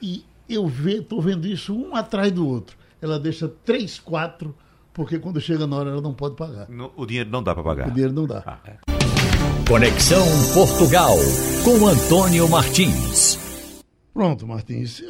E 0.00 0.24
eu 0.48 0.70
estou 0.86 1.20
vendo 1.20 1.46
isso 1.46 1.74
um 1.74 1.94
atrás 1.94 2.30
do 2.30 2.46
outro. 2.46 2.76
Ela 3.00 3.18
deixa 3.18 3.48
três, 3.64 3.98
quatro, 3.98 4.54
porque 4.92 5.18
quando 5.18 5.40
chega 5.40 5.66
na 5.66 5.76
hora 5.76 5.90
ela 5.90 6.00
não 6.00 6.14
pode 6.14 6.36
pagar. 6.36 6.68
No, 6.68 6.92
o 6.96 7.06
dinheiro 7.06 7.30
não 7.30 7.42
dá 7.42 7.54
para 7.54 7.62
pagar. 7.62 7.88
O 7.88 7.90
dinheiro 7.90 8.12
não 8.12 8.26
dá. 8.26 8.42
Ah. 8.46 8.58
É. 8.64 8.76
Conexão 9.68 10.24
Portugal, 10.54 11.16
com 11.64 11.86
Antônio 11.88 12.48
Martins. 12.48 13.82
Pronto, 14.14 14.46
Martins. 14.46 15.02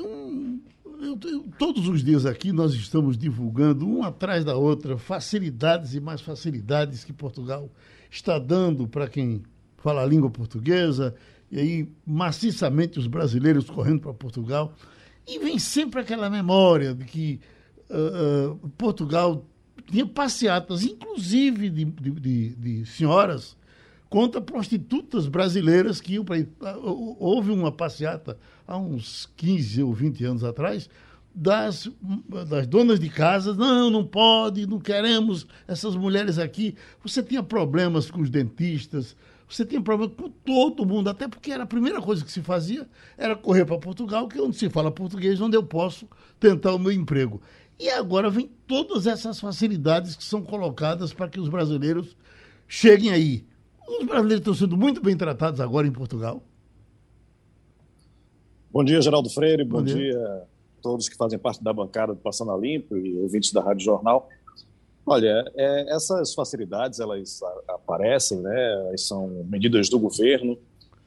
Todos 1.59 1.89
os 1.89 2.05
dias 2.05 2.27
aqui 2.27 2.53
nós 2.53 2.75
estamos 2.75 3.17
divulgando, 3.17 3.89
uma 3.89 4.09
atrás 4.09 4.45
da 4.45 4.57
outra, 4.57 4.99
facilidades 4.99 5.95
e 5.95 6.01
mais 6.01 6.21
facilidades 6.21 7.03
que 7.03 7.15
Portugal 7.15 7.71
está 8.11 8.39
dando 8.39 8.87
para 8.87 9.09
quem 9.09 9.43
fala 9.79 10.03
a 10.03 10.07
língua 10.07 10.29
portuguesa, 10.29 11.15
e 11.51 11.59
aí 11.59 11.89
maciçamente 12.07 12.99
os 12.99 13.07
brasileiros 13.07 13.71
correndo 13.71 14.01
para 14.01 14.13
Portugal. 14.13 14.75
E 15.27 15.39
vem 15.39 15.59
sempre 15.59 16.01
aquela 16.01 16.29
memória 16.29 16.95
de 16.95 17.07
que 17.07 17.41
uh, 17.89 18.53
uh, 18.53 18.69
Portugal 18.77 19.43
tinha 19.87 20.07
passeatas, 20.07 20.83
inclusive 20.83 21.71
de, 21.71 21.85
de, 21.87 22.11
de, 22.11 22.55
de 22.55 22.87
senhoras, 22.87 23.57
contra 24.11 24.43
prostitutas 24.43 25.27
brasileiras 25.27 26.03
que 26.03 26.15
iam 26.15 26.25
para. 26.25 26.47
Ah, 26.61 26.77
houve 26.77 27.51
uma 27.51 27.73
passeata 27.73 28.37
há 28.67 28.77
uns 28.77 29.27
15 29.37 29.83
ou 29.83 29.95
20 29.95 30.25
anos 30.25 30.45
atrás 30.45 30.89
das, 31.39 31.87
das 32.49 32.67
donas 32.67 32.99
de 32.99 33.11
casa, 33.11 33.55
não, 33.55 33.91
não 33.91 34.07
pode, 34.07 34.67
não 34.67 34.81
queremos 34.81 35.47
essas 35.69 35.95
mulheres 35.95 36.39
aqui. 36.39 36.75
Você 37.05 37.23
tinha 37.23 37.43
problemas 37.43 38.11
com 38.11 38.23
os 38.23 38.31
dentistas, 38.31 39.15
você 39.47 39.63
tinha 39.67 39.83
problemas 39.83 40.17
com 40.17 40.31
todo 40.31 40.87
mundo, 40.87 41.11
até 41.11 41.29
porque 41.29 41.53
era 41.53 41.65
a 41.65 41.67
primeira 41.67 42.01
coisa 42.01 42.25
que 42.25 42.33
se 42.33 42.41
fazia 42.41 42.89
era 43.19 43.37
correr 43.37 43.67
para 43.67 43.77
Portugal, 43.79 44.27
que 44.27 44.39
é 44.39 44.43
onde 44.43 44.57
se 44.57 44.71
fala 44.71 44.91
português, 44.91 45.39
onde 45.39 45.55
eu 45.55 45.63
posso 45.63 46.09
tentar 46.41 46.73
o 46.73 46.79
meu 46.79 46.91
emprego. 46.91 47.43
E 47.79 47.91
agora 47.91 48.31
vem 48.31 48.51
todas 48.67 49.07
essas 49.07 49.39
facilidades 49.39 50.17
que 50.17 50.25
são 50.25 50.43
colocadas 50.43 51.13
para 51.13 51.29
que 51.29 51.39
os 51.39 51.51
brasileiros 51.51 52.17
cheguem 52.67 53.11
aí. 53.11 53.45
Os 53.87 54.07
brasileiros 54.07 54.41
estão 54.41 54.55
sendo 54.55 54.75
muito 54.75 55.03
bem 55.03 55.15
tratados 55.15 55.61
agora 55.61 55.87
em 55.87 55.93
Portugal. 55.93 56.43
Bom 58.73 58.83
dia, 58.83 59.03
Geraldo 59.03 59.29
Freire. 59.29 59.65
Bom, 59.65 59.79
Bom 59.79 59.85
dia. 59.85 59.97
dia 59.97 60.56
todos 60.87 61.09
que 61.09 61.17
fazem 61.17 61.37
parte 61.37 61.65
da 61.65 61.73
bancada 61.73 62.15
do 62.15 62.21
Passando 62.21 62.53
a 62.53 62.57
Limpo 62.57 62.97
e 62.97 63.19
ouvintes 63.19 63.53
da 63.53 63.61
Rádio 63.61 63.85
Jornal. 63.85 64.29
Olha, 65.05 65.45
é, 65.57 65.93
essas 65.93 66.33
facilidades, 66.33 67.01
elas 67.01 67.41
aparecem, 67.67 68.39
né? 68.39 68.93
São 68.97 69.45
medidas 69.49 69.89
do 69.89 69.99
governo, 69.99 70.57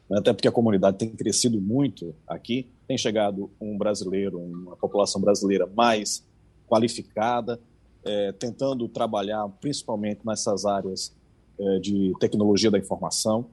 né? 0.09 0.19
até 0.19 0.33
porque 0.33 0.49
a 0.49 0.51
comunidade 0.51 0.97
tem 0.97 1.09
crescido 1.09 1.61
muito 1.61 2.13
aqui. 2.27 2.67
Tem 2.89 2.97
chegado 2.97 3.49
um 3.59 3.77
brasileiro, 3.77 4.37
uma 4.37 4.75
população 4.75 5.21
brasileira 5.21 5.65
mais 5.65 6.25
qualificada, 6.67 7.57
é, 8.03 8.33
tentando 8.33 8.85
trabalhar 8.89 9.47
principalmente 9.61 10.19
nessas 10.25 10.65
áreas 10.65 11.15
é, 11.57 11.79
de 11.79 12.11
tecnologia 12.19 12.69
da 12.69 12.77
informação. 12.77 13.45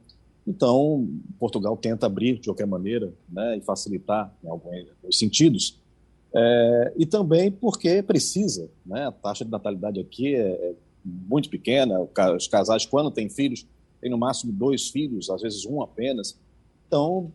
Então, 0.45 1.09
Portugal 1.39 1.77
tenta 1.77 2.07
abrir 2.07 2.41
de 2.41 2.49
qualquer 2.49 2.67
maneira 2.67 3.13
né, 3.29 3.59
e 3.59 3.61
facilitar 3.61 4.35
em 4.43 4.49
alguns 4.49 4.89
sentidos 5.13 5.86
é, 6.35 6.93
e 6.97 7.07
também 7.07 7.51
porque 7.51 8.03
precisa, 8.03 8.69
né? 8.85 9.07
A 9.07 9.13
taxa 9.13 9.45
de 9.45 9.51
natalidade 9.51 10.01
aqui 10.01 10.35
é, 10.35 10.49
é 10.49 10.75
muito 11.05 11.49
pequena. 11.49 11.99
Os 12.37 12.47
casais, 12.47 12.85
quando 12.85 13.11
têm 13.11 13.29
filhos, 13.29 13.67
têm 14.01 14.11
no 14.11 14.19
máximo 14.19 14.53
dois 14.53 14.89
filhos, 14.89 15.31
às 15.31 15.43
vezes 15.43 15.65
um 15.65 15.81
apenas. 15.81 16.39
Então, 16.87 17.33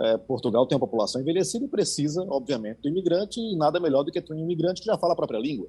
é, 0.00 0.16
Portugal 0.16 0.66
tem 0.66 0.76
uma 0.76 0.86
população 0.86 1.20
envelhecida 1.20 1.64
e 1.64 1.68
precisa, 1.68 2.24
obviamente, 2.28 2.80
do 2.82 2.88
imigrante, 2.88 3.40
e 3.40 3.56
nada 3.56 3.78
melhor 3.78 4.02
do 4.02 4.10
que 4.10 4.20
ter 4.20 4.32
um 4.32 4.38
imigrante 4.38 4.80
que 4.80 4.86
já 4.86 4.98
fala 4.98 5.12
a 5.12 5.16
própria 5.16 5.38
língua. 5.38 5.68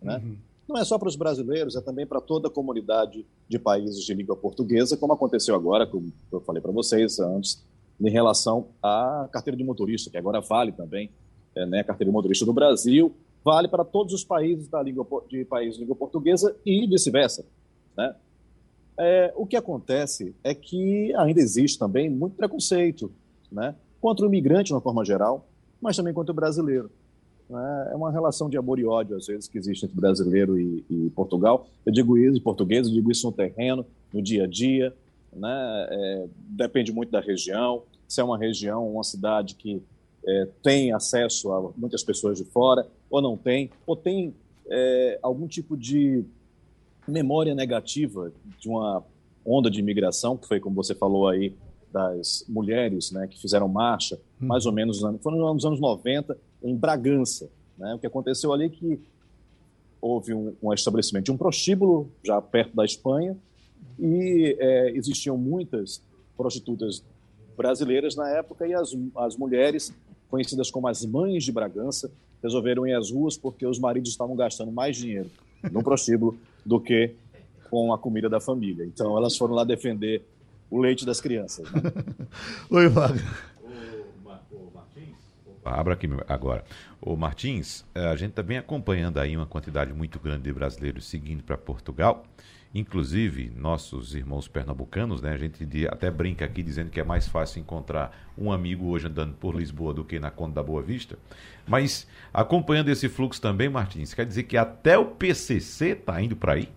Né? 0.00 0.16
Uhum. 0.16 0.36
Não 0.68 0.78
é 0.78 0.84
só 0.84 0.98
para 0.98 1.08
os 1.08 1.16
brasileiros, 1.16 1.76
é 1.76 1.80
também 1.80 2.06
para 2.06 2.20
toda 2.20 2.48
a 2.48 2.50
comunidade 2.50 3.24
de 3.48 3.58
países 3.58 4.02
de 4.04 4.14
língua 4.14 4.34
portuguesa, 4.34 4.96
como 4.96 5.12
aconteceu 5.12 5.54
agora, 5.54 5.86
como 5.86 6.12
eu 6.32 6.40
falei 6.40 6.60
para 6.60 6.72
vocês 6.72 7.20
antes, 7.20 7.62
em 8.00 8.10
relação 8.10 8.68
à 8.82 9.28
carteira 9.30 9.56
de 9.56 9.62
motorista, 9.62 10.10
que 10.10 10.16
agora 10.16 10.40
vale 10.40 10.72
também 10.72 11.10
é, 11.56 11.66
né, 11.66 11.82
carteira 11.82 12.10
de 12.10 12.14
motorista 12.14 12.44
do 12.44 12.52
Brasil, 12.52 13.12
vale 13.42 13.66
para 13.66 13.84
todos 13.84 14.12
os 14.12 14.22
países 14.22 14.68
da 14.68 14.82
língua, 14.82 15.06
de 15.28 15.44
países 15.44 15.74
de 15.74 15.80
língua 15.80 15.96
portuguesa 15.96 16.54
e 16.64 16.86
vice-versa. 16.86 17.46
Né? 17.96 18.14
É, 18.98 19.32
o 19.36 19.46
que 19.46 19.56
acontece 19.56 20.34
é 20.44 20.54
que 20.54 21.14
ainda 21.14 21.40
existe 21.40 21.78
também 21.78 22.10
muito 22.10 22.36
preconceito 22.36 23.10
né, 23.50 23.74
contra 24.00 24.24
o 24.24 24.28
imigrante, 24.28 24.66
de 24.66 24.74
uma 24.74 24.80
forma 24.80 25.04
geral, 25.04 25.46
mas 25.80 25.96
também 25.96 26.12
contra 26.12 26.32
o 26.32 26.34
brasileiro. 26.34 26.90
Né? 27.48 27.90
É 27.92 27.96
uma 27.96 28.10
relação 28.10 28.50
de 28.50 28.58
amor 28.58 28.78
e 28.78 28.84
ódio, 28.84 29.16
às 29.16 29.26
vezes, 29.26 29.48
que 29.48 29.56
existe 29.56 29.84
entre 29.84 29.96
brasileiro 29.96 30.58
e, 30.58 30.84
e 30.90 31.10
Portugal. 31.10 31.66
Eu 31.84 31.92
digo 31.92 32.18
isso 32.18 32.38
em 32.38 32.42
português, 32.42 32.86
eu 32.86 32.92
digo 32.92 33.10
isso 33.10 33.26
no 33.26 33.32
terreno, 33.32 33.86
no 34.12 34.20
dia 34.20 34.44
a 34.44 34.46
dia. 34.46 34.94
Né? 35.32 35.86
É, 35.90 36.26
depende 36.48 36.92
muito 36.92 37.10
da 37.10 37.20
região. 37.20 37.82
Se 38.08 38.20
é 38.20 38.24
uma 38.24 38.38
região, 38.38 38.90
uma 38.90 39.04
cidade 39.04 39.54
que 39.54 39.82
é, 40.26 40.48
tem 40.62 40.92
acesso 40.92 41.52
a 41.52 41.70
muitas 41.76 42.02
pessoas 42.02 42.38
de 42.38 42.44
fora, 42.44 42.86
ou 43.08 43.22
não 43.22 43.36
tem, 43.36 43.70
ou 43.86 43.94
tem 43.94 44.34
é, 44.68 45.18
algum 45.22 45.46
tipo 45.46 45.76
de 45.76 46.24
memória 47.06 47.54
negativa 47.54 48.32
de 48.58 48.68
uma 48.68 49.04
onda 49.44 49.70
de 49.70 49.78
imigração, 49.78 50.36
que 50.36 50.48
foi 50.48 50.58
como 50.58 50.74
você 50.74 50.94
falou 50.94 51.28
aí, 51.28 51.54
das 51.92 52.44
mulheres 52.48 53.12
né, 53.12 53.26
que 53.26 53.40
fizeram 53.40 53.68
marcha, 53.68 54.16
hum. 54.42 54.46
mais 54.46 54.66
ou 54.66 54.72
menos, 54.72 55.00
foram 55.22 55.54
nos 55.54 55.64
anos 55.64 55.80
90, 55.80 56.36
em 56.62 56.74
Bragança. 56.74 57.48
Né? 57.78 57.94
O 57.94 57.98
que 57.98 58.06
aconteceu 58.06 58.52
ali 58.52 58.66
é 58.66 58.68
que 58.68 59.00
houve 60.00 60.34
um, 60.34 60.54
um 60.62 60.72
estabelecimento 60.72 61.26
de 61.26 61.32
um 61.32 61.36
prostíbulo, 61.36 62.10
já 62.24 62.42
perto 62.42 62.74
da 62.74 62.84
Espanha, 62.84 63.36
e 63.98 64.56
é, 64.58 64.90
existiam 64.90 65.38
muitas 65.38 66.02
prostitutas 66.36 67.02
brasileiras 67.56 68.14
na 68.14 68.28
época, 68.30 68.66
e 68.66 68.74
as, 68.74 68.90
as 69.16 69.36
mulheres 69.36 69.94
conhecidas 70.30 70.70
como 70.70 70.88
as 70.88 71.04
mães 71.04 71.44
de 71.44 71.52
Bragança, 71.52 72.10
resolveram 72.42 72.86
ir 72.86 72.94
às 72.94 73.10
ruas 73.10 73.36
porque 73.36 73.66
os 73.66 73.78
maridos 73.78 74.10
estavam 74.10 74.36
gastando 74.36 74.70
mais 74.70 74.96
dinheiro 74.96 75.30
no 75.70 75.82
prostíbulo 75.82 76.36
do 76.64 76.80
que 76.80 77.14
com 77.70 77.92
a 77.92 77.98
comida 77.98 78.28
da 78.28 78.40
família. 78.40 78.84
Então 78.84 79.16
elas 79.16 79.36
foram 79.36 79.54
lá 79.54 79.64
defender 79.64 80.22
o 80.70 80.78
leite 80.78 81.04
das 81.04 81.20
crianças. 81.20 81.70
Né? 81.70 81.82
Oi, 82.70 82.88
Wagner. 82.88 83.24
O, 84.52 84.70
Martins, 84.74 85.14
Abra 85.64 85.94
aqui 85.94 86.08
agora. 86.28 86.64
O 87.00 87.16
Martins, 87.16 87.84
eh, 87.94 88.06
a 88.06 88.16
gente 88.16 88.30
está 88.30 88.42
bem 88.42 88.58
acompanhando 88.58 89.18
aí 89.18 89.36
uma 89.36 89.46
quantidade 89.46 89.92
muito 89.92 90.18
grande 90.18 90.42
de 90.42 90.52
brasileiros 90.52 91.06
seguindo 91.06 91.42
para 91.42 91.56
Portugal. 91.56 92.24
Inclusive, 92.76 93.50
nossos 93.56 94.14
irmãos 94.14 94.46
pernambucanos, 94.48 95.22
né? 95.22 95.32
A 95.32 95.38
gente 95.38 95.66
até 95.88 96.10
brinca 96.10 96.44
aqui 96.44 96.62
dizendo 96.62 96.90
que 96.90 97.00
é 97.00 97.02
mais 97.02 97.26
fácil 97.26 97.58
encontrar 97.58 98.12
um 98.36 98.52
amigo 98.52 98.88
hoje 98.90 99.06
andando 99.06 99.32
por 99.32 99.56
Lisboa 99.56 99.94
do 99.94 100.04
que 100.04 100.20
na 100.20 100.30
Conta 100.30 100.56
da 100.56 100.62
Boa 100.62 100.82
Vista. 100.82 101.16
Mas 101.66 102.06
acompanhando 102.34 102.90
esse 102.90 103.08
fluxo 103.08 103.40
também, 103.40 103.70
Martins, 103.70 104.12
quer 104.12 104.26
dizer 104.26 104.42
que 104.42 104.58
até 104.58 104.98
o 104.98 105.06
PCC 105.06 105.92
está 105.92 106.20
indo 106.20 106.36
para 106.36 106.52
aí? 106.52 106.68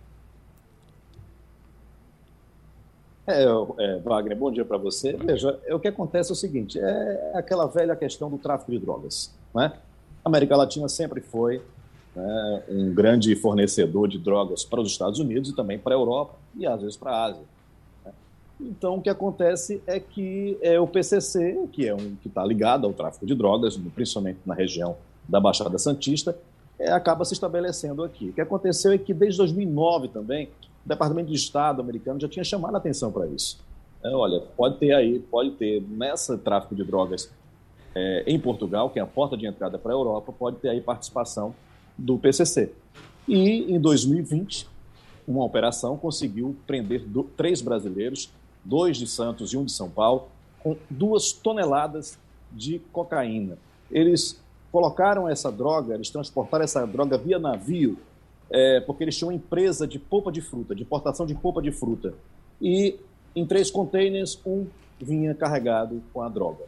É, 3.26 3.44
é, 3.44 3.98
Wagner, 3.98 4.38
bom 4.38 4.50
dia 4.50 4.64
para 4.64 4.78
você. 4.78 5.12
Veja, 5.12 5.60
é, 5.66 5.74
o 5.74 5.78
que 5.78 5.88
acontece 5.88 6.30
é 6.30 6.32
o 6.32 6.36
seguinte: 6.36 6.80
é 6.80 7.32
aquela 7.34 7.66
velha 7.66 7.94
questão 7.94 8.30
do 8.30 8.38
tráfico 8.38 8.72
de 8.72 8.78
drogas. 8.78 9.36
Né? 9.54 9.70
A 10.24 10.28
América 10.30 10.56
Latina 10.56 10.88
sempre 10.88 11.20
foi 11.20 11.60
né, 12.14 12.62
um 12.68 12.92
grande 12.92 13.34
fornecedor 13.36 14.08
de 14.08 14.18
drogas 14.18 14.64
para 14.64 14.80
os 14.80 14.90
Estados 14.90 15.18
Unidos 15.18 15.50
e 15.50 15.56
também 15.56 15.78
para 15.78 15.94
a 15.94 15.98
Europa 15.98 16.34
e 16.56 16.66
às 16.66 16.80
vezes 16.80 16.96
para 16.96 17.12
a 17.12 17.24
Ásia. 17.26 17.42
Né? 18.04 18.12
Então, 18.60 18.96
o 18.96 19.02
que 19.02 19.08
acontece 19.08 19.82
é 19.86 20.00
que 20.00 20.58
é 20.60 20.78
o 20.80 20.86
PCC, 20.86 21.68
que 21.72 21.86
é 21.86 21.94
um 21.94 22.16
que 22.16 22.28
está 22.28 22.44
ligado 22.44 22.86
ao 22.86 22.92
tráfico 22.92 23.26
de 23.26 23.34
drogas, 23.34 23.76
principalmente 23.94 24.40
na 24.44 24.54
região 24.54 24.96
da 25.28 25.40
Baixada 25.40 25.78
Santista, 25.78 26.36
é, 26.78 26.90
acaba 26.90 27.24
se 27.24 27.34
estabelecendo 27.34 28.02
aqui. 28.02 28.30
O 28.30 28.32
que 28.32 28.40
aconteceu 28.40 28.92
é 28.92 28.98
que 28.98 29.12
desde 29.12 29.38
2009 29.38 30.08
também 30.08 30.46
o 30.84 30.88
Departamento 30.88 31.28
de 31.28 31.36
Estado 31.36 31.80
americano 31.80 32.18
já 32.18 32.28
tinha 32.28 32.44
chamado 32.44 32.74
a 32.74 32.78
atenção 32.78 33.12
para 33.12 33.26
isso. 33.26 33.60
É, 34.02 34.08
olha, 34.14 34.40
pode 34.56 34.78
ter 34.78 34.92
aí, 34.94 35.18
pode 35.18 35.50
ter 35.52 35.82
nessa 35.82 36.38
tráfico 36.38 36.74
de 36.74 36.82
drogas 36.82 37.30
é, 37.94 38.24
em 38.26 38.38
Portugal, 38.40 38.88
que 38.88 38.98
é 38.98 39.02
a 39.02 39.06
porta 39.06 39.36
de 39.36 39.46
entrada 39.46 39.78
para 39.78 39.92
a 39.92 39.94
Europa, 39.94 40.32
pode 40.32 40.56
ter 40.56 40.70
aí 40.70 40.80
participação 40.80 41.54
do 42.00 42.18
PCC. 42.18 42.72
E 43.28 43.72
em 43.72 43.78
2020, 43.78 44.66
uma 45.28 45.44
operação 45.44 45.96
conseguiu 45.96 46.56
prender 46.66 47.04
do, 47.04 47.22
três 47.22 47.60
brasileiros, 47.60 48.30
dois 48.64 48.96
de 48.96 49.06
Santos 49.06 49.52
e 49.52 49.56
um 49.56 49.64
de 49.64 49.72
São 49.72 49.88
Paulo, 49.88 50.28
com 50.62 50.76
duas 50.88 51.32
toneladas 51.32 52.18
de 52.50 52.80
cocaína. 52.92 53.56
Eles 53.90 54.40
colocaram 54.72 55.28
essa 55.28 55.50
droga, 55.50 55.94
eles 55.94 56.10
transportaram 56.10 56.64
essa 56.64 56.86
droga 56.86 57.16
via 57.16 57.38
navio 57.38 57.98
é, 58.50 58.80
porque 58.80 59.04
eles 59.04 59.16
tinham 59.16 59.28
uma 59.28 59.34
empresa 59.34 59.86
de 59.86 59.98
polpa 59.98 60.32
de 60.32 60.40
fruta, 60.40 60.74
de 60.74 60.82
importação 60.82 61.24
de 61.24 61.34
polpa 61.34 61.62
de 61.62 61.70
fruta. 61.70 62.12
E 62.60 62.98
em 63.34 63.46
três 63.46 63.70
containers, 63.70 64.38
um 64.44 64.66
vinha 65.00 65.34
carregado 65.34 66.02
com 66.12 66.20
a 66.20 66.28
droga. 66.28 66.64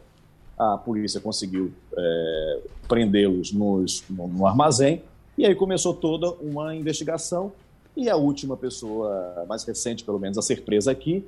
A 0.57 0.77
polícia 0.77 1.19
conseguiu 1.19 1.73
é, 1.95 2.59
prendê-los 2.87 3.51
no, 3.51 3.83
no 4.09 4.47
armazém, 4.47 5.03
e 5.37 5.45
aí 5.45 5.55
começou 5.55 5.93
toda 5.93 6.31
uma 6.33 6.75
investigação. 6.75 7.51
E 7.95 8.09
a 8.09 8.15
última 8.15 8.57
pessoa, 8.57 9.45
mais 9.47 9.63
recente 9.63 10.03
pelo 10.03 10.19
menos, 10.19 10.37
a 10.37 10.41
ser 10.41 10.63
presa 10.63 10.91
aqui, 10.91 11.25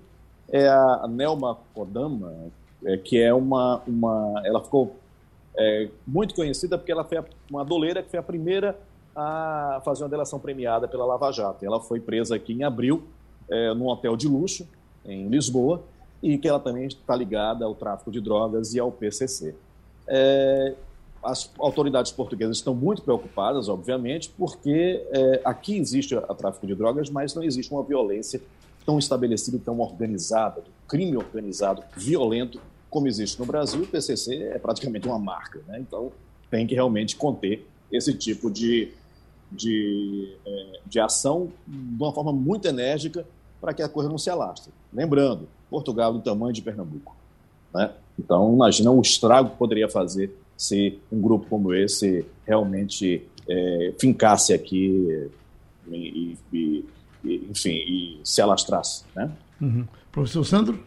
é 0.49 0.68
a 0.68 1.08
Nelma 1.08 1.58
Kodama, 1.74 2.34
é, 2.84 2.97
que 2.97 3.20
é 3.20 3.34
uma, 3.34 3.82
uma. 3.88 4.41
Ela 4.43 4.64
ficou 4.64 4.95
é, 5.58 5.89
muito 6.06 6.36
conhecida 6.36 6.78
porque 6.78 6.91
ela 6.91 7.03
foi 7.03 7.24
uma 7.49 7.64
doleira 7.64 8.03
que 8.03 8.10
foi 8.10 8.20
a 8.20 8.24
primeira 8.24 8.78
a 9.16 9.82
fazer 9.86 10.03
uma 10.03 10.10
delação 10.10 10.39
premiada 10.39 10.88
pela 10.88 11.06
Lava 11.06 11.32
Jato. 11.32 11.66
Ela 11.66 11.80
foi 11.80 11.99
presa 11.99 12.36
aqui 12.36 12.53
em 12.53 12.64
abril, 12.64 13.03
é, 13.49 13.74
num 13.74 13.88
hotel 13.88 14.18
de 14.18 14.28
luxo, 14.28 14.68
em 15.06 15.28
Lisboa, 15.30 15.82
e 16.22 16.38
que 16.38 16.47
ela 16.47 16.60
também 16.60 16.86
está 16.86 17.16
ligada 17.16 17.64
ao 17.64 17.74
tráfico 17.74 18.12
de 18.12 18.20
drogas 18.20 18.74
e 18.74 18.80
ao 18.80 18.91
PCC. 18.91 19.56
É, 20.08 20.76
as 21.26 21.51
autoridades 21.57 22.11
portuguesas 22.11 22.57
estão 22.57 22.76
muito 22.76 23.01
preocupadas, 23.01 23.67
obviamente, 23.67 24.32
porque 24.38 25.03
é, 25.09 25.41
aqui 25.43 25.78
existe 25.78 26.15
o 26.15 26.21
tráfico 26.36 26.67
de 26.67 26.76
drogas, 26.76 27.09
mas 27.09 27.34
não 27.34 27.43
existe 27.43 27.71
uma 27.71 27.84
violência 27.84 28.41
tão 28.86 28.99
estabelecida 28.99 29.57
e 29.57 29.59
tão 29.59 29.80
organizada, 29.80 30.61
um 30.61 30.88
crime 30.88 31.17
organizado, 31.17 31.84
violento, 31.97 32.61
como 32.89 33.07
existe 33.07 33.39
no 33.39 33.45
Brasil. 33.45 33.82
O 33.82 33.88
PCC 33.88 34.36
é 34.53 34.59
praticamente 34.59 35.07
uma 35.07 35.17
marca, 35.17 35.59
né? 35.67 35.80
então 35.80 36.11
tem 36.51 36.67
que 36.67 36.76
realmente 36.76 37.15
conter 37.15 37.67
esse 37.91 38.13
tipo 38.13 38.51
de, 38.51 38.91
de, 39.51 40.38
é, 40.45 40.80
de 40.86 40.99
ação 40.99 41.51
de 41.67 42.03
uma 42.03 42.13
forma 42.13 42.32
muito 42.32 42.67
enérgica 42.67 43.26
para 43.59 43.73
que 43.73 43.82
a 43.82 43.89
coisa 43.89 44.07
não 44.07 44.19
se 44.19 44.30
alastre. 44.30 44.71
Lembrando, 44.93 45.47
Portugal 45.71 46.13
do 46.13 46.19
tamanho 46.19 46.53
de 46.53 46.61
Pernambuco. 46.61 47.15
Né? 47.73 47.91
Então, 48.19 48.53
imagina 48.53 48.91
o 48.91 49.01
estrago 49.01 49.49
que 49.49 49.57
poderia 49.57 49.89
fazer 49.89 50.32
se 50.58 50.99
um 51.12 51.22
grupo 51.22 51.47
como 51.49 51.74
esse 51.74 52.26
realmente 52.45 53.24
é, 53.47 53.93
fincasse 53.99 54.53
aqui 54.53 55.30
e, 55.88 56.38
e, 56.51 56.86
e, 57.24 57.47
enfim, 57.49 57.72
e 57.72 58.20
se 58.24 58.41
alastrasse. 58.41 59.03
Né? 59.16 59.32
Uhum. 59.62 59.86
Professor 60.12 60.43
Sandro? 60.43 60.80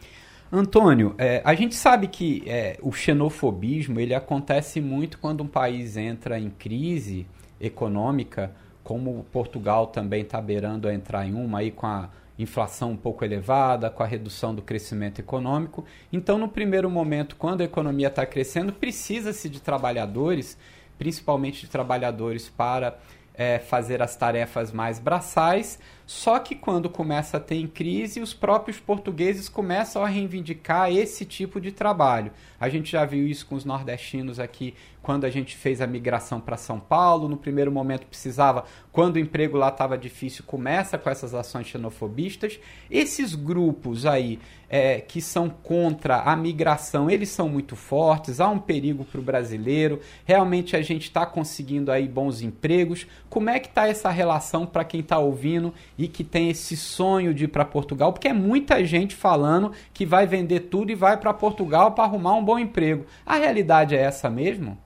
Antônio, 0.50 1.14
é, 1.18 1.42
a 1.44 1.54
gente 1.54 1.74
sabe 1.74 2.08
que 2.08 2.42
é, 2.46 2.78
o 2.80 2.90
xenofobismo 2.90 4.00
ele 4.00 4.14
acontece 4.14 4.80
muito 4.80 5.18
quando 5.18 5.42
um 5.42 5.46
país 5.46 5.96
entra 5.96 6.38
em 6.38 6.48
crise 6.48 7.26
econômica, 7.60 8.50
como 8.82 9.26
Portugal 9.30 9.88
também 9.88 10.22
está 10.22 10.40
beirando 10.40 10.88
a 10.88 10.94
entrar 10.94 11.26
em 11.26 11.34
uma, 11.34 11.58
aí 11.58 11.70
com 11.70 11.86
a 11.86 12.08
inflação 12.38 12.92
um 12.92 12.96
pouco 12.96 13.24
elevada, 13.24 13.90
com 13.90 14.02
a 14.02 14.06
redução 14.06 14.54
do 14.54 14.62
crescimento 14.62 15.18
econômico. 15.18 15.84
Então, 16.12 16.38
no 16.38 16.48
primeiro 16.48 16.88
momento, 16.88 17.36
quando 17.36 17.62
a 17.62 17.64
economia 17.64 18.08
está 18.08 18.24
crescendo, 18.24 18.72
precisa-se 18.72 19.48
de 19.48 19.60
trabalhadores, 19.60 20.56
principalmente 20.96 21.62
de 21.62 21.68
trabalhadores 21.68 22.48
para 22.48 22.98
é, 23.34 23.58
fazer 23.58 24.02
as 24.02 24.16
tarefas 24.16 24.72
mais 24.72 24.98
braçais, 24.98 25.78
só 26.08 26.38
que 26.38 26.54
quando 26.54 26.88
começa 26.88 27.36
a 27.36 27.40
ter 27.40 27.68
crise, 27.68 28.18
os 28.18 28.32
próprios 28.32 28.80
portugueses 28.80 29.46
começam 29.46 30.02
a 30.02 30.08
reivindicar 30.08 30.90
esse 30.90 31.26
tipo 31.26 31.60
de 31.60 31.70
trabalho. 31.70 32.32
A 32.58 32.70
gente 32.70 32.90
já 32.90 33.04
viu 33.04 33.28
isso 33.28 33.44
com 33.44 33.54
os 33.54 33.66
nordestinos 33.66 34.40
aqui 34.40 34.74
quando 35.02 35.24
a 35.24 35.30
gente 35.30 35.56
fez 35.56 35.80
a 35.80 35.86
migração 35.86 36.40
para 36.40 36.56
São 36.56 36.80
Paulo. 36.80 37.28
No 37.28 37.36
primeiro 37.36 37.70
momento 37.72 38.06
precisava, 38.06 38.64
quando 38.92 39.16
o 39.16 39.18
emprego 39.18 39.56
lá 39.56 39.68
estava 39.68 39.96
difícil, 39.96 40.44
começa 40.46 40.98
com 40.98 41.08
essas 41.08 41.34
ações 41.34 41.66
xenofobistas. 41.66 42.58
Esses 42.90 43.34
grupos 43.34 44.04
aí 44.04 44.38
é, 44.68 45.00
que 45.00 45.22
são 45.22 45.48
contra 45.48 46.22
a 46.22 46.36
migração, 46.36 47.10
eles 47.10 47.30
são 47.30 47.48
muito 47.48 47.74
fortes, 47.74 48.38
há 48.38 48.48
um 48.48 48.58
perigo 48.58 49.04
para 49.04 49.20
o 49.20 49.22
brasileiro. 49.22 50.00
Realmente 50.24 50.76
a 50.76 50.82
gente 50.82 51.04
está 51.04 51.24
conseguindo 51.24 51.90
aí 51.90 52.06
bons 52.06 52.42
empregos. 52.42 53.06
Como 53.30 53.48
é 53.48 53.58
que 53.58 53.68
está 53.68 53.88
essa 53.88 54.10
relação 54.10 54.66
para 54.66 54.84
quem 54.84 55.00
está 55.00 55.18
ouvindo 55.18 55.72
e 55.98 56.06
que 56.06 56.22
tem 56.22 56.48
esse 56.48 56.76
sonho 56.76 57.34
de 57.34 57.44
ir 57.44 57.48
para 57.48 57.64
Portugal, 57.64 58.12
porque 58.12 58.28
é 58.28 58.32
muita 58.32 58.84
gente 58.84 59.16
falando 59.16 59.72
que 59.92 60.06
vai 60.06 60.26
vender 60.26 60.60
tudo 60.60 60.92
e 60.92 60.94
vai 60.94 61.18
para 61.18 61.34
Portugal 61.34 61.92
para 61.92 62.04
arrumar 62.04 62.34
um 62.34 62.44
bom 62.44 62.58
emprego. 62.58 63.04
A 63.26 63.34
realidade 63.34 63.96
é 63.96 64.00
essa 64.00 64.30
mesmo? 64.30 64.78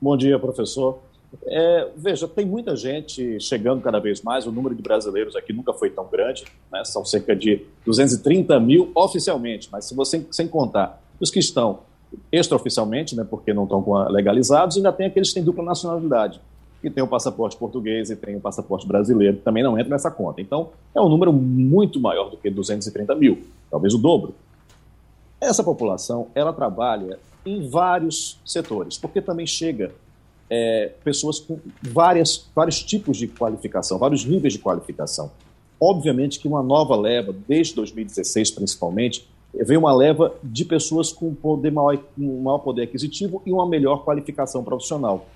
Bom 0.00 0.16
dia, 0.16 0.38
professor. 0.38 0.98
É, 1.46 1.88
veja, 1.96 2.28
tem 2.28 2.46
muita 2.46 2.76
gente 2.76 3.38
chegando 3.40 3.82
cada 3.82 3.98
vez 3.98 4.22
mais, 4.22 4.46
o 4.46 4.52
número 4.52 4.74
de 4.74 4.82
brasileiros 4.82 5.34
aqui 5.34 5.52
nunca 5.52 5.72
foi 5.72 5.90
tão 5.90 6.06
grande, 6.06 6.44
né? 6.72 6.84
são 6.84 7.04
cerca 7.04 7.34
de 7.34 7.66
230 7.84 8.58
mil 8.60 8.92
oficialmente, 8.94 9.68
mas 9.70 9.84
se 9.84 9.94
você 9.94 10.24
sem 10.30 10.46
contar 10.46 11.02
os 11.20 11.30
que 11.30 11.40
estão 11.40 11.80
extraoficialmente, 12.30 13.16
né, 13.16 13.26
porque 13.28 13.52
não 13.52 13.64
estão 13.64 13.84
legalizados, 14.08 14.76
ainda 14.76 14.92
tem 14.92 15.06
aqueles 15.06 15.30
que 15.30 15.34
têm 15.34 15.44
dupla 15.44 15.64
nacionalidade 15.64 16.40
que 16.84 16.90
tem 16.90 17.02
o 17.02 17.06
passaporte 17.08 17.56
português 17.56 18.10
e 18.10 18.16
tem 18.16 18.36
o 18.36 18.40
passaporte 18.40 18.86
brasileiro, 18.86 19.38
que 19.38 19.42
também 19.42 19.62
não 19.62 19.78
entra 19.78 19.88
nessa 19.88 20.10
conta. 20.10 20.42
Então, 20.42 20.68
é 20.94 21.00
um 21.00 21.08
número 21.08 21.32
muito 21.32 21.98
maior 21.98 22.28
do 22.28 22.36
que 22.36 22.50
230 22.50 23.14
mil, 23.14 23.42
talvez 23.70 23.94
o 23.94 23.98
dobro. 23.98 24.34
Essa 25.40 25.64
população, 25.64 26.26
ela 26.34 26.52
trabalha 26.52 27.18
em 27.46 27.66
vários 27.70 28.38
setores, 28.44 28.98
porque 28.98 29.22
também 29.22 29.46
chega 29.46 29.92
é, 30.50 30.92
pessoas 31.02 31.40
com 31.40 31.58
várias, 31.80 32.50
vários 32.54 32.82
tipos 32.82 33.16
de 33.16 33.28
qualificação, 33.28 33.98
vários 33.98 34.26
níveis 34.26 34.52
de 34.52 34.58
qualificação. 34.58 35.30
Obviamente 35.80 36.38
que 36.38 36.46
uma 36.46 36.62
nova 36.62 36.94
leva, 36.94 37.34
desde 37.48 37.74
2016 37.76 38.50
principalmente, 38.50 39.26
veio 39.54 39.80
uma 39.80 39.94
leva 39.94 40.34
de 40.42 40.66
pessoas 40.66 41.10
com 41.10 41.34
poder 41.34 41.72
maior, 41.72 41.98
um 42.18 42.42
maior 42.42 42.58
poder 42.58 42.82
aquisitivo 42.82 43.40
e 43.46 43.52
uma 43.52 43.66
melhor 43.66 44.04
qualificação 44.04 44.62
profissional. 44.62 45.26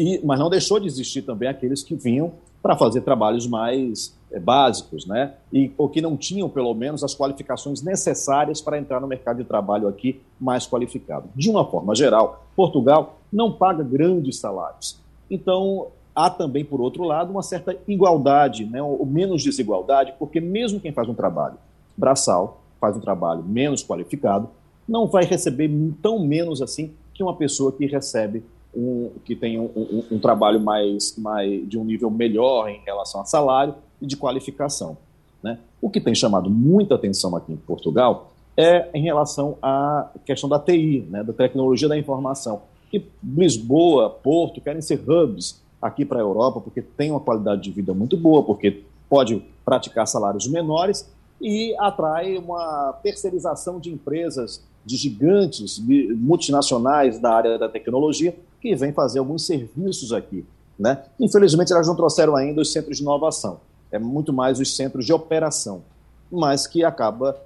E, 0.00 0.18
mas 0.24 0.38
não 0.38 0.48
deixou 0.48 0.80
de 0.80 0.86
existir 0.86 1.20
também 1.20 1.46
aqueles 1.46 1.82
que 1.82 1.94
vinham 1.94 2.32
para 2.62 2.74
fazer 2.74 3.02
trabalhos 3.02 3.46
mais 3.46 4.16
é, 4.32 4.40
básicos, 4.40 5.04
né? 5.04 5.34
E, 5.52 5.70
ou 5.76 5.90
que 5.90 6.00
não 6.00 6.16
tinham, 6.16 6.48
pelo 6.48 6.72
menos, 6.72 7.04
as 7.04 7.14
qualificações 7.14 7.82
necessárias 7.82 8.62
para 8.62 8.78
entrar 8.78 8.98
no 8.98 9.06
mercado 9.06 9.36
de 9.36 9.44
trabalho 9.44 9.86
aqui 9.86 10.18
mais 10.40 10.66
qualificado. 10.66 11.28
De 11.36 11.50
uma 11.50 11.66
forma 11.66 11.94
geral, 11.94 12.46
Portugal 12.56 13.18
não 13.30 13.52
paga 13.52 13.84
grandes 13.84 14.38
salários. 14.38 14.98
Então, 15.30 15.88
há 16.14 16.30
também, 16.30 16.64
por 16.64 16.80
outro 16.80 17.04
lado, 17.04 17.30
uma 17.30 17.42
certa 17.42 17.76
igualdade, 17.86 18.64
né? 18.64 18.82
ou 18.82 19.04
menos 19.04 19.42
desigualdade, 19.42 20.14
porque 20.18 20.40
mesmo 20.40 20.80
quem 20.80 20.92
faz 20.92 21.10
um 21.10 21.14
trabalho 21.14 21.58
braçal, 21.94 22.62
faz 22.80 22.96
um 22.96 23.00
trabalho 23.00 23.42
menos 23.42 23.84
qualificado, 23.84 24.48
não 24.88 25.06
vai 25.06 25.26
receber 25.26 25.70
tão 26.00 26.18
menos 26.18 26.62
assim 26.62 26.90
que 27.12 27.22
uma 27.22 27.36
pessoa 27.36 27.70
que 27.70 27.84
recebe 27.84 28.42
um, 28.74 29.10
que 29.24 29.34
tem 29.34 29.58
um, 29.58 29.64
um, 29.76 30.04
um, 30.12 30.18
trabalho 30.18 30.60
mais, 30.60 31.16
mais 31.16 31.68
de 31.68 31.78
um 31.78 31.84
nível 31.84 32.10
melhor 32.10 32.68
em 32.68 32.80
relação 32.84 33.20
a 33.20 33.24
salário 33.24 33.74
e 34.00 34.06
de 34.06 34.16
qualificação. 34.16 34.96
Né? 35.42 35.58
O 35.80 35.90
que 35.90 36.00
tem 36.00 36.14
chamado 36.14 36.48
muita 36.48 36.94
atenção 36.94 37.34
aqui 37.36 37.52
em 37.52 37.56
Portugal 37.56 38.32
é 38.56 38.88
em 38.94 39.02
relação 39.02 39.56
à 39.62 40.10
questão 40.24 40.48
da 40.48 40.58
TI, 40.58 41.06
né, 41.08 41.22
da 41.22 41.32
tecnologia 41.32 41.88
da 41.88 41.98
informação. 41.98 42.62
Que 42.90 43.06
Lisboa, 43.22 44.10
Porto 44.10 44.60
querem 44.60 44.82
ser 44.82 45.00
hubs 45.08 45.62
aqui 45.80 46.04
para 46.04 46.18
a 46.18 46.22
Europa 46.22 46.60
porque 46.60 46.82
tem 46.82 47.10
uma 47.10 47.20
qualidade 47.20 47.62
de 47.62 47.70
vida 47.70 47.94
muito 47.94 48.16
boa, 48.16 48.42
porque 48.42 48.82
pode 49.08 49.42
praticar 49.64 50.06
salários 50.06 50.46
menores 50.46 51.10
e 51.40 51.74
atrai 51.78 52.36
uma 52.36 52.92
terceirização 53.02 53.80
de 53.80 53.90
empresas 53.90 54.62
de 54.84 54.96
gigantes 54.96 55.78
multinacionais 56.16 57.18
da 57.18 57.32
área 57.32 57.58
da 57.58 57.68
tecnologia 57.68 58.34
que 58.60 58.74
vêm 58.74 58.92
fazer 58.92 59.18
alguns 59.18 59.46
serviços 59.46 60.12
aqui. 60.12 60.44
Né? 60.78 61.02
Infelizmente, 61.18 61.72
elas 61.72 61.86
não 61.86 61.94
trouxeram 61.94 62.34
ainda 62.36 62.60
os 62.62 62.72
centros 62.72 62.96
de 62.96 63.02
inovação, 63.02 63.60
é 63.92 63.98
muito 63.98 64.32
mais 64.32 64.58
os 64.60 64.74
centros 64.74 65.04
de 65.04 65.12
operação, 65.12 65.82
mas 66.30 66.66
que 66.66 66.84
acaba 66.84 67.36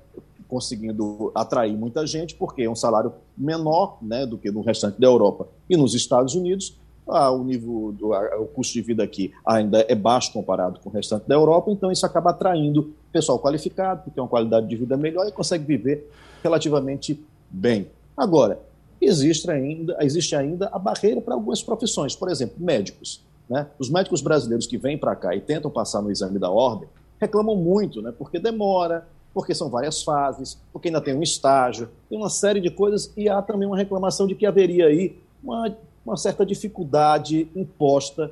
conseguindo 0.47 1.33
atrair 1.35 1.77
muita 1.77 2.07
gente, 2.07 2.35
porque 2.35 2.63
é 2.63 2.71
um 2.71 2.77
salário 2.77 3.13
menor 3.37 3.99
né, 4.01 4.25
do 4.25 4.39
que 4.39 4.51
no 4.51 4.61
restante 4.61 5.01
da 5.01 5.07
Europa 5.07 5.49
e 5.69 5.77
nos 5.77 5.95
Estados 5.95 6.35
Unidos. 6.35 6.77
Ah, 7.09 7.31
o 7.31 7.43
nível, 7.45 7.93
do, 7.99 8.13
o 8.41 8.47
custo 8.47 8.73
de 8.73 8.81
vida 8.81 9.03
aqui 9.03 9.33
ainda 9.45 9.85
é 9.89 9.95
baixo 9.95 10.33
comparado 10.33 10.81
com 10.81 10.89
o 10.89 10.93
restante 10.93 11.29
da 11.29 11.35
Europa, 11.35 11.71
então 11.71 11.91
isso 11.91 12.07
acaba 12.07 12.31
atraindo 12.31 12.95
pessoal 13.13 13.39
qualificado, 13.39 14.05
que 14.05 14.11
tem 14.11 14.23
uma 14.23 14.29
qualidade 14.29 14.67
de 14.67 14.77
vida 14.77 14.97
melhor 14.97 15.27
e 15.27 15.33
consegue 15.33 15.65
viver 15.65 16.11
relativamente 16.43 17.23
bem. 17.51 17.89
Agora, 18.17 18.59
existe 19.05 19.51
ainda, 19.51 19.97
existe 20.01 20.35
ainda 20.35 20.69
a 20.73 20.79
barreira 20.79 21.21
para 21.21 21.35
algumas 21.35 21.63
profissões, 21.63 22.15
por 22.15 22.31
exemplo, 22.31 22.57
médicos. 22.59 23.23
Né? 23.49 23.67
Os 23.79 23.91
médicos 23.91 24.21
brasileiros 24.21 24.67
que 24.67 24.79
vêm 24.79 24.97
para 24.97 25.15
cá 25.15 25.35
e 25.35 25.41
tentam 25.41 25.71
passar 25.71 26.03
no 26.03 26.11
exame 26.11 26.39
da 26.39 26.51
ordem 26.51 26.89
reclamam 27.21 27.57
muito, 27.57 28.03
né? 28.03 28.13
porque 28.17 28.39
demora, 28.39 29.07
porque 29.33 29.55
são 29.55 29.69
várias 29.69 30.03
fases, 30.03 30.59
porque 30.73 30.89
ainda 30.89 31.01
tem 31.01 31.15
um 31.15 31.23
estágio, 31.23 31.89
tem 32.09 32.19
uma 32.19 32.31
série 32.31 32.61
de 32.61 32.71
coisas, 32.71 33.13
e 33.17 33.29
há 33.29 33.43
também 33.43 33.67
uma 33.67 33.77
reclamação 33.77 34.27
de 34.27 34.35
que 34.35 34.47
haveria 34.47 34.87
aí 34.87 35.19
uma, 35.43 35.77
uma 36.05 36.17
certa 36.17 36.47
dificuldade 36.47 37.49
imposta 37.55 38.31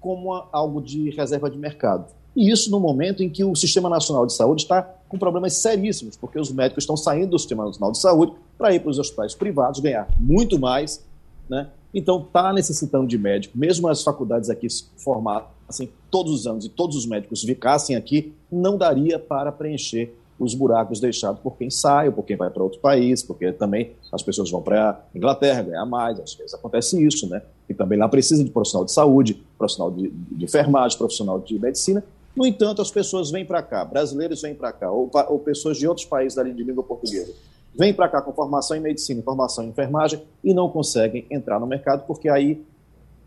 como 0.00 0.34
algo 0.52 0.82
de 0.82 1.10
reserva 1.10 1.48
de 1.48 1.58
mercado. 1.58 2.12
E 2.36 2.50
isso 2.50 2.70
no 2.70 2.80
momento 2.80 3.22
em 3.22 3.30
que 3.30 3.44
o 3.44 3.54
Sistema 3.54 3.88
Nacional 3.88 4.26
de 4.26 4.34
Saúde 4.34 4.62
está 4.62 4.82
com 5.08 5.18
problemas 5.18 5.54
seríssimos, 5.54 6.16
porque 6.16 6.38
os 6.38 6.50
médicos 6.50 6.82
estão 6.82 6.96
saindo 6.96 7.30
do 7.30 7.38
Sistema 7.38 7.64
Nacional 7.64 7.92
de 7.92 7.98
Saúde 7.98 8.32
para 8.58 8.74
ir 8.74 8.80
para 8.80 8.90
os 8.90 8.98
hospitais 8.98 9.34
privados, 9.34 9.80
ganhar 9.80 10.08
muito 10.18 10.58
mais, 10.58 11.04
né? 11.48 11.68
Então 11.94 12.20
está 12.20 12.52
necessitando 12.52 13.06
de 13.06 13.16
médico, 13.16 13.56
mesmo 13.56 13.86
as 13.86 14.02
faculdades 14.02 14.50
aqui 14.50 14.66
formassem 14.96 15.88
todos 16.10 16.32
os 16.32 16.46
anos 16.46 16.64
e 16.64 16.68
todos 16.68 16.96
os 16.96 17.06
médicos 17.06 17.42
ficassem 17.42 17.94
aqui, 17.94 18.32
não 18.50 18.76
daria 18.76 19.18
para 19.18 19.52
preencher 19.52 20.12
os 20.38 20.54
buracos 20.54 20.98
deixados 20.98 21.40
por 21.40 21.56
quem 21.56 21.70
sai 21.70 22.08
ou 22.08 22.12
por 22.12 22.24
quem 22.24 22.36
vai 22.36 22.50
para 22.50 22.62
outro 22.62 22.80
país, 22.80 23.22
porque 23.22 23.52
também 23.52 23.92
as 24.12 24.22
pessoas 24.22 24.50
vão 24.50 24.60
para 24.60 24.90
a 24.90 25.16
Inglaterra 25.16 25.62
ganhar 25.62 25.86
mais, 25.86 26.18
às 26.18 26.34
vezes 26.34 26.52
acontece 26.52 27.04
isso, 27.04 27.28
né? 27.28 27.42
E 27.68 27.74
também 27.74 27.98
lá 27.98 28.08
precisa 28.08 28.42
de 28.42 28.50
profissional 28.50 28.84
de 28.84 28.92
saúde, 28.92 29.40
profissional 29.56 29.92
de, 29.92 30.10
de 30.10 30.44
enfermagem, 30.44 30.98
profissional 30.98 31.38
de 31.38 31.58
medicina, 31.58 32.02
no 32.36 32.46
entanto, 32.46 32.82
as 32.82 32.90
pessoas 32.90 33.30
vêm 33.30 33.44
para 33.44 33.62
cá, 33.62 33.84
brasileiros 33.84 34.42
vêm 34.42 34.54
para 34.54 34.72
cá, 34.72 34.90
ou, 34.90 35.10
ou, 35.28 35.38
pessoas 35.38 35.78
de 35.78 35.86
outros 35.86 36.06
países 36.06 36.42
de 36.42 36.64
língua 36.64 36.82
portuguesa, 36.82 37.32
vêm 37.78 37.94
para 37.94 38.08
cá 38.08 38.20
com 38.20 38.32
formação 38.32 38.76
em 38.76 38.80
medicina, 38.80 39.22
formação 39.22 39.64
em 39.64 39.68
enfermagem 39.68 40.22
e 40.42 40.52
não 40.52 40.68
conseguem 40.68 41.26
entrar 41.30 41.60
no 41.60 41.66
mercado 41.66 42.04
porque 42.06 42.28
aí 42.28 42.64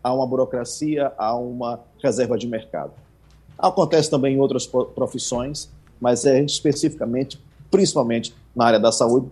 há 0.02 0.12
uma 0.12 0.26
burocracia, 0.26 1.12
há 1.16 1.34
uma 1.36 1.80
reserva 2.02 2.36
de 2.36 2.46
mercado. 2.46 2.92
Acontece 3.58 4.10
também 4.10 4.34
em 4.34 4.40
outras 4.40 4.66
profissões, 4.66 5.68
mas 6.00 6.24
é 6.24 6.40
especificamente, 6.42 7.40
principalmente 7.70 8.34
na 8.54 8.66
área 8.66 8.78
da 8.78 8.92
saúde, 8.92 9.28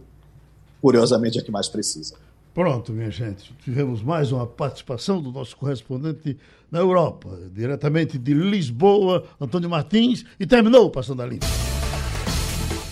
curiosamente 0.81 1.39
é 1.39 1.43
que 1.43 1.51
mais 1.51 1.69
precisa. 1.69 2.17
Pronto, 2.53 2.91
minha 2.91 3.11
gente. 3.11 3.55
Tivemos 3.63 4.03
mais 4.03 4.33
uma 4.33 4.47
participação 4.47 5.21
do 5.21 5.31
nosso 5.31 5.57
correspondente 5.57 6.39
na 6.71 6.79
Europa, 6.79 7.29
diretamente 7.53 8.19
de 8.19 8.35
Lisboa, 8.35 9.25
Antônio 9.41 9.71
Martins, 9.71 10.25
e 10.39 10.47
terminou 10.47 10.91
Passando 10.91 11.23
a 11.23 11.27
Limpo. 11.27 11.47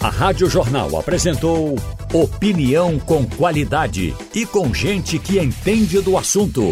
A 0.00 0.10
Rádio 0.10 0.50
Jornal 0.50 0.98
apresentou 0.98 1.76
opinião 2.12 2.98
com 2.98 3.24
qualidade 3.26 4.14
e 4.34 4.44
com 4.44 4.72
gente 4.74 5.18
que 5.18 5.38
entende 5.38 6.00
do 6.00 6.18
assunto. 6.18 6.62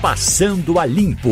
Passando 0.00 0.78
a 0.80 0.84
Limpo. 0.84 1.30